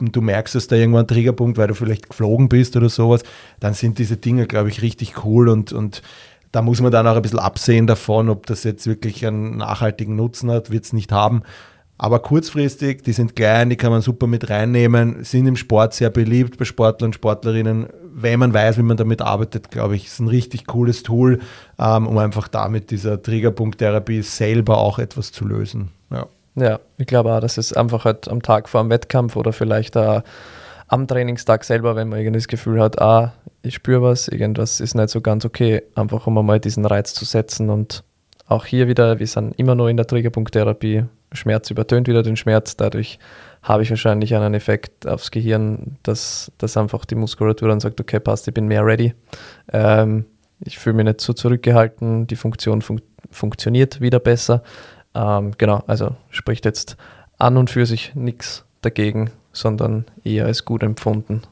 und 0.00 0.16
du 0.16 0.20
merkst, 0.20 0.54
dass 0.54 0.66
da 0.66 0.76
irgendwann 0.76 1.04
ein 1.04 1.08
Triggerpunkt, 1.08 1.58
weil 1.58 1.68
du 1.68 1.74
vielleicht 1.74 2.08
geflogen 2.08 2.48
bist 2.48 2.76
oder 2.76 2.88
sowas, 2.88 3.22
dann 3.60 3.74
sind 3.74 3.98
diese 3.98 4.16
Dinge, 4.16 4.46
glaube 4.46 4.68
ich, 4.68 4.82
richtig 4.82 5.24
cool 5.24 5.48
und, 5.48 5.72
und 5.72 6.02
da 6.52 6.62
muss 6.62 6.80
man 6.80 6.90
dann 6.90 7.06
auch 7.06 7.16
ein 7.16 7.22
bisschen 7.22 7.38
absehen 7.38 7.86
davon, 7.86 8.28
ob 8.28 8.46
das 8.46 8.64
jetzt 8.64 8.86
wirklich 8.86 9.24
einen 9.26 9.56
nachhaltigen 9.58 10.16
Nutzen 10.16 10.50
hat, 10.50 10.70
wird 10.70 10.84
es 10.84 10.92
nicht 10.92 11.12
haben. 11.12 11.42
Aber 12.02 12.20
kurzfristig, 12.20 13.02
die 13.02 13.12
sind 13.12 13.36
klein, 13.36 13.68
die 13.68 13.76
kann 13.76 13.92
man 13.92 14.00
super 14.00 14.26
mit 14.26 14.48
reinnehmen, 14.48 15.22
sind 15.22 15.46
im 15.46 15.56
Sport 15.56 15.92
sehr 15.92 16.08
beliebt 16.08 16.56
bei 16.56 16.64
Sportlern 16.64 17.08
und 17.08 17.14
Sportlerinnen. 17.14 17.88
Wenn 18.14 18.40
man 18.40 18.54
weiß, 18.54 18.78
wie 18.78 18.82
man 18.82 18.96
damit 18.96 19.20
arbeitet, 19.20 19.70
glaube 19.70 19.96
ich, 19.96 20.06
ist 20.06 20.18
ein 20.18 20.26
richtig 20.26 20.66
cooles 20.66 21.02
Tool, 21.02 21.40
ähm, 21.78 22.06
um 22.06 22.16
einfach 22.16 22.48
damit 22.48 22.90
dieser 22.90 23.20
Triggerpunkttherapie 23.20 24.22
selber 24.22 24.78
auch 24.78 24.98
etwas 24.98 25.30
zu 25.30 25.44
lösen. 25.44 25.90
Ja. 26.10 26.26
Ja, 26.54 26.80
ich 26.98 27.06
glaube 27.06 27.32
auch, 27.32 27.40
dass 27.40 27.58
es 27.58 27.72
einfach 27.72 28.04
halt 28.04 28.28
am 28.28 28.42
Tag 28.42 28.68
vor 28.68 28.82
dem 28.82 28.90
Wettkampf 28.90 29.36
oder 29.36 29.52
vielleicht 29.52 29.96
auch 29.96 30.22
am 30.88 31.06
Trainingstag 31.06 31.64
selber, 31.64 31.94
wenn 31.94 32.08
man 32.08 32.18
irgendwie 32.18 32.38
das 32.38 32.48
Gefühl 32.48 32.80
hat, 32.80 33.00
ah, 33.00 33.32
ich 33.62 33.74
spüre 33.74 34.02
was, 34.02 34.26
irgendwas 34.26 34.80
ist 34.80 34.94
nicht 34.94 35.10
so 35.10 35.20
ganz 35.20 35.44
okay, 35.44 35.82
einfach 35.94 36.26
um 36.26 36.36
einmal 36.36 36.58
diesen 36.58 36.84
Reiz 36.84 37.14
zu 37.14 37.24
setzen 37.24 37.70
und 37.70 38.02
auch 38.48 38.66
hier 38.66 38.88
wieder, 38.88 39.20
wir 39.20 39.26
sind 39.28 39.56
immer 39.58 39.76
noch 39.76 39.86
in 39.86 39.96
der 39.96 40.06
Triggerpunkttherapie, 40.06 41.04
Schmerz 41.32 41.70
übertönt 41.70 42.08
wieder 42.08 42.24
den 42.24 42.36
Schmerz, 42.36 42.76
dadurch 42.76 43.20
habe 43.62 43.82
ich 43.84 43.90
wahrscheinlich 43.90 44.34
einen 44.34 44.54
Effekt 44.54 45.06
aufs 45.06 45.30
Gehirn, 45.30 45.98
dass, 46.02 46.50
dass 46.58 46.76
einfach 46.76 47.04
die 47.04 47.14
Muskulatur 47.14 47.68
dann 47.68 47.78
sagt, 47.78 48.00
okay, 48.00 48.18
passt, 48.18 48.48
ich 48.48 48.54
bin 48.54 48.66
mehr 48.66 48.84
ready. 48.84 49.14
Ähm, 49.72 50.24
ich 50.64 50.78
fühle 50.78 50.96
mich 50.96 51.04
nicht 51.04 51.20
so 51.20 51.32
zurückgehalten, 51.32 52.26
die 52.26 52.36
Funktion 52.36 52.82
fun 52.82 53.00
funktioniert 53.30 54.00
wieder 54.00 54.18
besser. 54.18 54.64
Ähm, 55.14 55.52
genau, 55.58 55.82
also 55.86 56.16
spricht 56.30 56.64
jetzt 56.64 56.96
an 57.38 57.56
und 57.56 57.70
für 57.70 57.86
sich 57.86 58.12
nichts 58.14 58.64
dagegen, 58.82 59.30
sondern 59.52 60.06
eher 60.24 60.46
als 60.46 60.64
gut 60.64 60.82
empfunden. 60.82 61.42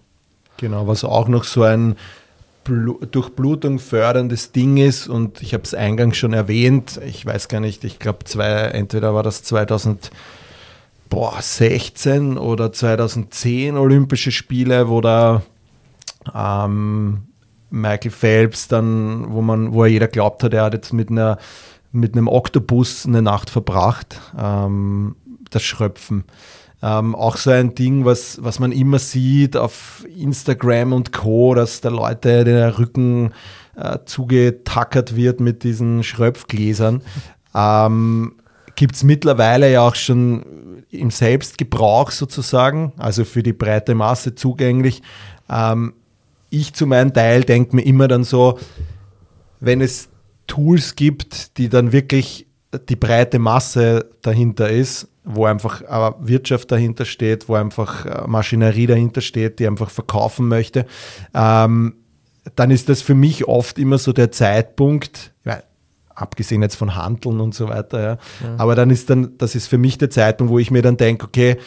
Genau, 0.59 0.87
was 0.87 1.05
auch 1.05 1.29
noch 1.29 1.45
so 1.45 1.63
ein 1.63 1.97
Blu 2.65 2.99
Durchblutung 3.11 3.79
förderndes 3.79 4.53
Ding 4.53 4.77
ist 4.77 5.09
und 5.09 5.41
ich 5.43 5.55
habe 5.55 5.65
es 5.65 5.73
eingangs 5.73 6.19
schon 6.19 6.35
erwähnt, 6.35 7.01
ich 7.05 7.25
weiß 7.25 7.49
gar 7.49 7.61
nicht, 7.61 7.85
ich 7.85 7.99
glaube 7.99 8.27
entweder 8.73 9.15
war 9.15 9.23
das 9.23 9.43
2016 9.45 12.37
oder 12.37 12.71
2010 12.73 13.79
Olympische 13.79 14.33
Spiele, 14.33 14.91
wo 14.91 15.01
da 15.01 15.41
ähm, 16.35 17.23
Michael 17.71 18.11
Phelps 18.11 18.69
dann, 18.69 19.33
wo 19.33 19.41
man, 19.41 19.73
wo 19.73 19.85
er 19.85 19.91
jeder 19.91 20.09
glaubt 20.09 20.43
hat, 20.43 20.53
er 20.53 20.65
hat 20.65 20.75
jetzt 20.75 20.93
mit 20.93 21.11
einer 21.11 21.39
mit 21.93 22.15
einem 22.15 22.29
Oktopus 22.29 23.07
eine 23.07 23.23
Nacht 23.23 23.51
verbracht, 23.51 24.21
ähm, 24.39 25.17
das 25.51 25.63
Schröpfen. 25.63 26.25
Ähm, 26.81 27.15
auch 27.15 27.37
so 27.37 27.51
ein 27.51 27.75
Ding, 27.75 28.05
was, 28.05 28.39
was 28.43 28.61
man 28.61 28.71
immer 28.71 28.99
sieht 28.99 29.57
auf 29.57 30.07
Instagram 30.17 30.93
und 30.93 31.13
Co., 31.13 31.55
dass 31.55 31.81
der 31.81 31.91
Leute 31.91 32.45
der 32.45 32.79
Rücken 32.79 33.33
äh, 33.77 33.99
zugetackert 34.05 35.17
wird 35.17 35.41
mit 35.41 35.65
diesen 35.65 36.03
Schröpfgläsern. 36.03 37.03
Ähm, 37.55 38.35
Gibt 38.77 38.95
es 38.95 39.03
mittlerweile 39.03 39.73
ja 39.73 39.81
auch 39.81 39.95
schon 39.95 40.85
im 40.91 41.11
Selbstgebrauch 41.11 42.11
sozusagen, 42.11 42.93
also 42.99 43.25
für 43.25 43.43
die 43.43 43.55
breite 43.55 43.95
Masse 43.95 44.35
zugänglich. 44.35 45.03
Ähm, 45.49 45.95
ich 46.51 46.75
zu 46.75 46.87
meinem 46.87 47.13
Teil 47.13 47.43
denke 47.43 47.75
mir 47.75 47.83
immer 47.83 48.07
dann 48.07 48.23
so, 48.23 48.59
wenn 49.61 49.81
es 49.81 50.11
Tools 50.49 50.97
gibt, 50.97 51.57
die 51.59 51.69
dann 51.69 51.93
wirklich 51.93 52.47
die 52.89 52.97
breite 52.97 53.39
Masse 53.39 54.11
dahinter 54.23 54.69
ist, 54.69 55.09
wo 55.25 55.45
einfach 55.45 55.83
Wirtschaft 56.21 56.73
dahinter 56.73 57.05
steht, 57.05 57.49
wo 57.49 57.55
einfach 57.55 58.05
äh, 58.05 58.27
Maschinerie 58.27 58.87
dahinter 58.87 59.21
steht, 59.21 59.59
die 59.59 59.67
einfach 59.67 59.91
verkaufen 59.91 60.49
möchte, 60.49 60.87
ähm, 61.35 61.95
dann 62.57 62.71
ist 62.71 62.89
das 62.89 63.03
für 63.03 63.15
mich 63.15 63.47
oft 63.47 63.79
immer 63.79 63.99
so 63.99 64.13
der 64.13 64.33
Zeitpunkt, 64.33 65.33
ja, 65.45 65.63
abgesehen 66.15 66.63
jetzt 66.63 66.77
von 66.77 66.97
Handeln 66.97 67.41
und 67.41 67.55
so 67.55 67.69
weiter, 67.69 68.01
ja, 68.01 68.11
ja. 68.43 68.55
aber 68.57 68.75
dann 68.75 68.91
ist 68.91 69.11
dann, 69.11 69.37
das 69.39 69.55
ist 69.55 69.67
für 69.67 69.79
mich 69.79 69.99
der 69.99 70.11
Zeitpunkt, 70.11 70.51
wo 70.51 70.59
ich 70.59 70.71
mir 70.71 70.83
dann 70.83 70.97
denke, 70.97 71.27
okay, 71.27 71.59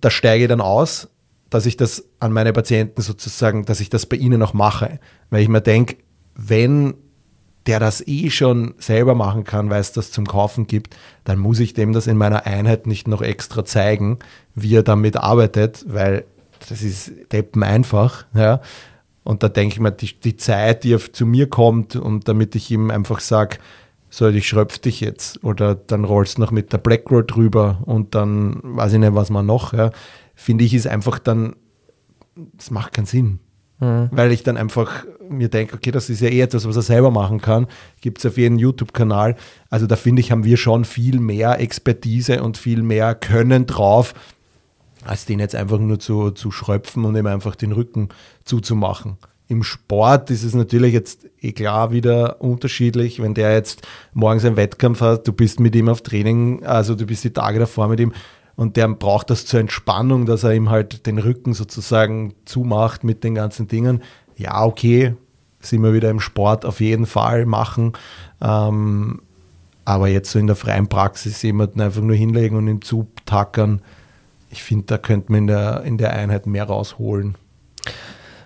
da 0.00 0.10
steige 0.10 0.44
ich 0.44 0.48
dann 0.48 0.60
aus, 0.60 1.08
dass 1.50 1.66
ich 1.66 1.76
das 1.76 2.04
an 2.20 2.32
meine 2.32 2.52
Patienten 2.52 3.02
sozusagen, 3.02 3.64
dass 3.64 3.80
ich 3.80 3.90
das 3.90 4.06
bei 4.06 4.16
ihnen 4.16 4.40
auch 4.42 4.54
mache. 4.54 5.00
Weil 5.30 5.42
ich 5.42 5.48
mir 5.48 5.60
denke, 5.60 5.96
wenn 6.36 6.94
der 7.66 7.78
das 7.78 8.06
eh 8.06 8.30
schon 8.30 8.74
selber 8.78 9.14
machen 9.14 9.44
kann, 9.44 9.70
weil 9.70 9.80
es 9.80 9.92
das 9.92 10.10
zum 10.10 10.26
Kaufen 10.26 10.66
gibt, 10.66 10.96
dann 11.24 11.38
muss 11.38 11.60
ich 11.60 11.74
dem 11.74 11.92
das 11.92 12.06
in 12.06 12.16
meiner 12.16 12.46
Einheit 12.46 12.86
nicht 12.86 13.06
noch 13.06 13.22
extra 13.22 13.64
zeigen, 13.64 14.18
wie 14.54 14.74
er 14.74 14.82
damit 14.82 15.16
arbeitet, 15.16 15.84
weil 15.86 16.24
das 16.68 16.82
ist 16.82 17.12
deppen 17.32 17.62
einfach. 17.62 18.24
Ja. 18.34 18.60
Und 19.24 19.42
da 19.42 19.48
denke 19.48 19.74
ich 19.74 19.80
mir, 19.80 19.92
die, 19.92 20.18
die 20.18 20.36
Zeit, 20.36 20.84
die 20.84 20.96
zu 20.98 21.26
mir 21.26 21.48
kommt 21.48 21.96
und 21.96 22.28
damit 22.28 22.54
ich 22.54 22.70
ihm 22.70 22.90
einfach 22.90 23.20
sage, 23.20 23.58
so, 24.08 24.26
ich 24.28 24.48
schröpf 24.48 24.78
dich 24.78 25.00
jetzt 25.00 25.44
oder 25.44 25.74
dann 25.76 26.04
rollst 26.04 26.36
du 26.36 26.40
noch 26.40 26.50
mit 26.50 26.72
der 26.72 26.78
Blackroll 26.78 27.24
drüber 27.24 27.80
und 27.84 28.14
dann 28.14 28.58
weiß 28.62 28.94
ich 28.94 28.98
nicht, 28.98 29.14
was 29.14 29.30
man 29.30 29.46
noch, 29.46 29.72
ja, 29.72 29.92
finde 30.34 30.64
ich, 30.64 30.74
ist 30.74 30.88
einfach 30.88 31.20
dann, 31.20 31.54
das 32.34 32.72
macht 32.72 32.94
keinen 32.94 33.06
Sinn. 33.06 33.38
Mhm. 33.80 34.08
Weil 34.12 34.32
ich 34.32 34.42
dann 34.42 34.56
einfach 34.56 35.04
mir 35.28 35.48
denke, 35.48 35.74
okay, 35.74 35.90
das 35.90 36.10
ist 36.10 36.20
ja 36.20 36.28
eh 36.28 36.40
etwas, 36.40 36.66
was 36.66 36.76
er 36.76 36.82
selber 36.82 37.10
machen 37.10 37.40
kann. 37.40 37.66
Gibt 38.00 38.18
es 38.18 38.26
auf 38.26 38.36
jedem 38.36 38.58
YouTube-Kanal. 38.58 39.36
Also 39.70 39.86
da 39.86 39.96
finde 39.96 40.20
ich, 40.20 40.30
haben 40.30 40.44
wir 40.44 40.56
schon 40.56 40.84
viel 40.84 41.20
mehr 41.20 41.60
Expertise 41.60 42.42
und 42.42 42.58
viel 42.58 42.82
mehr 42.82 43.14
Können 43.14 43.66
drauf, 43.66 44.14
als 45.04 45.24
den 45.24 45.40
jetzt 45.40 45.54
einfach 45.54 45.78
nur 45.78 45.98
zu, 45.98 46.30
zu 46.30 46.50
schröpfen 46.50 47.04
und 47.04 47.16
ihm 47.16 47.26
einfach 47.26 47.56
den 47.56 47.72
Rücken 47.72 48.10
zuzumachen. 48.44 49.16
Im 49.48 49.64
Sport 49.64 50.30
ist 50.30 50.44
es 50.44 50.54
natürlich 50.54 50.92
jetzt 50.92 51.26
eh 51.40 51.52
klar 51.52 51.90
wieder 51.90 52.40
unterschiedlich, 52.40 53.20
wenn 53.20 53.34
der 53.34 53.52
jetzt 53.52 53.82
morgens 54.12 54.44
einen 54.44 54.56
Wettkampf 54.56 55.00
hat, 55.00 55.26
du 55.26 55.32
bist 55.32 55.58
mit 55.58 55.74
ihm 55.74 55.88
auf 55.88 56.02
Training, 56.02 56.64
also 56.64 56.94
du 56.94 57.04
bist 57.04 57.24
die 57.24 57.32
Tage 57.32 57.58
davor 57.58 57.88
mit 57.88 57.98
ihm 57.98 58.12
und 58.60 58.76
der 58.76 58.88
braucht 58.88 59.30
das 59.30 59.46
zur 59.46 59.58
Entspannung, 59.58 60.26
dass 60.26 60.44
er 60.44 60.52
ihm 60.52 60.68
halt 60.68 61.06
den 61.06 61.16
Rücken 61.16 61.54
sozusagen 61.54 62.34
zumacht 62.44 63.04
mit 63.04 63.24
den 63.24 63.34
ganzen 63.34 63.68
Dingen. 63.68 64.02
Ja, 64.36 64.62
okay, 64.66 65.14
sind 65.60 65.82
wir 65.82 65.94
wieder 65.94 66.10
im 66.10 66.20
Sport 66.20 66.66
auf 66.66 66.82
jeden 66.82 67.06
Fall 67.06 67.46
machen. 67.46 67.94
Ähm, 68.42 69.22
aber 69.86 70.08
jetzt 70.08 70.30
so 70.30 70.38
in 70.38 70.46
der 70.46 70.56
freien 70.56 70.88
Praxis 70.88 71.40
jemanden 71.40 71.80
einfach 71.80 72.02
nur 72.02 72.14
hinlegen 72.14 72.54
und 72.54 72.68
ihn 72.68 72.82
zutackern, 72.82 73.80
ich 74.50 74.62
finde, 74.62 74.84
da 74.84 74.98
könnte 74.98 75.32
man 75.32 75.38
in 75.38 75.46
der, 75.46 75.82
in 75.84 75.96
der 75.96 76.12
Einheit 76.12 76.46
mehr 76.46 76.64
rausholen. 76.64 77.36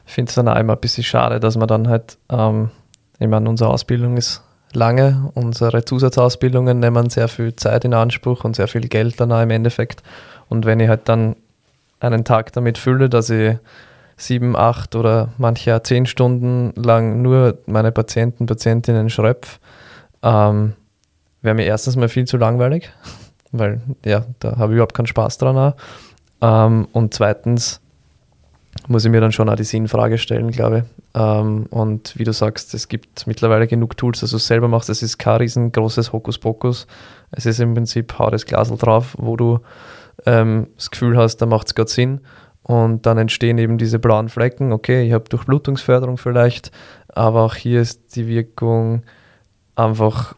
Ich 0.07 0.13
finde 0.13 0.29
es 0.29 0.37
dann 0.37 0.47
auch 0.47 0.61
immer 0.61 0.75
ein 0.75 0.81
bisschen 0.81 1.03
schade, 1.03 1.41
dass 1.41 1.57
man 1.57 1.67
dann 1.67 1.89
halt, 1.89 2.19
ähm, 2.31 2.71
ich 3.19 3.27
meine, 3.27 3.51
unsere 3.51 3.69
Ausbildung 3.69 4.17
ist 4.17 4.45
lange, 4.77 5.31
unsere 5.35 5.85
Zusatzausbildungen 5.85 6.79
nehmen 6.79 7.11
sehr 7.11 7.29
viel 7.29 7.55
Zeit 7.57 7.85
in 7.85 7.95
Anspruch 7.95 8.45
und 8.45 8.57
sehr 8.57 8.69
viel 8.69 8.89
Geld 8.89 9.21
dann 9.21 9.33
auch 9.33 9.43
im 9.43 9.51
Endeffekt. 9.51 10.03
Und 10.49 10.67
wenn 10.67 10.81
ich 10.81 10.89
halt 10.89 11.09
dann 11.09 11.37
einen 12.01 12.25
Tag 12.25 12.53
damit 12.53 12.79
fülle, 12.79 13.09
dass 13.09 13.31
ich 13.31 13.57
sieben, 14.17 14.57
acht 14.57 14.95
oder 14.95 15.31
manche 15.39 15.83
zehn 15.83 16.07
Stunden 16.07 16.73
lang 16.81 17.23
nur 17.23 17.59
meine 17.67 17.93
Patienten, 17.93 18.47
Patientinnen 18.47 19.11
schröpfe, 19.11 19.59
ähm, 20.23 20.75
wäre 21.43 21.55
mir 21.55 21.65
erstens 21.65 21.97
mal 21.97 22.09
viel 22.09 22.27
zu 22.27 22.37
langweilig, 22.37 22.91
weil 23.53 23.81
ja, 24.05 24.25
da 24.41 24.57
habe 24.57 24.73
ich 24.73 24.77
überhaupt 24.77 24.95
keinen 24.95 25.07
Spaß 25.07 25.39
dran. 25.39 25.75
Ähm, 26.41 26.89
und 26.93 27.15
zweitens 27.15 27.81
muss 28.89 29.05
ich 29.05 29.11
mir 29.11 29.21
dann 29.21 29.33
schon 29.33 29.49
auch 29.49 29.57
die 29.57 29.65
Sinnfrage 29.65 30.19
stellen, 30.19 30.51
glaube 30.51 30.79
ich. 30.79 31.21
Ähm, 31.21 31.67
und 31.71 32.19
wie 32.19 32.25
du 32.25 32.33
sagst, 32.33 32.75
es 32.75 32.89
gibt 32.89 33.27
mittlerweile 33.27 33.67
genug 33.67 33.97
Tools, 33.97 34.21
dass 34.21 34.31
du 34.31 34.37
es 34.37 34.47
selber 34.47 34.69
machst. 34.69 34.91
Es 34.91 35.03
ist 35.03 35.19
kein 35.19 35.39
riesengroßes 35.39 36.13
Hokuspokus. 36.13 36.87
Es 37.31 37.47
ist 37.47 37.61
im 37.61 37.75
Prinzip, 37.75 38.19
hau 38.19 38.31
das 38.31 38.47
Glasel 38.47 38.77
drauf, 38.77 39.15
wo 39.19 39.37
du 39.37 39.61
ähm, 40.27 40.69
das 40.77 40.91
Gefühl 40.91 41.17
hast, 41.17 41.39
da 41.39 41.47
macht 41.47 41.69
es 41.69 41.75
gerade 41.75 41.91
Sinn. 41.91 42.21
Und 42.63 43.05
dann 43.05 43.19
entstehen 43.19 43.59
eben 43.59 43.77
diese 43.77 43.99
blauen 43.99 44.29
Flecken. 44.29 44.73
Okay, 44.73 45.07
ich 45.07 45.13
habe 45.13 45.29
Durchblutungsförderung 45.29 46.17
vielleicht, 46.17 46.71
aber 47.09 47.43
auch 47.43 47.55
hier 47.55 47.81
ist 47.81 48.17
die 48.17 48.27
Wirkung 48.27 49.03
einfach 49.77 50.35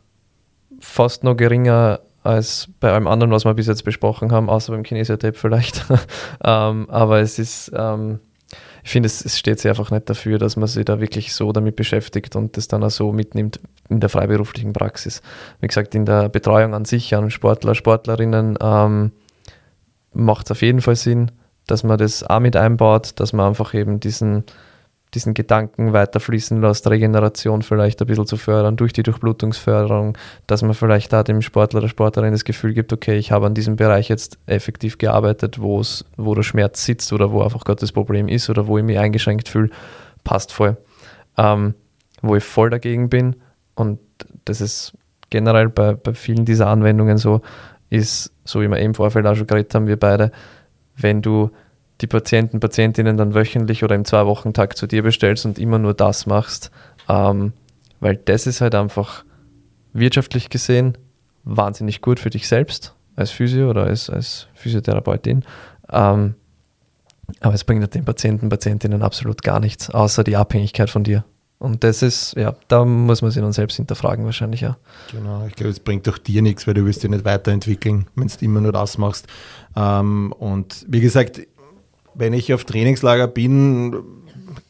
fast 0.80 1.24
noch 1.24 1.36
geringer 1.36 2.00
als 2.24 2.68
bei 2.80 2.92
allem 2.92 3.06
anderen, 3.06 3.30
was 3.30 3.44
wir 3.44 3.54
bis 3.54 3.68
jetzt 3.68 3.84
besprochen 3.84 4.32
haben, 4.32 4.50
außer 4.50 4.72
beim 4.72 4.82
Kinesiotape 4.82 5.34
vielleicht. 5.34 5.86
ähm, 6.44 6.90
aber 6.90 7.20
es 7.20 7.38
ist, 7.38 7.70
ähm, 7.74 8.18
ich 8.86 8.92
finde, 8.92 9.08
es, 9.08 9.24
es, 9.24 9.38
steht 9.38 9.60
sich 9.60 9.68
einfach 9.68 9.90
nicht 9.90 10.08
dafür, 10.08 10.38
dass 10.38 10.56
man 10.56 10.68
sich 10.68 10.84
da 10.84 11.00
wirklich 11.00 11.34
so 11.34 11.52
damit 11.52 11.76
beschäftigt 11.76 12.36
und 12.36 12.56
das 12.56 12.68
dann 12.68 12.84
auch 12.84 12.90
so 12.90 13.12
mitnimmt 13.12 13.60
in 13.88 14.00
der 14.00 14.08
freiberuflichen 14.08 14.72
Praxis. 14.72 15.22
Wie 15.60 15.66
gesagt, 15.66 15.94
in 15.94 16.06
der 16.06 16.28
Betreuung 16.28 16.72
an 16.72 16.84
sich, 16.84 17.14
an 17.14 17.30
Sportler, 17.30 17.74
Sportlerinnen, 17.74 18.56
ähm, 18.60 19.12
macht 20.14 20.46
es 20.46 20.52
auf 20.52 20.62
jeden 20.62 20.80
Fall 20.80 20.96
Sinn 20.96 21.30
dass 21.66 21.82
man 21.82 21.98
das 21.98 22.22
auch 22.22 22.40
mit 22.40 22.56
einbaut, 22.56 23.12
dass 23.16 23.32
man 23.32 23.48
einfach 23.48 23.74
eben 23.74 24.00
diesen, 24.00 24.44
diesen 25.16 25.34
Gedanken 25.34 25.92
weiterfließen 25.92 26.60
lässt, 26.60 26.88
Regeneration 26.88 27.62
vielleicht 27.62 28.00
ein 28.00 28.06
bisschen 28.06 28.26
zu 28.26 28.36
fördern 28.36 28.76
durch 28.76 28.92
die 28.92 29.02
Durchblutungsförderung, 29.02 30.16
dass 30.46 30.62
man 30.62 30.74
vielleicht 30.74 31.12
da 31.12 31.22
dem 31.22 31.42
Sportler 31.42 31.78
oder 31.78 31.88
Sportlerin 31.88 32.32
das 32.32 32.44
Gefühl 32.44 32.74
gibt, 32.74 32.92
okay, 32.92 33.16
ich 33.16 33.32
habe 33.32 33.46
an 33.46 33.54
diesem 33.54 33.76
Bereich 33.76 34.08
jetzt 34.08 34.38
effektiv 34.46 34.98
gearbeitet, 34.98 35.60
wo 35.60 35.82
der 36.34 36.42
Schmerz 36.42 36.84
sitzt 36.84 37.12
oder 37.12 37.32
wo 37.32 37.42
einfach 37.42 37.64
Gott 37.64 37.82
das 37.82 37.92
Problem 37.92 38.28
ist 38.28 38.50
oder 38.50 38.66
wo 38.66 38.78
ich 38.78 38.84
mich 38.84 38.98
eingeschränkt 38.98 39.48
fühle, 39.48 39.70
passt 40.22 40.52
voll. 40.52 40.76
Ähm, 41.38 41.74
wo 42.22 42.36
ich 42.36 42.44
voll 42.44 42.70
dagegen 42.70 43.08
bin 43.08 43.36
und 43.74 43.98
das 44.44 44.60
ist 44.60 44.92
generell 45.30 45.68
bei, 45.68 45.94
bei 45.94 46.12
vielen 46.12 46.44
dieser 46.44 46.68
Anwendungen 46.68 47.16
so, 47.18 47.40
ist, 47.90 48.32
so 48.44 48.60
wie 48.60 48.68
wir 48.68 48.76
eben 48.76 48.86
im 48.86 48.94
Vorfeld 48.94 49.26
auch 49.26 49.34
schon 49.34 49.46
geredet 49.46 49.74
haben, 49.74 49.86
wir 49.86 49.98
beide, 49.98 50.30
wenn 50.96 51.22
du 51.22 51.50
die 52.00 52.06
Patienten, 52.06 52.60
Patientinnen 52.60 53.16
dann 53.16 53.34
wöchentlich 53.34 53.84
oder 53.84 53.94
im 53.94 54.04
Zwei-Wochen-Tag 54.04 54.76
zu 54.76 54.86
dir 54.86 55.02
bestellst 55.02 55.46
und 55.46 55.58
immer 55.58 55.78
nur 55.78 55.94
das 55.94 56.26
machst, 56.26 56.70
ähm, 57.08 57.52
weil 58.00 58.16
das 58.16 58.46
ist 58.46 58.60
halt 58.60 58.74
einfach 58.74 59.24
wirtschaftlich 59.92 60.50
gesehen 60.50 60.98
wahnsinnig 61.44 62.02
gut 62.02 62.20
für 62.20 62.30
dich 62.30 62.48
selbst 62.48 62.94
als 63.14 63.30
Physio 63.30 63.70
oder 63.70 63.84
als, 63.84 64.10
als 64.10 64.48
Physiotherapeutin. 64.54 65.44
Ähm, 65.90 66.34
aber 67.40 67.54
es 67.54 67.64
bringt 67.64 67.94
den 67.94 68.04
Patienten, 68.04 68.48
Patientinnen 68.48 69.02
absolut 69.02 69.42
gar 69.42 69.60
nichts, 69.60 69.90
außer 69.90 70.22
die 70.22 70.36
Abhängigkeit 70.36 70.90
von 70.90 71.04
dir. 71.04 71.24
Und 71.58 71.84
das 71.84 72.02
ist, 72.02 72.36
ja, 72.36 72.54
da 72.68 72.84
muss 72.84 73.22
man 73.22 73.30
sich 73.30 73.42
dann 73.42 73.52
selbst 73.52 73.76
hinterfragen 73.76 74.26
wahrscheinlich, 74.26 74.60
ja. 74.60 74.76
Genau, 75.10 75.46
ich 75.46 75.54
glaube, 75.54 75.70
es 75.70 75.80
bringt 75.80 76.06
doch 76.06 76.18
dir 76.18 76.42
nichts, 76.42 76.66
weil 76.66 76.74
du 76.74 76.84
wirst 76.84 77.02
dich 77.02 77.10
nicht 77.10 77.24
weiterentwickeln, 77.24 78.06
wenn 78.14 78.28
du 78.28 78.34
immer 78.44 78.60
nur 78.60 78.72
das 78.72 78.98
machst. 78.98 79.26
Ähm, 79.74 80.32
und 80.38 80.84
wie 80.88 81.00
gesagt, 81.00 81.40
wenn 82.16 82.32
ich 82.32 82.52
auf 82.52 82.64
Trainingslager 82.64 83.28
bin, 83.28 84.02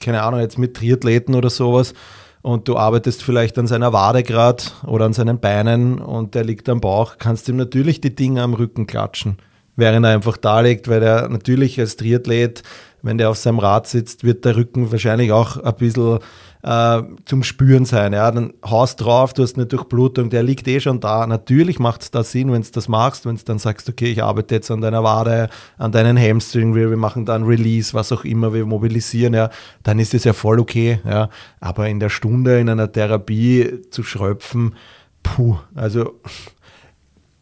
keine 0.00 0.22
Ahnung, 0.22 0.40
jetzt 0.40 0.58
mit 0.58 0.74
Triathleten 0.74 1.34
oder 1.34 1.50
sowas, 1.50 1.94
und 2.42 2.68
du 2.68 2.76
arbeitest 2.76 3.24
vielleicht 3.24 3.58
an 3.58 3.66
seiner 3.66 3.92
Wade 3.92 4.22
gerade 4.22 4.62
oder 4.86 5.06
an 5.06 5.12
seinen 5.12 5.40
Beinen 5.40 5.98
und 5.98 6.36
der 6.36 6.44
liegt 6.44 6.68
am 6.68 6.80
Bauch, 6.80 7.16
kannst 7.18 7.48
du 7.48 7.52
ihm 7.52 7.56
natürlich 7.56 8.00
die 8.00 8.14
Dinge 8.14 8.40
am 8.40 8.54
Rücken 8.54 8.86
klatschen, 8.86 9.38
während 9.74 10.06
er 10.06 10.12
einfach 10.12 10.36
da 10.36 10.60
liegt, 10.60 10.86
weil 10.86 11.02
er 11.02 11.28
natürlich 11.28 11.80
als 11.80 11.96
Triathlet, 11.96 12.62
wenn 13.02 13.18
der 13.18 13.30
auf 13.30 13.36
seinem 13.36 13.58
Rad 13.58 13.88
sitzt, 13.88 14.22
wird 14.22 14.44
der 14.44 14.54
Rücken 14.54 14.92
wahrscheinlich 14.92 15.32
auch 15.32 15.56
ein 15.56 15.74
bisschen 15.74 16.20
äh, 16.66 17.02
zum 17.24 17.44
Spüren 17.44 17.84
sein. 17.84 18.12
Ja? 18.12 18.30
Dann 18.30 18.52
haust 18.64 19.00
drauf, 19.00 19.32
du 19.32 19.42
hast 19.42 19.56
eine 19.56 19.66
Durchblutung, 19.66 20.30
der 20.30 20.42
liegt 20.42 20.66
eh 20.66 20.80
schon 20.80 21.00
da. 21.00 21.26
Natürlich 21.26 21.78
macht 21.78 22.02
es 22.02 22.10
da 22.10 22.24
Sinn, 22.24 22.52
wenn 22.52 22.62
du 22.62 22.68
das 22.72 22.88
machst, 22.88 23.24
wenn 23.24 23.36
du 23.36 23.44
dann 23.44 23.58
sagst, 23.58 23.88
okay, 23.88 24.06
ich 24.06 24.22
arbeite 24.22 24.56
jetzt 24.56 24.70
an 24.70 24.80
deiner 24.80 25.04
Wade, 25.04 25.48
an 25.78 25.92
deinen 25.92 26.18
Hamstring, 26.18 26.74
wir, 26.74 26.90
wir 26.90 26.96
machen 26.96 27.24
dann 27.24 27.44
Release, 27.44 27.94
was 27.94 28.10
auch 28.10 28.24
immer, 28.24 28.52
wir 28.52 28.66
mobilisieren, 28.66 29.32
ja, 29.32 29.50
dann 29.84 30.00
ist 30.00 30.12
das 30.12 30.24
ja 30.24 30.32
voll 30.32 30.58
okay. 30.58 31.00
Ja? 31.04 31.30
Aber 31.60 31.88
in 31.88 32.00
der 32.00 32.10
Stunde 32.10 32.58
in 32.58 32.68
einer 32.68 32.90
Therapie 32.90 33.82
zu 33.90 34.02
schröpfen, 34.02 34.74
puh, 35.22 35.56
also 35.76 36.20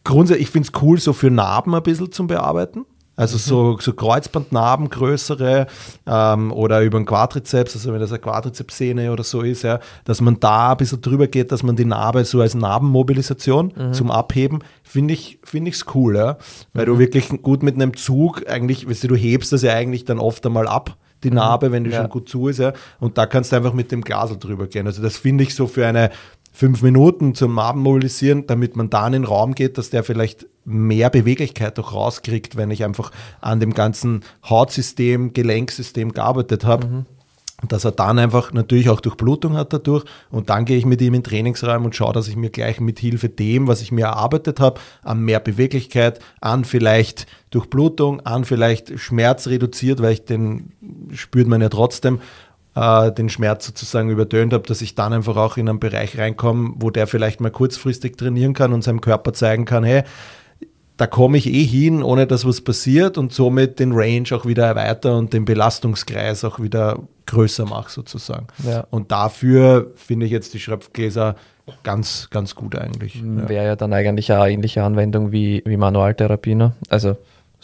grundsätzlich, 0.03 0.47
ich 0.47 0.51
finde 0.51 0.69
es 0.71 0.81
cool, 0.83 0.99
so 0.99 1.13
für 1.13 1.31
Narben 1.31 1.73
ein 1.73 1.83
bisschen 1.83 2.11
zum 2.11 2.27
Bearbeiten. 2.27 2.85
Also 3.15 3.37
so, 3.37 3.77
so 3.79 3.93
Kreuzbandnarben 3.93 4.89
größere 4.89 5.67
ähm, 6.05 6.51
oder 6.51 6.81
über 6.81 6.99
den 6.99 7.05
Quadrizeps, 7.05 7.75
also 7.75 7.93
wenn 7.93 8.01
das 8.01 8.11
eine 8.11 8.19
Quadrizepssehne 8.19 9.11
oder 9.11 9.23
so 9.23 9.41
ist, 9.41 9.63
ja, 9.63 9.79
dass 10.03 10.19
man 10.19 10.39
da 10.39 10.71
ein 10.71 10.77
bisschen 10.77 11.01
drüber 11.01 11.27
geht, 11.27 11.51
dass 11.51 11.63
man 11.63 11.77
die 11.77 11.85
Narbe 11.85 12.25
so 12.25 12.41
als 12.41 12.55
Narbenmobilisation 12.55 13.71
mhm. 13.75 13.93
zum 13.93 14.11
Abheben, 14.11 14.59
finde 14.83 15.13
ich 15.13 15.39
finde 15.43 15.69
ich's 15.69 15.85
cool, 15.95 16.17
ja, 16.17 16.37
weil 16.73 16.85
mhm. 16.85 16.89
du 16.89 16.99
wirklich 16.99 17.29
gut 17.41 17.63
mit 17.63 17.75
einem 17.75 17.95
Zug 17.95 18.49
eigentlich, 18.49 18.89
weißt 18.89 19.05
du, 19.05 19.07
du 19.09 19.15
hebst 19.15 19.53
das 19.53 19.61
ja 19.61 19.73
eigentlich 19.73 20.03
dann 20.03 20.19
oft 20.19 20.45
einmal 20.45 20.67
ab, 20.67 20.97
die 21.23 21.29
mhm. 21.29 21.37
Narbe, 21.37 21.71
wenn 21.71 21.85
die 21.85 21.91
ja. 21.91 22.01
schon 22.01 22.09
gut 22.09 22.27
zu 22.27 22.49
ist, 22.49 22.59
ja, 22.59 22.73
und 22.99 23.17
da 23.17 23.25
kannst 23.27 23.53
du 23.53 23.55
einfach 23.55 23.73
mit 23.73 23.93
dem 23.93 24.01
Glasel 24.01 24.37
drüber 24.37 24.67
gehen. 24.67 24.87
Also 24.87 25.01
das 25.01 25.15
finde 25.15 25.45
ich 25.45 25.55
so 25.55 25.67
für 25.67 25.87
eine 25.87 26.11
fünf 26.55 26.81
Minuten 26.81 27.35
zum 27.35 27.53
Narben 27.55 27.81
mobilisieren, 27.81 28.47
damit 28.47 28.77
man 28.77 28.89
da 28.89 29.05
in 29.05 29.13
den 29.13 29.23
Raum 29.25 29.55
geht, 29.55 29.77
dass 29.77 29.89
der 29.89 30.03
vielleicht 30.03 30.47
mehr 30.63 31.09
Beweglichkeit 31.09 31.77
auch 31.79 31.93
rauskriegt, 31.93 32.55
wenn 32.55 32.71
ich 32.71 32.85
einfach 32.85 33.11
an 33.41 33.59
dem 33.59 33.73
ganzen 33.73 34.23
Hautsystem, 34.49 35.33
Gelenksystem 35.33 36.13
gearbeitet 36.13 36.63
habe. 36.63 36.87
Mhm. 36.87 37.05
Dass 37.69 37.85
er 37.85 37.91
dann 37.91 38.19
einfach 38.19 38.53
natürlich 38.53 38.89
auch 38.89 38.99
Durchblutung 38.99 39.55
hat 39.55 39.73
dadurch 39.73 40.03
und 40.29 40.49
dann 40.49 40.65
gehe 40.65 40.77
ich 40.77 40.85
mit 40.85 41.01
ihm 41.01 41.13
in 41.13 41.21
den 41.21 41.23
Trainingsraum 41.23 41.85
und 41.85 41.95
schaue, 41.95 42.13
dass 42.13 42.27
ich 42.27 42.35
mir 42.35 42.49
gleich 42.49 42.79
mit 42.79 42.99
Hilfe 42.99 43.29
dem, 43.29 43.67
was 43.67 43.81
ich 43.81 43.91
mir 43.91 44.05
erarbeitet 44.05 44.59
habe, 44.59 44.79
an 45.03 45.21
mehr 45.21 45.39
Beweglichkeit, 45.39 46.19
an 46.41 46.65
vielleicht 46.65 47.27
Durchblutung, 47.51 48.19
an 48.21 48.43
vielleicht 48.43 48.99
Schmerz 48.99 49.47
reduziert, 49.47 50.01
weil 50.01 50.13
ich 50.13 50.25
den 50.25 50.73
spürt 51.13 51.47
man 51.47 51.61
ja 51.61 51.69
trotzdem 51.69 52.19
äh, 52.75 53.11
den 53.11 53.29
Schmerz 53.29 53.65
sozusagen 53.65 54.09
übertönt 54.09 54.53
habe, 54.53 54.67
dass 54.67 54.81
ich 54.81 54.95
dann 54.95 55.13
einfach 55.13 55.37
auch 55.37 55.57
in 55.57 55.69
einen 55.69 55.79
Bereich 55.79 56.17
reinkomme, 56.17 56.73
wo 56.77 56.89
der 56.89 57.07
vielleicht 57.07 57.41
mal 57.41 57.51
kurzfristig 57.51 58.17
trainieren 58.17 58.53
kann 58.53 58.73
und 58.73 58.83
seinem 58.83 59.01
Körper 59.01 59.33
zeigen 59.33 59.65
kann, 59.65 59.83
hey, 59.83 60.03
da 60.97 61.07
komme 61.07 61.37
ich 61.37 61.47
eh 61.47 61.63
hin, 61.63 62.03
ohne 62.03 62.25
dass 62.25 62.45
was 62.45 62.61
passiert 62.61 63.17
und 63.17 63.33
somit 63.33 63.79
den 63.79 63.91
Range 63.91 64.27
auch 64.31 64.45
wieder 64.45 64.65
erweitern 64.65 65.17
und 65.17 65.33
den 65.33 65.43
Belastungskreis 65.43 66.45
auch 66.45 66.59
wieder 66.59 66.99
größer 67.25 67.65
mache 67.65 67.91
sozusagen. 67.91 68.47
Ja. 68.63 68.85
Und 68.91 69.11
dafür 69.11 69.91
finde 69.95 70.25
ich 70.25 70.31
jetzt 70.31 70.53
die 70.53 70.59
Schröpfgläser 70.59 71.35
ganz, 71.83 72.29
ganz 72.29 72.55
gut 72.55 72.77
eigentlich. 72.77 73.21
Wäre 73.23 73.53
ja. 73.53 73.63
ja 73.63 73.75
dann 73.75 73.91
eigentlich 73.91 74.31
eine 74.31 74.49
ähnliche 74.49 74.83
Anwendung 74.83 75.31
wie, 75.31 75.63
wie 75.65 75.77
Manualtherapie, 75.77 76.55
ne? 76.55 76.73
Also 76.89 77.17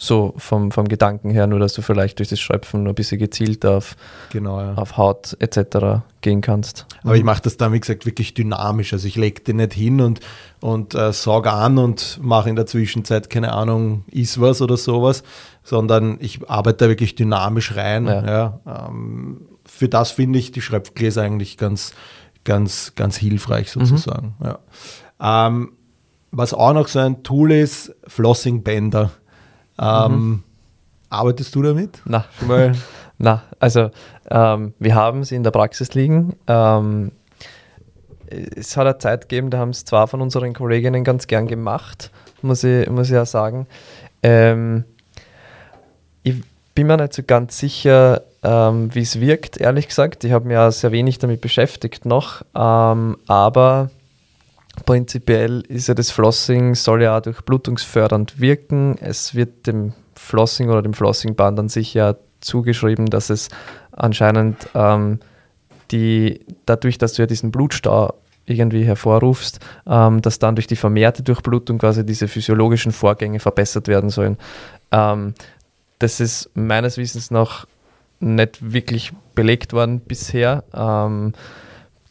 So 0.04 0.34
vom, 0.36 0.72
vom 0.72 0.88
Gedanken 0.88 1.30
her, 1.30 1.46
nur 1.46 1.60
dass 1.60 1.74
du 1.74 1.80
vielleicht 1.82 2.18
durch 2.18 2.28
das 2.28 2.40
Schröpfen 2.40 2.82
nur 2.82 2.92
ein 2.92 2.96
bisschen 2.96 3.20
gezielt 3.20 3.64
auf, 3.64 3.94
Genau, 4.32 4.60
ja. 4.60 4.74
auf 4.74 4.96
Haut 4.96 5.36
etc. 5.38 6.02
gehen 6.22 6.40
kannst. 6.40 6.86
Aber 7.04 7.14
ich 7.14 7.22
mache 7.22 7.40
das 7.42 7.56
dann, 7.56 7.72
wie 7.72 7.78
gesagt, 7.78 8.04
wirklich 8.04 8.34
dynamisch. 8.34 8.92
Also 8.92 9.06
ich 9.06 9.14
lege 9.14 9.42
den 9.42 9.58
nicht 9.58 9.74
hin 9.74 10.00
und, 10.00 10.18
und 10.60 10.96
äh, 10.96 11.12
sag 11.12 11.46
an 11.46 11.78
und 11.78 12.18
mache 12.20 12.50
in 12.50 12.56
der 12.56 12.66
Zwischenzeit, 12.66 13.30
keine 13.30 13.52
Ahnung, 13.52 14.04
ist 14.10 14.40
was 14.40 14.60
oder 14.60 14.76
sowas, 14.76 15.22
sondern 15.62 16.16
ich 16.18 16.50
arbeite 16.50 16.78
da 16.78 16.88
wirklich 16.88 17.14
dynamisch 17.14 17.76
rein. 17.76 18.06
Ja. 18.06 18.26
Ja. 18.66 18.88
ähm, 18.88 19.42
für 19.64 19.88
das 19.88 20.10
finde 20.10 20.40
ich 20.40 20.50
die 20.50 20.62
Schröpfgläser 20.62 21.22
eigentlich 21.22 21.58
ganz, 21.58 21.92
ganz, 22.42 22.94
ganz 22.96 23.16
hilfreich 23.16 23.70
sozusagen. 23.70 24.34
Ja. 24.42 24.58
Ähm, 25.46 25.74
was 26.32 26.54
auch 26.54 26.72
noch 26.72 26.88
so 26.88 26.98
ein 26.98 27.22
Tool 27.22 27.52
ist, 27.52 27.94
Flossing 28.08 28.64
Bänder. 28.64 29.12
Ähm, 29.82 30.42
Arbeitest 31.12 31.54
du 31.54 31.62
damit? 31.62 32.00
Na, 32.06 32.24
mal. 32.46 32.72
Na, 33.18 33.42
also 33.60 33.90
ähm, 34.30 34.72
wir 34.78 34.94
haben 34.94 35.24
sie 35.24 35.36
in 35.36 35.44
der 35.44 35.50
Praxis 35.50 35.92
liegen. 35.94 36.36
Ähm, 36.46 37.12
es 38.26 38.76
hat 38.78 38.86
eine 38.86 38.98
Zeit 38.98 39.28
gegeben, 39.28 39.50
da 39.50 39.58
haben 39.58 39.70
es 39.70 39.84
zwei 39.84 40.06
von 40.06 40.22
unseren 40.22 40.54
Kolleginnen 40.54 41.04
ganz 41.04 41.26
gern 41.26 41.46
gemacht, 41.46 42.10
muss 42.40 42.64
ich, 42.64 42.88
muss 42.88 43.08
ich 43.08 43.12
ja 43.12 43.26
sagen. 43.26 43.66
Ähm, 44.22 44.84
ich 46.22 46.42
bin 46.74 46.86
mir 46.86 46.96
nicht 46.96 47.12
so 47.12 47.22
ganz 47.22 47.58
sicher, 47.58 48.22
ähm, 48.42 48.94
wie 48.94 49.02
es 49.02 49.20
wirkt, 49.20 49.58
ehrlich 49.58 49.88
gesagt. 49.88 50.24
Ich 50.24 50.32
habe 50.32 50.46
mich 50.46 50.54
ja 50.54 50.70
sehr 50.70 50.92
wenig 50.92 51.18
damit 51.18 51.42
beschäftigt 51.42 52.06
noch, 52.06 52.42
ähm, 52.54 53.18
aber 53.26 53.90
prinzipiell 54.86 55.62
ist 55.68 55.88
ja 55.88 55.94
das 55.94 56.10
Flossing, 56.10 56.74
soll 56.74 57.02
ja 57.02 57.16
auch 57.16 57.22
durchblutungsfördernd 57.22 58.40
wirken. 58.40 58.96
Es 59.00 59.34
wird 59.34 59.66
dem 59.66 59.92
Flossing 60.14 60.70
oder 60.70 60.82
dem 60.82 60.94
Flossingband 60.94 61.58
an 61.58 61.68
sich 61.68 61.94
ja 61.94 62.16
zugeschrieben, 62.40 63.06
dass 63.06 63.30
es 63.30 63.48
anscheinend 63.92 64.68
ähm, 64.74 65.20
die, 65.90 66.40
dadurch, 66.66 66.98
dass 66.98 67.14
du 67.14 67.22
ja 67.22 67.26
diesen 67.26 67.50
Blutstau 67.50 68.14
irgendwie 68.46 68.84
hervorrufst, 68.84 69.60
ähm, 69.86 70.20
dass 70.22 70.38
dann 70.38 70.56
durch 70.56 70.66
die 70.66 70.76
vermehrte 70.76 71.22
Durchblutung 71.22 71.78
quasi 71.78 72.04
diese 72.04 72.28
physiologischen 72.28 72.92
Vorgänge 72.92 73.38
verbessert 73.40 73.88
werden 73.88 74.10
sollen. 74.10 74.36
Ähm, 74.90 75.34
das 75.98 76.18
ist 76.18 76.50
meines 76.54 76.96
Wissens 76.98 77.30
nach 77.30 77.66
nicht 78.18 78.72
wirklich 78.72 79.12
belegt 79.34 79.72
worden 79.72 80.00
bisher. 80.00 80.64
Ähm, 80.74 81.32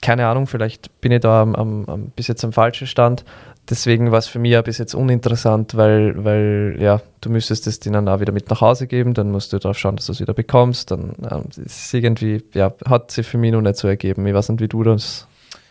keine 0.01 0.27
Ahnung, 0.27 0.47
vielleicht 0.47 0.99
bin 0.99 1.11
ich 1.11 1.21
da 1.21 1.41
am, 1.41 1.55
am, 1.55 1.85
am, 1.85 2.05
bis 2.15 2.27
jetzt 2.27 2.43
am 2.43 2.53
falschen 2.53 2.87
Stand. 2.87 3.23
Deswegen 3.69 4.11
war 4.11 4.17
es 4.17 4.27
für 4.27 4.39
mich 4.39 4.51
ja 4.51 4.61
bis 4.63 4.79
jetzt 4.79 4.95
uninteressant, 4.95 5.77
weil, 5.77 6.25
weil 6.25 6.77
ja, 6.79 7.01
du 7.21 7.29
müsstest 7.29 7.67
es 7.67 7.79
denen 7.79 8.07
auch 8.09 8.19
wieder 8.19 8.33
mit 8.33 8.49
nach 8.49 8.61
Hause 8.61 8.87
geben, 8.87 9.13
dann 9.13 9.31
musst 9.31 9.53
du 9.53 9.59
darauf 9.59 9.77
schauen, 9.77 9.95
dass 9.95 10.07
du 10.07 10.11
es 10.13 10.19
wieder 10.19 10.33
bekommst. 10.33 10.91
Dann 10.91 11.13
ähm, 11.31 11.43
ist 11.63 11.93
irgendwie, 11.93 12.43
ja, 12.53 12.73
hat 12.85 13.11
sich 13.11 13.27
für 13.27 13.37
mich 13.37 13.51
noch 13.51 13.61
nicht 13.61 13.77
so 13.77 13.87
ergeben. 13.87 14.25
Ich 14.25 14.33
weiß 14.33 14.49
nicht, 14.49 14.61
wie 14.61 14.67
du 14.67 14.83
das 14.83 15.27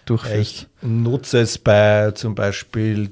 durchführst. 0.06 0.38
Ich 0.40 0.66
nutze 0.82 1.40
es 1.40 1.58
bei 1.58 2.12
zum 2.12 2.34
Beispiel 2.36 3.10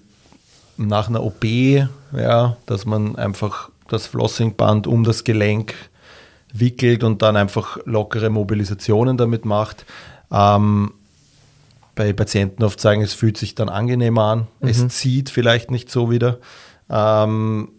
nach 0.77 1.09
einer 1.09 1.25
OP, 1.25 1.45
ja, 1.45 2.57
dass 2.66 2.87
man 2.87 3.16
einfach 3.16 3.71
das 3.89 4.07
Flossingband 4.07 4.87
um 4.87 5.03
das 5.03 5.25
Gelenk 5.25 5.75
wickelt 6.53 7.03
und 7.03 7.21
dann 7.23 7.37
einfach 7.37 7.79
lockere 7.85 8.31
Mobilisationen 8.31 9.16
damit 9.16 9.45
macht. 9.45 9.85
Ähm, 10.31 10.93
bei 11.99 12.13
Patienten 12.13 12.63
oft 12.63 12.81
sagen, 12.81 13.03
es 13.03 13.13
fühlt 13.13 13.37
sich 13.37 13.57
dann 13.57 13.69
angenehmer 13.69 14.23
an. 14.23 14.47
Mhm. 14.61 14.69
Es 14.69 14.89
zieht 14.89 15.31
vielleicht 15.31 15.73
nicht 15.73 15.91
so 15.91 16.13
wieder. 16.13 16.39
Ähm, 16.89 17.71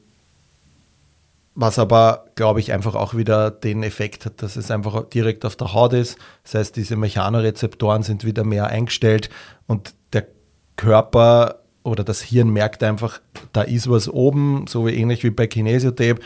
was 1.56 1.80
aber, 1.80 2.26
glaube 2.36 2.60
ich, 2.60 2.74
einfach 2.74 2.96
auch 2.96 3.16
wieder 3.16 3.50
den 3.50 3.82
Effekt 3.82 4.26
hat, 4.26 4.42
dass 4.42 4.58
es 4.58 4.72
einfach 4.72 5.08
direkt 5.10 5.46
auf 5.46 5.56
der 5.56 5.74
Haut 5.74 5.94
ist. 5.94 6.18
Das 6.44 6.56
heißt, 6.56 6.76
diese 6.76 6.98
Mechanorezeptoren 6.98 8.04
sind 8.04 8.26
wieder 8.26 8.44
mehr 8.44 8.68
eingestellt 8.68 9.30
und 9.68 9.94
der 10.12 10.28
Körper 10.76 11.60
oder 11.84 12.04
das 12.04 12.22
Hirn 12.22 12.50
merkt 12.50 12.84
einfach, 12.84 13.22
da 13.54 13.62
ist 13.62 13.90
was 13.90 14.10
oben, 14.10 14.66
so 14.68 14.86
wie 14.86 14.96
ähnlich 14.96 15.24
wie 15.24 15.30
bei 15.30 15.48
Kinesiotape. 15.48 16.20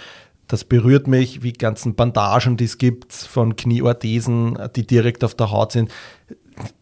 Das 0.47 0.63
berührt 0.63 1.07
mich, 1.07 1.43
wie 1.43 1.53
ganzen 1.53 1.93
Bandagen, 1.93 2.57
die 2.57 2.65
es 2.65 2.79
gibt 2.79 3.13
von 3.13 3.55
Knieorthesen, 3.55 4.57
die 4.75 4.85
direkt 4.85 5.23
auf 5.23 5.35
der 5.35 5.51
Haut 5.51 5.71
sind 5.71 5.91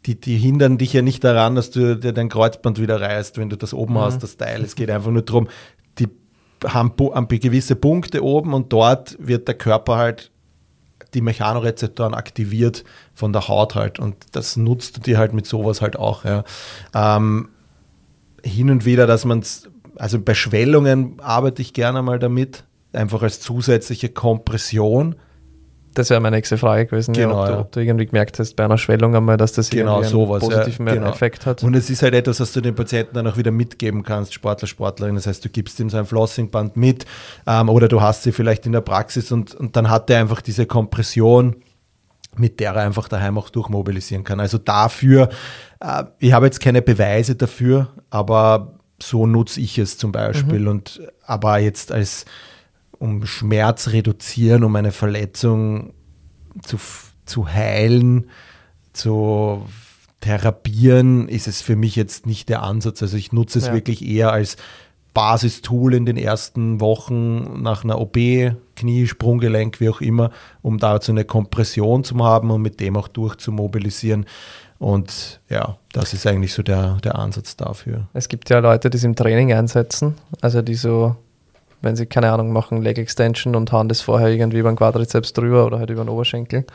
die, 0.05 0.19
die 0.19 0.37
hindern 0.37 0.77
dich 0.77 0.93
ja 0.93 1.01
nicht 1.01 1.23
daran, 1.23 1.55
dass 1.55 1.71
du 1.71 1.97
dir 1.97 2.13
dein 2.13 2.29
Kreuzband 2.29 2.79
wieder 2.79 2.99
reißt, 2.99 3.37
wenn 3.37 3.49
du 3.49 3.57
das 3.57 3.73
oben 3.73 3.93
mhm. 3.93 3.99
hast, 3.99 4.23
das 4.23 4.37
Teil. 4.37 4.63
Es 4.63 4.75
geht 4.75 4.89
einfach 4.89 5.11
nur 5.11 5.21
darum, 5.21 5.47
die 5.99 6.07
haben, 6.65 6.93
haben 6.99 7.27
gewisse 7.27 7.75
Punkte 7.75 8.23
oben 8.23 8.53
und 8.53 8.73
dort 8.73 9.17
wird 9.19 9.47
der 9.47 9.55
Körper 9.55 9.97
halt 9.97 10.31
die 11.13 11.21
Mechanorezeptoren 11.21 12.13
aktiviert 12.13 12.83
von 13.13 13.33
der 13.33 13.47
Haut 13.47 13.75
halt 13.75 13.99
und 13.99 14.15
das 14.31 14.55
nutzt 14.55 14.97
du 14.97 15.01
dir 15.01 15.17
halt 15.17 15.33
mit 15.33 15.45
sowas 15.45 15.81
halt 15.81 15.97
auch. 15.97 16.23
Ja. 16.23 16.43
Ähm, 16.93 17.49
hin 18.43 18.69
und 18.69 18.85
wieder, 18.85 19.07
dass 19.07 19.25
man 19.25 19.39
es, 19.39 19.69
also 19.95 20.19
bei 20.19 20.33
Schwellungen 20.33 21.19
arbeite 21.19 21.61
ich 21.61 21.73
gerne 21.73 22.01
mal 22.01 22.19
damit, 22.19 22.63
einfach 22.93 23.21
als 23.21 23.39
zusätzliche 23.39 24.09
Kompression 24.09 25.15
das 25.93 26.09
wäre 26.09 26.19
meine 26.21 26.37
nächste 26.37 26.57
Frage 26.57 26.85
gewesen, 26.85 27.13
genau, 27.13 27.35
ja, 27.35 27.41
ob, 27.41 27.47
du, 27.47 27.59
ob, 27.59 27.71
du, 27.73 27.79
irgendwie 27.81 28.05
gemerkt 28.05 28.39
hast 28.39 28.55
bei 28.55 28.63
einer 28.63 28.77
Schwellung 28.77 29.15
einmal, 29.15 29.37
dass 29.37 29.53
das 29.53 29.69
genau, 29.69 29.97
einen 29.99 30.09
sowas, 30.09 30.41
positiven 30.41 30.87
ja, 30.87 30.93
genau. 30.95 31.09
Effekt 31.09 31.45
hat. 31.45 31.63
Und 31.63 31.75
es 31.75 31.89
ist 31.89 32.01
halt 32.01 32.13
etwas, 32.13 32.39
was 32.39 32.53
du 32.53 32.61
den 32.61 32.75
Patienten 32.75 33.15
dann 33.15 33.27
auch 33.27 33.37
wieder 33.37 33.51
mitgeben 33.51 34.03
kannst, 34.03 34.33
Sportler, 34.33 34.67
Sportlerin. 34.67 35.15
Das 35.15 35.27
heißt, 35.27 35.43
du 35.43 35.49
gibst 35.49 35.79
ihm 35.79 35.89
so 35.89 35.97
ein 35.97 36.05
Flossingband 36.05 36.77
mit 36.77 37.05
ähm, 37.45 37.69
oder 37.69 37.87
du 37.87 38.01
hast 38.01 38.23
sie 38.23 38.31
vielleicht 38.31 38.65
in 38.65 38.71
der 38.71 38.81
Praxis 38.81 39.31
und, 39.31 39.53
und 39.53 39.75
dann 39.75 39.89
hat 39.89 40.09
er 40.09 40.19
einfach 40.19 40.41
diese 40.41 40.65
Kompression, 40.65 41.57
mit 42.37 42.59
der 42.59 42.73
er 42.73 42.83
einfach 42.83 43.09
daheim 43.09 43.37
auch 43.37 43.49
durchmobilisieren 43.49 44.23
kann. 44.23 44.39
Also 44.39 44.57
dafür, 44.57 45.29
äh, 45.81 46.03
ich 46.19 46.31
habe 46.31 46.45
jetzt 46.45 46.61
keine 46.61 46.81
Beweise 46.81 47.35
dafür, 47.35 47.89
aber 48.09 48.79
so 49.01 49.27
nutze 49.27 49.59
ich 49.59 49.77
es 49.77 49.97
zum 49.97 50.11
Beispiel. 50.11 50.59
Mhm. 50.59 50.67
Und 50.67 51.01
aber 51.25 51.57
jetzt 51.57 51.91
als 51.91 52.25
um 53.01 53.25
Schmerz 53.25 53.89
reduzieren, 53.89 54.63
um 54.63 54.75
eine 54.75 54.91
Verletzung 54.91 55.93
zu, 56.61 56.77
zu 57.25 57.47
heilen, 57.47 58.29
zu 58.93 59.65
therapieren, 60.19 61.27
ist 61.27 61.47
es 61.47 61.63
für 61.63 61.75
mich 61.75 61.95
jetzt 61.95 62.27
nicht 62.27 62.47
der 62.47 62.61
Ansatz. 62.61 63.01
Also 63.01 63.17
ich 63.17 63.31
nutze 63.31 63.57
es 63.57 63.67
ja. 63.67 63.73
wirklich 63.73 64.05
eher 64.05 64.31
als 64.31 64.55
Basistool 65.15 65.95
in 65.95 66.05
den 66.05 66.15
ersten 66.15 66.79
Wochen 66.79 67.63
nach 67.63 67.83
einer 67.83 67.99
OP, 67.99 68.17
Knie, 68.75 69.07
Sprunggelenk, 69.07 69.79
wie 69.79 69.89
auch 69.89 70.01
immer, 70.01 70.29
um 70.61 70.77
dazu 70.77 71.11
eine 71.11 71.25
Kompression 71.25 72.03
zu 72.03 72.23
haben 72.23 72.51
und 72.51 72.61
mit 72.61 72.79
dem 72.79 72.95
auch 72.95 73.07
durchzumobilisieren. 73.07 74.27
Und 74.77 75.41
ja, 75.49 75.77
das 75.91 76.13
ist 76.13 76.27
eigentlich 76.27 76.53
so 76.53 76.61
der, 76.61 76.97
der 77.03 77.15
Ansatz 77.15 77.55
dafür. 77.55 78.07
Es 78.13 78.29
gibt 78.29 78.51
ja 78.51 78.59
Leute, 78.59 78.91
die 78.91 78.97
es 78.97 79.03
im 79.03 79.15
Training 79.15 79.51
einsetzen, 79.51 80.15
also 80.39 80.61
die 80.61 80.75
so 80.75 81.15
wenn 81.81 81.95
sie, 81.95 82.05
keine 82.05 82.31
Ahnung, 82.31 82.51
machen 82.51 82.81
Leg 82.81 82.97
Extension 82.97 83.55
und 83.55 83.71
hauen 83.71 83.89
das 83.89 84.01
vorher 84.01 84.29
irgendwie 84.29 84.59
über 84.59 84.71
den 84.71 84.77
Quadrizeps 84.77 85.33
drüber 85.33 85.65
oder 85.65 85.79
halt 85.79 85.89
über 85.89 86.03
den 86.03 86.09
Oberschenkel. 86.09 86.65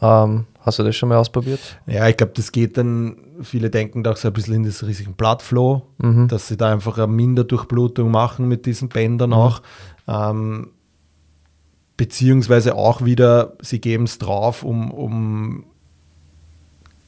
Ähm, 0.00 0.46
hast 0.60 0.78
du 0.78 0.82
das 0.82 0.94
schon 0.94 1.08
mal 1.08 1.16
ausprobiert? 1.16 1.60
Ja, 1.86 2.06
ich 2.08 2.16
glaube, 2.16 2.32
das 2.36 2.52
geht 2.52 2.76
dann, 2.76 3.16
viele 3.42 3.70
denken 3.70 4.02
da 4.02 4.12
auch 4.12 4.16
so 4.16 4.28
ein 4.28 4.34
bisschen 4.34 4.54
in 4.54 4.64
das 4.64 4.86
riesigen 4.86 5.14
Bloodflow, 5.14 5.82
mhm. 5.98 6.28
dass 6.28 6.48
sie 6.48 6.56
da 6.56 6.70
einfach 6.72 6.98
eine 6.98 7.06
Minderdurchblutung 7.06 8.10
machen 8.10 8.46
mit 8.48 8.66
diesen 8.66 8.88
Bändern 8.88 9.30
mhm. 9.30 9.36
auch. 9.36 9.62
Ähm, 10.06 10.70
beziehungsweise 11.96 12.74
auch 12.74 13.04
wieder, 13.04 13.54
sie 13.62 13.80
geben 13.80 14.04
es 14.04 14.18
drauf, 14.18 14.62
um, 14.62 14.90
um 14.90 15.64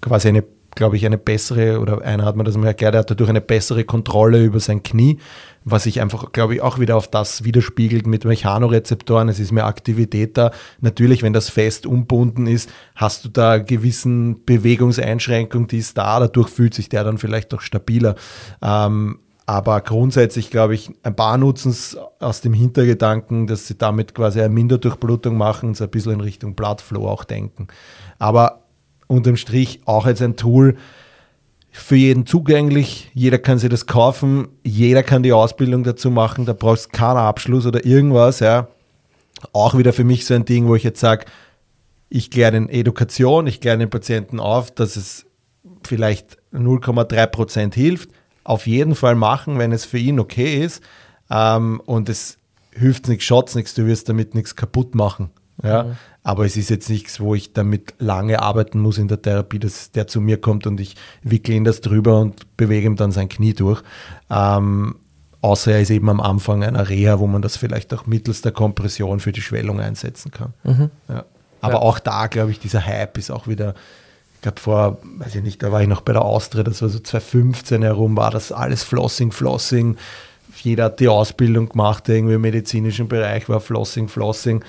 quasi 0.01 0.29
eine 0.29 0.45
glaube 0.79 0.97
ich, 0.97 1.05
eine 1.05 1.19
bessere, 1.19 1.81
oder 1.81 2.03
einer 2.03 2.25
hat 2.25 2.37
mir 2.37 2.45
das 2.45 2.57
mal 2.57 2.69
erklärt, 2.69 2.95
er 2.95 3.01
hat 3.01 3.11
dadurch 3.11 3.29
eine 3.29 3.41
bessere 3.41 3.83
Kontrolle 3.83 4.45
über 4.45 4.61
sein 4.61 4.85
Knie, 4.85 5.19
was 5.65 5.83
sich 5.83 6.01
einfach, 6.01 6.31
glaube 6.31 6.55
ich, 6.55 6.63
auch 6.63 6.79
wieder 6.79 6.97
auf 6.97 7.09
das 7.09 7.43
widerspiegelt 7.43 8.07
mit 8.07 8.25
Mechanorezeptoren. 8.25 9.29
Es 9.29 9.41
ist 9.41 9.51
mehr 9.51 9.67
Aktivität 9.67 10.39
da. 10.39 10.53
Natürlich, 10.81 11.25
wenn 11.25 11.33
das 11.33 11.51
fest 11.51 11.85
umbunden 11.85 12.47
ist, 12.47 12.71
hast 12.95 13.25
du 13.25 13.29
da 13.29 13.59
gewissen 13.59 14.45
Bewegungseinschränkung, 14.47 15.67
die 15.67 15.79
ist 15.79 15.99
da. 15.99 16.21
Dadurch 16.21 16.49
fühlt 16.49 16.75
sich 16.75 16.89
der 16.89 17.03
dann 17.03 17.19
vielleicht 17.19 17.53
auch 17.53 17.61
stabiler. 17.61 18.15
Ähm, 18.63 19.19
aber 19.47 19.81
grundsätzlich 19.81 20.51
glaube 20.51 20.75
ich, 20.75 20.93
ein 21.03 21.17
paar 21.17 21.39
nutzen 21.39 21.71
es 21.71 21.99
aus 22.21 22.41
dem 22.41 22.53
Hintergedanken, 22.53 23.49
dass 23.49 23.67
sie 23.67 23.77
damit 23.77 24.15
quasi 24.15 24.41
eine 24.41 24.55
Minderdurchblutung 24.55 25.37
machen 25.37 25.71
und 25.71 25.77
so 25.77 25.85
ein 25.85 25.91
bisschen 25.91 26.13
in 26.13 26.21
Richtung 26.21 26.55
Bloodflow 26.55 27.09
auch 27.09 27.25
denken. 27.25 27.67
Aber 28.21 28.68
unterm 29.09 29.37
Strich 29.37 29.81
auch 29.85 30.07
als 30.07 30.23
ein 30.23 30.37
Tool 30.37 30.77
für 31.73 31.97
jeden 31.97 32.27
zugänglich. 32.27 33.11
Jeder 33.15 33.39
kann 33.39 33.59
sich 33.59 33.71
das 33.71 33.87
kaufen, 33.87 34.49
jeder 34.63 35.03
kann 35.03 35.23
die 35.23 35.33
Ausbildung 35.33 35.83
dazu 35.83 36.11
machen, 36.11 36.45
da 36.47 36.53
brauchst 36.53 36.87
du 36.87 36.91
keinen 36.91 37.19
Abschluss 37.19 37.67
oder 37.67 37.85
irgendwas. 37.85 38.41
Ja. 38.41 38.69
Auch 39.53 39.77
wieder 39.77 39.93
für 39.93 40.05
mich 40.05 40.27
so 40.27 40.35
ein 40.35 40.45
Ding, 40.45 40.69
wo 40.69 40.75
ich 40.75 40.83
jetzt 40.85 41.01
sage, 41.01 41.27
ich 42.09 42.31
kläre 42.31 42.53
den 42.53 42.69
Education, 42.69 43.47
ich 43.47 43.61
kläre 43.61 43.79
den 43.79 43.91
Patienten 43.91 44.41
auf, 44.41 44.71
dass 44.71 44.97
es 44.97 45.27
vielleicht 45.87 46.39
0,3 46.53 47.27
Prozent 47.27 47.75
hilft. 47.75 48.11
Auf 48.45 48.67
jeden 48.67 48.95
Fall 48.95 49.15
machen, 49.15 49.59
wenn 49.59 49.73
es 49.73 49.85
für 49.85 49.99
ihn 49.99 50.19
okay 50.19 50.65
ist. 50.65 50.83
Ähm, 51.31 51.81
und 51.85 52.09
es 52.09 52.39
hilft 52.73 53.09
nichts, 53.09 53.25
schaut 53.25 53.55
nichts, 53.55 53.75
du 53.75 53.87
wirst 53.87 54.09
damit 54.09 54.35
nichts 54.35 54.57
kaputt 54.57 54.95
machen. 54.95 55.31
Ja? 55.63 55.85
Mhm. 55.85 55.97
Aber 56.29 56.45
es 56.45 56.59
ist 56.59 56.69
jetzt 56.69 56.91
nichts, 56.91 57.21
wo 57.21 57.35
ich 57.35 57.55
damit 57.55 57.95
lange 58.01 58.43
arbeiten 58.43 58.81
muss 58.81 58.99
in 58.99 59.09
der 59.09 59.23
Therapie, 59.23 59.59
dass 59.59 59.93
der 59.93 60.09
zu 60.09 60.21
mir 60.21 60.39
kommt 60.39 60.67
und 60.67 60.79
ich 60.79 60.95
wickle 61.23 61.55
ihn 61.55 61.65
das 61.65 61.81
drüber 61.81 62.21
und 62.21 62.55
bewege 62.59 62.87
ihm 62.87 62.97
dann 62.97 63.13
sein 63.13 63.31
Knie 63.31 63.55
durch. 63.55 63.83
Ähm, 64.29 64.97
außer 65.41 65.73
er 65.73 65.81
ist 65.81 65.89
eben 65.89 66.11
am 66.11 66.21
Anfang 66.21 66.63
einer 66.63 66.91
Reha, 66.91 67.19
wo 67.19 67.27
man 67.27 67.41
das 67.41 67.57
vielleicht 67.57 67.95
auch 67.95 68.05
mittels 68.05 68.43
der 68.43 68.53
Kompression 68.53 69.21
für 69.21 69.33
die 69.33 69.41
Schwellung 69.41 69.81
einsetzen 69.81 70.31
kann. 70.31 70.53
Mhm. 70.65 70.91
Ja. 71.09 71.25
Aber 71.63 71.73
ja. 71.73 71.79
auch 71.79 71.99
da, 71.99 72.27
glaube 72.27 72.51
ich, 72.51 72.61
dieser 72.61 72.85
Hype 72.85 73.17
ist 73.17 73.31
auch 73.31 73.49
wieder, 73.49 73.75
ich 74.35 74.43
glaube 74.43 74.61
vor, 74.61 74.99
weiß 75.17 75.35
ich 75.35 75.43
nicht, 75.43 75.63
da 75.63 75.73
war 75.73 75.81
ich 75.81 75.89
noch 75.89 76.03
bei 76.03 76.13
der 76.13 76.27
Austria, 76.27 76.63
das 76.63 76.83
war 76.83 76.91
so 76.91 76.99
2015 76.99 77.81
herum, 77.81 78.19
war 78.19 78.31
das 78.31 78.53
alles 78.53 78.83
Flossing, 78.83 79.33
Flossing. 79.33 79.97
Jeder 80.63 80.85
hat 80.85 81.01
die 81.01 81.09
Ausbildung 81.09 81.71
gemacht, 81.71 82.07
irgendwie 82.07 82.35
im 82.35 82.43
medizinischen 82.43 83.09
Bereich 83.09 83.49
war 83.49 83.61
Flossing, 83.61 84.09
Flossing. 84.09 84.63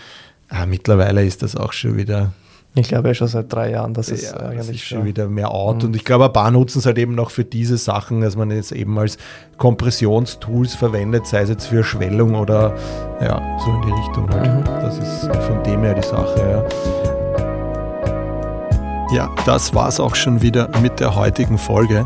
Ah, 0.50 0.66
mittlerweile 0.66 1.24
ist 1.24 1.44
das 1.44 1.56
auch 1.56 1.74
schon 1.74 1.96
wieder. 1.98 2.34
Ich 2.76 2.88
glaube 2.88 3.10
ja 3.10 3.14
schon 3.14 3.28
seit 3.28 3.52
drei 3.52 3.72
Jahren, 3.72 3.94
dass 3.94 4.12
es 4.12 4.32
ja, 4.32 4.38
eigentlich 4.38 4.78
ist 4.78 4.86
schon 4.86 5.06
wieder 5.06 5.28
mehr 5.28 5.52
out. 5.52 5.78
Mhm. 5.78 5.90
Und 5.90 5.96
ich 5.96 6.06
glaube, 6.06 6.26
ein 6.26 6.34
paar 6.34 6.52
nutzen 6.52 6.80
es 6.80 6.86
halt 6.86 6.98
eben 6.98 7.16
noch 7.16 7.32
für 7.32 7.44
diese 7.44 7.78
Sachen, 7.78 8.22
dass 8.22 8.36
man 8.36 8.52
es 8.52 8.72
eben 8.72 8.98
als 8.98 9.18
Kompressionstools 9.58 10.76
verwendet, 10.76 11.26
sei 11.26 11.42
es 11.42 11.50
jetzt 11.50 11.66
für 11.68 11.84
Schwellung 11.84 12.36
oder 12.36 12.76
ja, 13.22 13.58
so 13.60 13.72
in 13.72 13.82
die 13.82 13.92
Richtung 13.92 14.30
halt. 14.30 14.54
Mhm. 14.54 14.64
Das 14.66 14.98
ist 14.98 15.36
von 15.46 15.64
dem 15.64 15.84
her 15.84 15.96
die 15.96 16.08
Sache, 16.08 16.40
ja. 16.40 16.66
Ja, 19.12 19.36
das 19.48 19.74
war's 19.74 20.00
auch 20.00 20.14
schon 20.16 20.44
wieder 20.44 20.70
mit 20.82 21.00
der 21.00 21.16
heutigen 21.16 21.58
Folge. 21.58 22.06